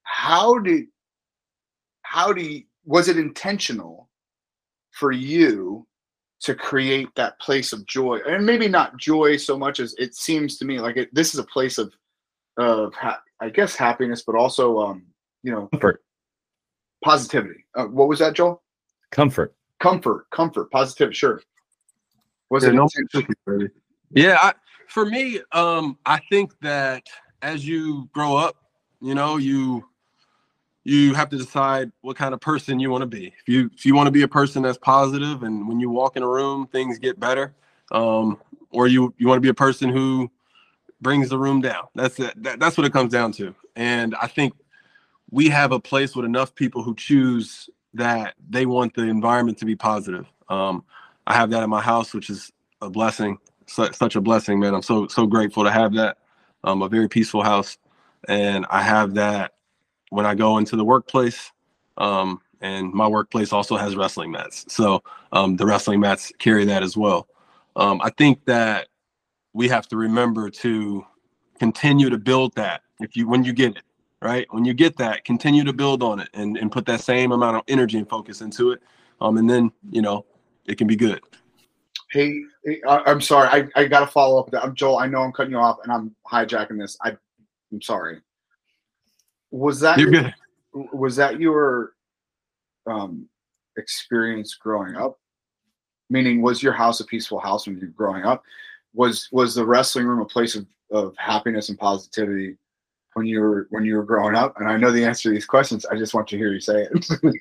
how 0.04 0.60
did 0.60 0.86
how 2.02 2.34
do 2.34 2.42
you 2.42 2.64
was 2.86 3.08
it 3.08 3.18
intentional 3.18 4.10
for 4.92 5.12
you 5.12 5.88
to 6.46 6.54
create 6.56 7.10
that 7.16 7.40
place 7.40 7.74
of 7.74 7.86
joy 7.88 8.20
and 8.28 8.46
maybe 8.46 8.68
not 8.68 8.98
joy 8.98 9.36
so 9.36 9.58
much 9.58 9.80
as 9.80 9.96
it 9.98 10.16
seems 10.16 10.58
to 10.58 10.66
me 10.66 10.80
like 10.80 10.96
it, 10.96 11.10
this 11.14 11.34
is 11.34 11.40
a 11.40 11.44
place 11.44 11.78
of 11.80 11.92
of 12.58 12.94
ha- 12.94 13.22
i 13.42 13.50
guess 13.50 13.76
happiness 13.76 14.24
but 14.26 14.36
also 14.36 14.80
um 14.80 15.04
you 15.42 15.52
know 15.52 15.68
Comfort. 15.74 16.04
positivity 17.04 17.66
uh, 17.76 17.86
what 17.86 18.08
was 18.08 18.20
that 18.20 18.34
joel 18.36 18.62
Comfort. 19.12 19.56
comfort 19.80 20.28
comfort 20.32 20.70
positivity 20.72 21.16
sure 21.16 21.42
was 22.52 22.64
Yeah, 22.64 22.70
it 22.70 22.74
no 22.74 22.84
intentional? 22.84 23.22
cookies, 23.24 23.36
baby. 23.48 23.70
Yeah, 24.12 24.38
I, 24.40 24.54
for 24.88 25.06
me, 25.06 25.42
um, 25.52 25.98
I 26.06 26.20
think 26.30 26.54
that 26.62 27.04
as 27.42 27.68
you 27.68 28.08
grow 28.14 28.36
up, 28.36 28.56
you 29.02 29.16
know, 29.16 29.38
you 29.38 29.84
you 30.86 31.16
have 31.16 31.30
to 31.32 31.38
decide 31.38 31.92
what 32.02 32.18
kind 32.18 32.36
of 32.36 32.42
person 32.42 32.80
you 32.80 32.92
want 32.92 33.04
to 33.04 33.08
be. 33.08 33.28
If 33.28 33.50
you 33.50 33.72
if 33.76 33.86
you 33.88 33.96
want 33.96 34.08
to 34.08 34.12
be 34.12 34.24
a 34.24 34.30
person 34.30 34.64
that's 34.64 34.80
positive, 34.80 35.44
and 35.44 35.70
when 35.70 35.82
you 35.82 35.92
walk 35.92 36.18
in 36.18 36.24
a 36.24 36.30
room, 36.30 36.68
things 36.68 37.00
get 37.00 37.20
better, 37.20 37.56
um, 37.92 38.40
or 38.72 38.88
you 38.88 39.14
you 39.20 39.28
want 39.28 39.38
to 39.38 39.42
be 39.44 39.50
a 39.50 39.56
person 39.56 39.92
who 39.92 40.32
brings 41.02 41.30
the 41.30 41.40
room 41.40 41.62
down. 41.62 41.86
That's 41.96 42.20
it. 42.20 42.42
That, 42.44 42.60
that's 42.60 42.78
what 42.78 42.88
it 42.88 42.94
comes 42.94 43.14
down 43.14 43.34
to. 43.34 43.56
And 43.76 44.16
I 44.22 44.28
think 44.28 44.54
we 45.32 45.50
have 45.50 45.72
a 45.74 45.80
place 45.82 46.16
with 46.16 46.26
enough 46.26 46.56
people 46.56 46.84
who 46.84 46.96
choose 46.96 47.70
that 47.96 48.36
they 48.50 48.66
want 48.68 48.96
the 48.96 49.04
environment 49.04 49.60
to 49.60 49.66
be 49.66 49.76
positive. 49.76 50.28
Um, 50.50 50.86
I 51.28 51.36
have 51.36 51.52
that 51.52 51.64
in 51.64 51.72
my 51.72 51.82
house, 51.82 52.14
which 52.14 52.30
is 52.30 52.52
a 52.82 52.90
blessing, 52.90 53.40
su- 53.68 53.94
such 53.94 54.16
a 54.18 54.22
blessing, 54.22 54.60
man. 54.60 54.76
I'm 54.76 54.84
so 54.84 55.08
so 55.08 55.28
grateful 55.28 55.66
to 55.66 55.72
have 55.72 55.96
that. 55.96 56.20
Um, 56.64 56.82
a 56.84 56.90
very 56.90 57.10
peaceful 57.10 57.44
house, 57.44 57.78
and 58.30 58.66
I 58.72 58.84
have 58.84 59.16
that 59.16 59.55
when 60.16 60.26
I 60.26 60.34
go 60.34 60.58
into 60.58 60.76
the 60.76 60.86
workplace. 60.86 61.52
Um, 61.98 62.42
and 62.62 62.92
my 62.94 63.08
workplace 63.08 63.54
also 63.54 63.78
has 63.78 63.96
wrestling 63.96 64.32
mats, 64.32 64.66
so 64.70 65.04
um, 65.34 65.56
the 65.56 65.66
wrestling 65.66 66.00
mats 66.00 66.32
carry 66.40 66.66
that 66.66 66.84
as 66.84 66.98
well. 66.98 67.28
Um, 67.76 68.02
I 68.02 68.10
think 68.12 68.44
that 68.46 68.88
we 69.54 69.68
have 69.70 69.88
to 69.90 69.98
remember 69.98 70.50
to 70.50 71.06
continue 71.60 72.10
to 72.10 72.18
build 72.18 72.56
that. 72.56 72.82
If 73.00 73.16
you 73.16 73.28
when 73.28 73.44
you 73.44 73.54
get 73.54 73.78
it, 73.78 73.84
right, 74.22 74.48
when 74.52 74.66
you 74.66 74.74
get 74.74 74.98
that, 74.98 75.26
continue 75.26 75.64
to 75.64 75.74
build 75.74 76.02
on 76.02 76.20
it 76.20 76.30
and 76.34 76.58
and 76.58 76.72
put 76.72 76.86
that 76.88 77.02
same 77.02 77.32
amount 77.32 77.58
of 77.58 77.64
energy 77.68 77.98
and 77.98 78.08
focus 78.08 78.42
into 78.42 78.72
it. 78.72 78.82
Um, 79.22 79.38
and 79.38 79.50
then 79.50 79.72
you 79.92 80.02
know 80.02 80.26
it 80.66 80.78
can 80.78 80.88
be 80.88 80.96
good. 80.96 81.22
Hey, 82.12 82.42
I'm 82.88 83.20
sorry. 83.20 83.50
I, 83.50 83.82
I 83.82 83.86
got 83.86 84.00
to 84.00 84.08
follow 84.08 84.40
up. 84.40 84.50
I'm 84.62 84.74
Joel. 84.74 84.98
I 84.98 85.08
know 85.08 85.22
I'm 85.22 85.34
cutting 85.34 85.52
you 85.52 85.58
off 85.58 85.80
and 85.84 85.92
I'm 85.92 86.16
hijacking 86.32 86.80
this. 86.80 86.98
I, 87.02 87.18
I'm 87.72 87.82
sorry. 87.82 88.22
Was 89.56 89.80
that 89.80 89.98
You're 89.98 90.12
good. 90.12 90.34
was 90.74 91.16
that 91.16 91.40
your 91.40 91.94
um, 92.88 93.30
experience 93.78 94.54
growing 94.56 94.98
up? 94.98 95.18
Meaning, 96.10 96.42
was 96.42 96.62
your 96.62 96.74
house 96.74 97.00
a 97.00 97.06
peaceful 97.06 97.40
house 97.40 97.66
when 97.66 97.78
you 97.78 97.88
were 97.88 97.88
growing 97.88 98.24
up? 98.26 98.44
Was 98.94 99.30
was 99.32 99.56
the 99.56 99.66
wrestling 99.66 100.08
room 100.08 100.20
a 100.20 100.26
place 100.26 100.56
of, 100.56 100.68
of 100.92 101.16
happiness 101.18 101.70
and 101.70 101.80
positivity 101.80 102.58
when 103.14 103.26
you 103.26 103.40
were 103.40 103.68
when 103.70 103.86
you 103.86 103.96
were 103.96 104.04
growing 104.04 104.36
up? 104.36 104.60
And 104.60 104.68
I 104.68 104.76
know 104.76 104.92
the 104.92 105.06
answer 105.06 105.30
to 105.30 105.34
these 105.34 105.46
questions. 105.46 105.86
I 105.86 105.96
just 105.96 106.14
want 106.14 106.28
to 106.28 106.38
hear 106.38 106.52
you 106.52 106.60
say 106.60 106.88
it. 106.92 107.08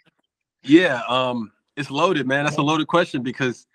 Yeah, 0.67 1.03
um, 1.09 1.53
it's 1.77 1.91
loaded, 1.91 2.27
man. 2.27 2.45
That's 2.45 2.57
a 2.57 2.63
loaded 2.63 2.87
question 2.87 3.23
because 3.23 3.67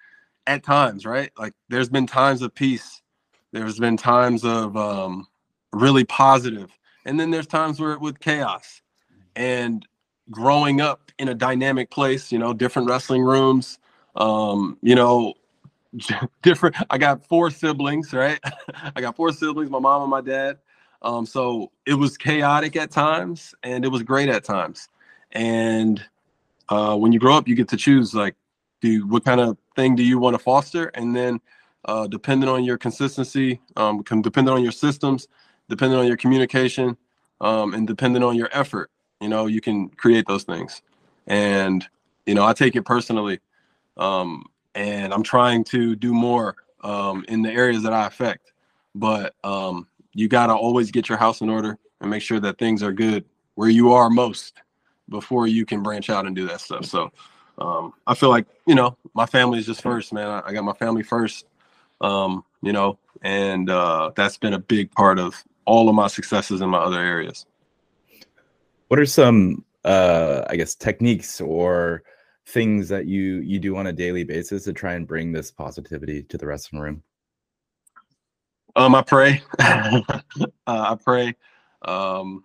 at 0.48 0.64
times, 0.64 1.06
right? 1.06 1.30
Like 1.38 1.54
there's 1.70 1.90
been 1.90 2.08
times 2.08 2.42
of 2.42 2.56
peace. 2.56 3.02
There's 3.52 3.78
been 3.78 3.96
times 3.96 4.44
of 4.44 4.76
um 4.76 5.28
really 5.72 6.04
positive, 6.06 6.72
and 7.06 7.20
then 7.20 7.32
there's 7.32 7.48
times 7.48 7.80
where 7.80 7.98
with 7.98 8.20
chaos. 8.20 8.82
And 9.36 9.86
growing 10.32 10.82
up 10.82 11.12
in 11.18 11.30
a 11.30 11.34
dynamic 11.34 11.90
place, 11.90 12.32
you 12.32 12.40
know, 12.40 12.54
different 12.54 12.90
wrestling 12.90 13.24
rooms, 13.24 13.80
um, 14.16 14.78
you 14.82 14.96
know, 14.96 15.34
different 16.42 16.76
I 16.90 16.98
got 16.98 17.26
four 17.26 17.50
siblings, 17.50 18.14
right? 18.14 18.40
I 18.96 19.02
got 19.02 19.16
four 19.16 19.32
siblings, 19.32 19.70
my 19.70 19.80
mom 19.80 20.02
and 20.04 20.12
my 20.12 20.22
dad. 20.22 20.58
Um, 21.02 21.26
so 21.26 21.72
it 21.86 21.94
was 21.94 22.18
chaotic 22.18 22.76
at 22.76 22.92
times 22.92 23.56
and 23.64 23.86
it 23.86 23.88
was 23.88 24.04
great 24.04 24.30
at 24.30 24.44
times. 24.44 24.90
And 25.32 26.04
uh, 26.70 26.96
when 26.96 27.12
you 27.12 27.20
grow 27.20 27.36
up, 27.36 27.48
you 27.48 27.56
get 27.56 27.68
to 27.70 27.78
choose 27.78 28.14
like, 28.14 28.36
do 28.82 29.08
what 29.08 29.26
kind 29.26 29.42
of 29.42 29.58
thing 29.76 29.96
do 29.96 30.04
you 30.04 30.20
want 30.20 30.36
to 30.36 30.40
foster, 30.40 30.86
and 30.94 31.16
then 31.16 31.42
uh, 31.86 32.08
depending 32.08 32.50
on 32.50 32.64
your 32.64 32.78
consistency, 32.78 33.60
um, 33.76 34.04
depending 34.22 34.54
on 34.54 34.64
your 34.64 34.72
systems, 34.72 35.28
depending 35.70 35.98
on 35.98 36.08
your 36.08 36.18
communication, 36.18 36.98
um, 37.40 37.74
and 37.74 37.88
depending 37.88 38.24
on 38.24 38.36
your 38.36 38.50
effort, 38.52 38.92
you 39.22 39.30
know, 39.30 39.46
you 39.46 39.62
can 39.62 39.90
create 39.90 40.26
those 40.28 40.44
things. 40.44 40.82
And 41.28 41.88
you 42.26 42.36
know, 42.36 42.46
I 42.46 42.54
take 42.54 42.76
it 42.76 42.84
personally, 42.84 43.40
um, 43.98 44.46
and 44.76 45.14
I'm 45.14 45.24
trying 45.24 45.64
to 45.66 45.96
do 45.96 46.14
more 46.14 46.56
um, 46.84 47.24
in 47.28 47.42
the 47.42 47.52
areas 47.52 47.84
that 47.84 47.94
I 47.94 48.08
affect. 48.08 48.52
But 48.96 49.36
um, 49.44 49.88
you 50.14 50.28
gotta 50.28 50.54
always 50.54 50.92
get 50.92 51.08
your 51.08 51.18
house 51.18 51.42
in 51.42 51.50
order 51.50 51.78
and 52.02 52.10
make 52.10 52.22
sure 52.22 52.40
that 52.40 52.58
things 52.58 52.84
are 52.84 52.92
good 52.92 53.26
where 53.56 53.70
you 53.70 53.92
are 53.94 54.10
most 54.10 54.62
before 55.10 55.48
you 55.48 55.66
can 55.66 55.84
branch 55.84 56.10
out 56.10 56.26
and 56.26 56.36
do 56.36 56.48
that 56.48 56.62
stuff. 56.62 56.86
So 56.86 57.12
um, 57.58 57.94
I 58.08 58.16
feel 58.16 58.30
like 58.30 58.48
you 58.66 58.76
know 58.76 58.98
my 59.14 59.26
family 59.26 59.60
is 59.60 59.66
just 59.66 59.82
first, 59.82 60.14
man. 60.14 60.28
I, 60.28 60.42
I 60.48 60.54
got 60.54 60.64
my 60.64 60.74
family 60.74 61.04
first, 61.04 61.46
um, 62.02 62.44
you 62.62 62.74
know, 62.74 62.98
and 63.22 63.70
uh, 63.70 64.12
that's 64.16 64.38
been 64.38 64.54
a 64.54 64.60
big 64.60 64.92
part 64.92 65.20
of 65.20 65.44
all 65.70 65.88
of 65.88 65.94
my 65.94 66.08
successes 66.08 66.62
in 66.62 66.70
my 66.70 66.80
other 66.80 67.00
areas. 67.00 67.46
What 68.88 69.00
are 69.00 69.06
some, 69.06 69.64
uh, 69.86 70.42
I 70.50 70.56
guess, 70.56 70.74
techniques 70.74 71.40
or 71.40 72.02
things 72.48 72.90
that 72.90 73.06
you 73.06 73.36
you 73.42 73.60
do 73.60 73.78
on 73.78 73.86
a 73.86 73.94
daily 73.94 74.24
basis 74.24 74.64
to 74.64 74.74
try 74.74 74.94
and 74.94 75.08
bring 75.08 75.32
this 75.32 75.52
positivity 75.52 76.24
to 76.24 76.40
the 76.40 76.48
wrestling 76.48 76.82
room? 76.82 77.04
Um, 78.76 78.96
I 78.96 79.04
pray. 79.04 79.44
uh, 79.60 80.02
I 80.66 80.98
pray. 81.06 81.36
Um, 81.84 82.44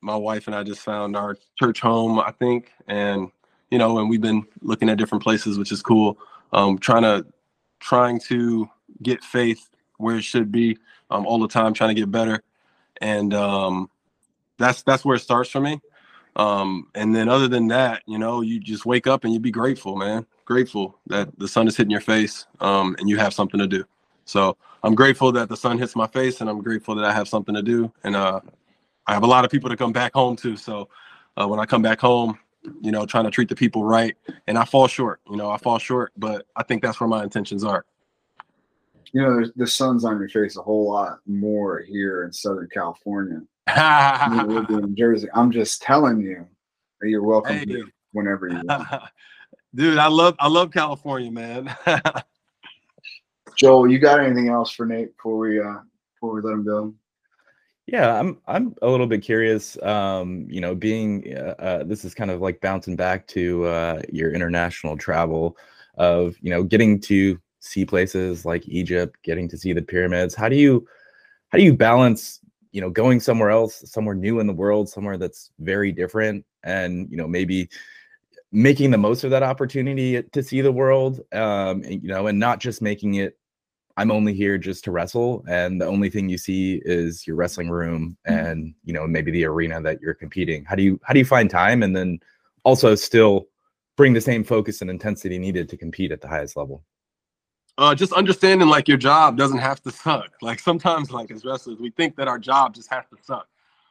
my 0.00 0.14
wife 0.14 0.46
and 0.46 0.54
I 0.54 0.62
just 0.62 0.82
found 0.82 1.16
our 1.16 1.36
church 1.58 1.80
home, 1.80 2.20
I 2.20 2.30
think, 2.30 2.70
and 2.86 3.32
you 3.72 3.78
know, 3.78 3.98
and 3.98 4.08
we've 4.08 4.20
been 4.20 4.46
looking 4.62 4.88
at 4.88 4.96
different 4.96 5.24
places, 5.24 5.58
which 5.58 5.72
is 5.72 5.82
cool. 5.82 6.18
Um, 6.52 6.78
trying 6.78 7.02
to 7.02 7.26
trying 7.80 8.20
to 8.28 8.70
get 9.02 9.24
faith 9.24 9.70
where 9.96 10.16
it 10.16 10.22
should 10.22 10.52
be 10.52 10.78
um, 11.10 11.26
all 11.26 11.38
the 11.38 11.48
time, 11.48 11.74
trying 11.74 11.94
to 11.94 12.00
get 12.00 12.10
better, 12.10 12.42
and 13.00 13.34
um, 13.34 13.90
that's 14.58 14.82
that's 14.82 15.04
where 15.04 15.16
it 15.16 15.20
starts 15.20 15.50
for 15.50 15.60
me. 15.60 15.80
Um, 16.36 16.88
and 16.94 17.14
then 17.14 17.28
other 17.28 17.48
than 17.48 17.68
that, 17.68 18.02
you 18.06 18.18
know, 18.18 18.40
you 18.40 18.60
just 18.60 18.86
wake 18.86 19.06
up 19.06 19.24
and 19.24 19.32
you 19.32 19.40
be 19.40 19.50
grateful, 19.50 19.96
man. 19.96 20.26
Grateful 20.44 20.98
that 21.06 21.38
the 21.38 21.48
sun 21.48 21.68
is 21.68 21.76
hitting 21.76 21.90
your 21.90 22.00
face 22.00 22.46
um, 22.60 22.96
and 22.98 23.08
you 23.08 23.16
have 23.18 23.34
something 23.34 23.60
to 23.60 23.66
do. 23.66 23.84
So 24.24 24.56
I'm 24.82 24.94
grateful 24.94 25.32
that 25.32 25.48
the 25.48 25.56
sun 25.56 25.78
hits 25.78 25.94
my 25.96 26.06
face, 26.06 26.40
and 26.40 26.50
I'm 26.50 26.62
grateful 26.62 26.94
that 26.96 27.04
I 27.04 27.12
have 27.12 27.28
something 27.28 27.54
to 27.54 27.62
do. 27.62 27.92
And 28.04 28.16
uh, 28.16 28.40
I 29.06 29.14
have 29.14 29.22
a 29.22 29.26
lot 29.28 29.44
of 29.44 29.50
people 29.50 29.70
to 29.70 29.76
come 29.76 29.92
back 29.92 30.14
home 30.14 30.36
to. 30.36 30.56
So 30.56 30.88
uh, 31.36 31.46
when 31.48 31.60
I 31.60 31.66
come 31.66 31.82
back 31.82 32.00
home, 32.00 32.38
you 32.80 32.92
know, 32.92 33.06
trying 33.06 33.24
to 33.24 33.30
treat 33.30 33.48
the 33.50 33.56
people 33.56 33.84
right, 33.84 34.16
and 34.46 34.58
I 34.58 34.64
fall 34.64 34.88
short. 34.88 35.20
You 35.30 35.36
know, 35.36 35.50
I 35.50 35.58
fall 35.58 35.78
short, 35.78 36.12
but 36.16 36.46
I 36.56 36.62
think 36.64 36.82
that's 36.82 37.00
where 37.00 37.08
my 37.08 37.22
intentions 37.24 37.64
are. 37.64 37.84
You 39.14 39.22
know, 39.22 39.46
the 39.54 39.66
sun's 39.66 40.04
on 40.04 40.18
your 40.18 40.28
face 40.28 40.56
a 40.56 40.62
whole 40.62 40.90
lot 40.90 41.20
more 41.24 41.78
here 41.78 42.24
in 42.24 42.32
Southern 42.32 42.68
California. 42.72 43.40
than 43.68 44.50
it 44.50 44.70
in 44.70 44.96
Jersey. 44.98 45.28
I'm 45.32 45.52
just 45.52 45.80
telling 45.82 46.20
you 46.20 46.44
that 47.00 47.08
you're 47.08 47.22
welcome 47.22 47.56
Hey. 47.58 47.82
whenever 48.10 48.48
you 48.48 48.60
want. 48.64 48.88
Dude, 49.74 49.98
I 49.98 50.08
love 50.08 50.34
I 50.40 50.48
love 50.48 50.72
California, 50.72 51.30
man. 51.30 51.74
Joel, 53.56 53.88
you 53.88 54.00
got 54.00 54.18
anything 54.18 54.48
else 54.48 54.72
for 54.72 54.84
Nate 54.84 55.16
before 55.16 55.38
we 55.38 55.60
uh 55.60 55.78
before 56.14 56.34
we 56.34 56.40
let 56.40 56.52
him 56.52 56.64
go? 56.64 56.92
Yeah, 57.86 58.18
I'm 58.18 58.40
I'm 58.48 58.74
a 58.82 58.88
little 58.88 59.06
bit 59.06 59.22
curious. 59.22 59.80
Um, 59.82 60.46
you 60.48 60.60
know, 60.60 60.74
being 60.74 61.36
uh, 61.36 61.54
uh, 61.60 61.84
this 61.84 62.04
is 62.04 62.14
kind 62.14 62.32
of 62.32 62.40
like 62.40 62.60
bouncing 62.60 62.96
back 62.96 63.28
to 63.28 63.64
uh, 63.66 64.02
your 64.12 64.32
international 64.32 64.96
travel 64.96 65.56
of 65.96 66.34
you 66.40 66.50
know 66.50 66.64
getting 66.64 66.98
to 67.02 67.38
see 67.64 67.84
places 67.84 68.44
like 68.44 68.68
Egypt, 68.68 69.16
getting 69.22 69.48
to 69.48 69.58
see 69.58 69.72
the 69.72 69.82
pyramids. 69.82 70.34
How 70.34 70.48
do 70.48 70.56
you 70.56 70.86
how 71.48 71.58
do 71.58 71.64
you 71.64 71.74
balance 71.74 72.40
you 72.72 72.80
know 72.80 72.90
going 72.90 73.20
somewhere 73.20 73.50
else, 73.50 73.82
somewhere 73.90 74.14
new 74.14 74.40
in 74.40 74.46
the 74.46 74.52
world, 74.52 74.88
somewhere 74.88 75.16
that's 75.16 75.50
very 75.60 75.92
different, 75.92 76.44
and 76.62 77.10
you 77.10 77.16
know 77.16 77.28
maybe 77.28 77.68
making 78.52 78.90
the 78.90 78.98
most 78.98 79.24
of 79.24 79.30
that 79.30 79.42
opportunity 79.42 80.22
to 80.22 80.42
see 80.42 80.60
the 80.60 80.70
world, 80.70 81.20
um, 81.32 81.82
and, 81.82 82.02
you 82.02 82.08
know, 82.08 82.28
and 82.28 82.38
not 82.38 82.60
just 82.60 82.80
making 82.80 83.14
it 83.14 83.36
I'm 83.96 84.10
only 84.10 84.34
here 84.34 84.58
just 84.58 84.84
to 84.84 84.90
wrestle, 84.90 85.44
and 85.48 85.80
the 85.80 85.86
only 85.86 86.10
thing 86.10 86.28
you 86.28 86.38
see 86.38 86.82
is 86.84 87.26
your 87.26 87.36
wrestling 87.36 87.70
room 87.70 88.16
and 88.24 88.74
you 88.84 88.92
know 88.92 89.06
maybe 89.06 89.30
the 89.30 89.44
arena 89.44 89.80
that 89.82 90.00
you're 90.00 90.14
competing. 90.14 90.64
How 90.64 90.74
do 90.74 90.82
you 90.82 91.00
how 91.04 91.12
do 91.12 91.20
you 91.20 91.24
find 91.24 91.48
time 91.48 91.82
and 91.82 91.94
then 91.94 92.18
also 92.64 92.94
still 92.96 93.46
bring 93.96 94.12
the 94.12 94.20
same 94.20 94.42
focus 94.42 94.80
and 94.80 94.90
intensity 94.90 95.38
needed 95.38 95.68
to 95.68 95.76
compete 95.76 96.10
at 96.10 96.20
the 96.20 96.28
highest 96.28 96.56
level? 96.56 96.82
Uh, 97.78 97.94
just 97.94 98.12
understanding 98.12 98.68
like 98.68 98.88
your 98.88 98.96
job 98.96 99.36
doesn't 99.36 99.58
have 99.58 99.82
to 99.82 99.90
suck. 99.90 100.30
Like 100.42 100.60
sometimes, 100.60 101.10
like 101.10 101.30
as 101.30 101.44
wrestlers, 101.44 101.78
we 101.78 101.90
think 101.90 102.16
that 102.16 102.28
our 102.28 102.38
job 102.38 102.74
just 102.74 102.90
has 102.92 103.04
to 103.10 103.16
suck. 103.22 103.48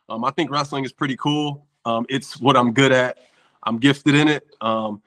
Um, 0.10 0.24
I 0.24 0.32
think 0.32 0.52
wrestling 0.52 0.86
is 0.86 0.92
pretty 0.92 1.18
cool. 1.18 1.66
Um, 1.86 2.06
it's 2.10 2.40
what 2.40 2.56
I'm 2.56 2.74
good 2.74 2.92
at. 2.92 3.18
I'm 3.64 3.78
gifted 3.78 4.16
in 4.16 4.28
it. 4.28 4.46
Um, 4.62 5.02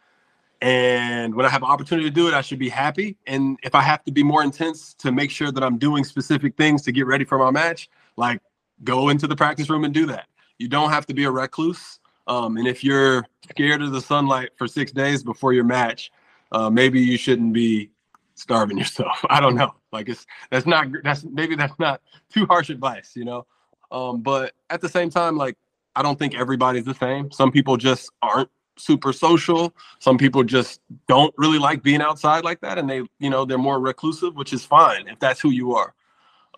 and 0.63 1.35
when 1.35 1.45
I 1.47 1.49
have 1.49 1.63
an 1.63 1.69
opportunity 1.69 2.09
to 2.09 2.15
do 2.15 2.29
it, 2.29 2.35
I 2.35 2.41
should 2.41 2.59
be 2.59 2.69
happy. 2.69 3.17
And 3.27 3.59
if 3.63 3.75
I 3.75 3.83
have 3.83 4.03
to 4.05 4.13
be 4.13 4.23
more 4.23 4.43
intense 4.43 4.95
to 4.95 5.13
make 5.13 5.31
sure 5.31 5.53
that 5.53 5.63
I'm 5.63 5.79
doing 5.79 6.03
specific 6.03 6.57
things 6.57 6.83
to 6.83 6.93
get 6.93 7.07
ready 7.07 7.25
for 7.25 7.39
my 7.39 7.51
match, 7.51 7.89
like 8.17 8.41
go 8.83 9.11
into 9.11 9.27
the 9.27 9.37
practice 9.37 9.69
room 9.69 9.85
and 9.85 9.93
do 9.93 10.07
that. 10.07 10.27
You 10.59 10.69
don't 10.69 10.91
have 10.91 11.07
to 11.07 11.15
be 11.15 11.25
a 11.25 11.31
recluse. 11.31 12.01
Um, 12.27 12.57
and 12.57 12.67
if 12.67 12.83
you're 12.83 13.25
scared 13.51 13.83
of 13.83 13.93
the 13.93 14.01
sunlight 14.01 14.51
for 14.57 14.67
six 14.67 14.91
days 14.91 15.23
before 15.23 15.53
your 15.53 15.65
match, 15.65 16.11
uh, 16.53 16.71
maybe 16.71 17.01
you 17.01 17.19
shouldn't 17.19 17.53
be 17.53 17.91
starving 18.37 18.79
yourself. 18.79 19.25
I 19.29 19.41
don't 19.41 19.57
know. 19.57 19.75
Like 19.93 20.09
it's 20.09 20.27
that's 20.51 20.67
not 20.67 20.87
that's 21.03 21.25
maybe 21.25 21.57
that's 21.57 21.79
not 21.79 22.01
too 22.33 22.47
harsh 22.47 22.71
advice, 22.71 23.13
you 23.17 23.25
know. 23.25 23.47
Um, 23.91 24.23
but 24.23 24.55
at 24.71 24.81
the 24.81 24.89
same 24.89 25.11
time, 25.11 25.37
like 25.37 25.57
I 25.97 26.03
don't 26.03 26.19
think 26.19 26.35
everybody's 26.35 26.85
the 26.85 26.95
same. 26.95 27.31
Some 27.31 27.51
people 27.51 27.77
just 27.77 28.11
aren't 28.23 28.51
super 28.79 29.13
social. 29.13 29.75
Some 29.99 30.19
people 30.19 30.45
just 30.45 30.81
don't 31.09 31.35
really 31.39 31.59
like 31.59 31.83
being 31.83 32.03
outside 32.03 32.45
like 32.45 32.61
that, 32.61 32.79
and 32.79 32.89
they, 32.89 33.03
you 33.19 33.31
know, 33.31 33.45
they're 33.45 33.59
more 33.59 33.81
reclusive, 33.81 34.37
which 34.37 34.53
is 34.53 34.65
fine 34.65 35.09
if 35.09 35.19
that's 35.19 35.41
who 35.41 35.51
you 35.51 35.75
are. 35.75 35.95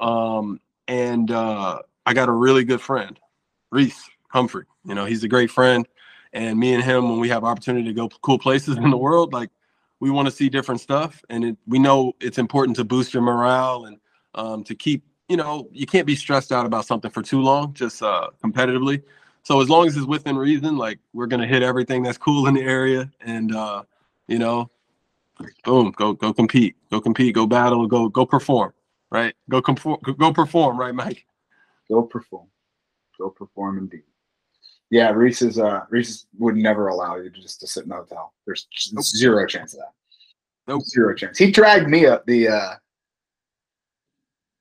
Um, 0.01 0.61
and 0.89 1.31
uh, 1.31 1.81
I 2.07 2.15
got 2.15 2.29
a 2.29 2.33
really 2.33 2.65
good 2.65 2.81
friend, 2.81 3.19
Reece 3.71 4.09
Humphrey. 4.31 4.65
You 4.85 4.95
know, 4.95 5.05
he's 5.05 5.23
a 5.23 5.29
great 5.29 5.51
friend, 5.51 5.87
and 6.33 6.59
me 6.59 6.75
and 6.75 6.83
him, 6.83 7.09
when 7.09 7.21
we 7.21 7.29
have 7.29 7.45
opportunity 7.45 7.87
to 7.87 7.95
go 7.95 8.09
cool 8.23 8.39
places 8.39 8.77
in 8.77 8.91
the 8.91 8.97
world, 8.97 9.33
like 9.33 9.51
we 10.01 10.11
want 10.11 10.27
to 10.27 10.33
see 10.33 10.49
different 10.49 10.81
stuff, 10.81 11.23
and 11.29 11.45
it, 11.45 11.57
we 11.67 11.79
know 11.79 12.13
it's 12.21 12.39
important 12.39 12.77
to 12.77 12.85
boost 12.85 13.13
your 13.13 13.23
morale 13.23 13.87
and 13.87 13.99
um, 14.35 14.65
to 14.65 14.75
keep. 14.75 15.05
You 15.29 15.37
know, 15.37 15.69
you 15.73 15.85
can't 15.85 16.07
be 16.07 16.17
stressed 16.17 16.53
out 16.53 16.65
about 16.65 16.87
something 16.87 17.11
for 17.11 17.21
too 17.23 17.43
long, 17.43 17.75
just 17.75 18.03
uh, 18.03 18.31
competitively. 18.43 19.03
So 19.43 19.61
as 19.61 19.69
long 19.69 19.87
as 19.87 19.97
it's 19.97 20.07
within 20.07 20.39
reason, 20.39 20.79
like 20.79 20.99
we're 21.13 21.27
gonna 21.27 21.47
hit 21.47 21.63
everything 21.63 22.03
that's 22.03 22.19
cool 22.19 22.47
in 22.47 22.55
the 22.55 22.63
area, 22.63 23.11
and 23.21 23.55
uh, 23.55 23.83
you 24.27 24.39
know, 24.39 24.71
boom, 25.65 25.93
go 25.97 26.15
go 26.15 26.33
compete, 26.33 26.77
go 26.91 27.01
compete, 27.01 27.35
go 27.35 27.47
battle, 27.47 27.87
go 27.87 28.09
go 28.09 28.25
perform, 28.25 28.73
right? 29.11 29.35
Go 29.51 29.61
conform, 29.61 29.99
go 30.19 30.33
perform, 30.33 30.79
right, 30.79 30.95
Mike? 30.95 31.27
Go 31.89 32.03
perform. 32.03 32.47
Go 33.19 33.31
perform 33.31 33.79
indeed. 33.79 34.08
Yeah, 34.91 35.11
Reece's 35.11 35.59
uh 35.59 35.81
Reece's 35.91 36.27
would 36.39 36.57
never 36.57 36.89
allow 36.89 37.17
you 37.17 37.31
to 37.31 37.41
just 37.41 37.61
to 37.61 37.67
sit 37.67 37.83
in 37.85 37.91
the 37.91 37.97
hotel. 37.97 38.33
There's 38.47 38.67
zero 39.03 39.47
chance 39.47 39.75
of 39.75 39.81
that. 39.81 39.93
Nope. 40.67 40.83
Zero 40.85 41.15
chance. 41.15 41.37
He 41.39 41.51
dragged 41.51 41.89
me 41.89 42.07
up 42.07 42.25
the 42.27 42.49
uh 42.49 42.75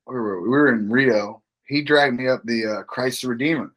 where 0.06 0.22
were 0.22 0.42
we? 0.42 0.50
We 0.50 0.50
were 0.50 0.74
in 0.74 0.90
Rio. 0.90 1.44
He 1.68 1.82
dragged 1.82 2.16
me 2.18 2.28
up 2.28 2.42
the 2.46 2.66
uh 2.66 2.84
Christ 2.84 3.22
the 3.22 3.30
Redeemer. 3.30 3.74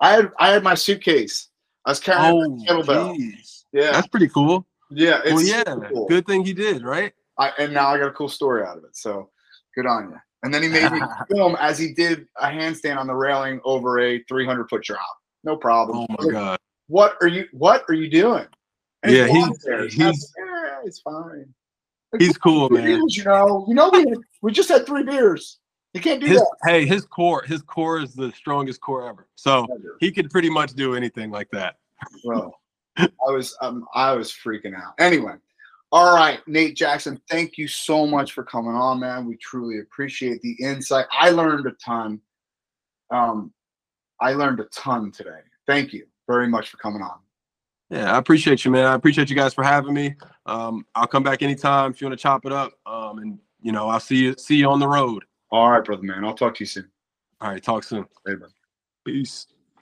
I 0.00 0.12
had 0.12 0.30
I 0.38 0.50
had 0.50 0.62
my 0.62 0.74
suitcase. 0.74 1.48
I 1.86 1.90
was 1.90 2.00
carrying 2.00 2.34
Oh, 2.34 2.64
kettlebell. 2.68 3.16
geez. 3.16 3.64
Yeah, 3.72 3.92
that's 3.92 4.08
pretty 4.08 4.28
cool. 4.28 4.66
yeah. 4.90 5.20
It's 5.24 5.32
Well, 5.34 5.42
yeah, 5.42 5.88
cool. 5.92 6.06
good 6.08 6.26
thing 6.26 6.44
he 6.44 6.52
did, 6.52 6.82
right? 6.82 7.12
I, 7.38 7.52
and 7.58 7.72
now 7.72 7.88
I 7.88 7.98
got 7.98 8.08
a 8.08 8.12
cool 8.12 8.28
story 8.28 8.64
out 8.66 8.76
of 8.76 8.84
it. 8.84 8.96
So 8.96 9.30
good 9.74 9.86
on 9.86 10.10
you. 10.10 10.16
And 10.42 10.52
then 10.52 10.62
he 10.62 10.68
made 10.68 10.90
me 10.92 11.00
film 11.30 11.56
as 11.60 11.78
he 11.78 11.94
did 11.94 12.26
a 12.38 12.46
handstand 12.48 12.98
on 12.98 13.06
the 13.06 13.14
railing 13.14 13.60
over 13.64 14.00
a 14.00 14.22
300 14.24 14.68
foot 14.68 14.82
drop. 14.82 15.00
No 15.44 15.56
problem. 15.56 16.06
Oh 16.10 16.16
my 16.22 16.30
god. 16.30 16.58
What 16.88 17.16
are 17.20 17.28
you? 17.28 17.46
What 17.52 17.84
are 17.88 17.94
you 17.94 18.10
doing? 18.10 18.46
And 19.02 19.14
Yeah, 19.14 19.26
he's 19.26 19.94
he's- 19.94 20.34
yeah, 20.38 20.80
it's 20.84 21.00
fine. 21.00 21.52
He's 22.18 22.36
cool, 22.36 22.68
man. 22.70 22.84
beers, 22.84 23.16
you 23.16 23.22
know, 23.24 23.64
you 23.68 23.74
know, 23.74 23.88
we 23.90 24.00
had, 24.00 24.18
we 24.42 24.50
just 24.52 24.68
had 24.68 24.84
three 24.84 25.04
beers. 25.04 25.58
You 25.94 26.00
can't 26.00 26.20
do 26.20 26.26
His 26.26 26.40
that. 26.40 26.56
hey, 26.64 26.84
his 26.84 27.04
core, 27.04 27.42
his 27.44 27.62
core 27.62 28.00
is 28.00 28.14
the 28.14 28.32
strongest 28.32 28.80
core 28.80 29.08
ever. 29.08 29.28
So 29.36 29.66
he 30.00 30.10
could 30.10 30.28
pretty 30.30 30.50
much 30.50 30.74
do 30.74 30.94
anything 30.96 31.30
like 31.30 31.48
that. 31.52 31.76
Bro, 32.24 32.52
I 32.98 33.08
was 33.26 33.56
um, 33.60 33.86
I 33.94 34.12
was 34.12 34.32
freaking 34.32 34.74
out. 34.74 34.94
Anyway, 34.98 35.34
all 35.92 36.14
right, 36.14 36.40
Nate 36.48 36.76
Jackson, 36.76 37.20
thank 37.30 37.56
you 37.58 37.68
so 37.68 38.06
much 38.06 38.32
for 38.32 38.42
coming 38.42 38.74
on, 38.74 39.00
man. 39.00 39.24
We 39.26 39.36
truly 39.36 39.78
appreciate 39.80 40.42
the 40.42 40.56
insight. 40.60 41.06
I 41.12 41.30
learned 41.30 41.66
a 41.66 41.72
ton. 41.84 42.20
Um, 43.12 43.52
I 44.20 44.34
learned 44.34 44.60
a 44.60 44.64
ton 44.64 45.10
today. 45.10 45.40
Thank 45.66 45.92
you 45.92 46.06
very 46.26 46.48
much 46.48 46.68
for 46.68 46.76
coming 46.76 47.02
on. 47.02 47.18
Yeah, 47.90 48.14
I 48.14 48.18
appreciate 48.18 48.64
you, 48.64 48.70
man. 48.70 48.86
I 48.86 48.94
appreciate 48.94 49.28
you 49.30 49.36
guys 49.36 49.52
for 49.52 49.64
having 49.64 49.94
me. 49.94 50.14
Um, 50.46 50.86
I'll 50.94 51.08
come 51.08 51.24
back 51.24 51.42
anytime 51.42 51.90
if 51.90 52.00
you 52.00 52.06
want 52.06 52.18
to 52.18 52.22
chop 52.22 52.46
it 52.46 52.52
up. 52.52 52.72
Um, 52.86 53.18
and 53.18 53.38
you 53.60 53.72
know, 53.72 53.88
I'll 53.88 54.00
see 54.00 54.16
you 54.16 54.34
see 54.38 54.56
you 54.56 54.68
on 54.70 54.78
the 54.78 54.88
road. 54.88 55.24
All 55.50 55.70
right, 55.70 55.84
brother 55.84 56.02
man. 56.02 56.24
I'll 56.24 56.34
talk 56.34 56.54
to 56.56 56.62
you 56.62 56.66
soon. 56.66 56.88
All 57.40 57.50
right, 57.50 57.62
talk 57.62 57.82
soon. 57.82 58.06
Later. 58.24 58.50
Peace. 59.04 59.46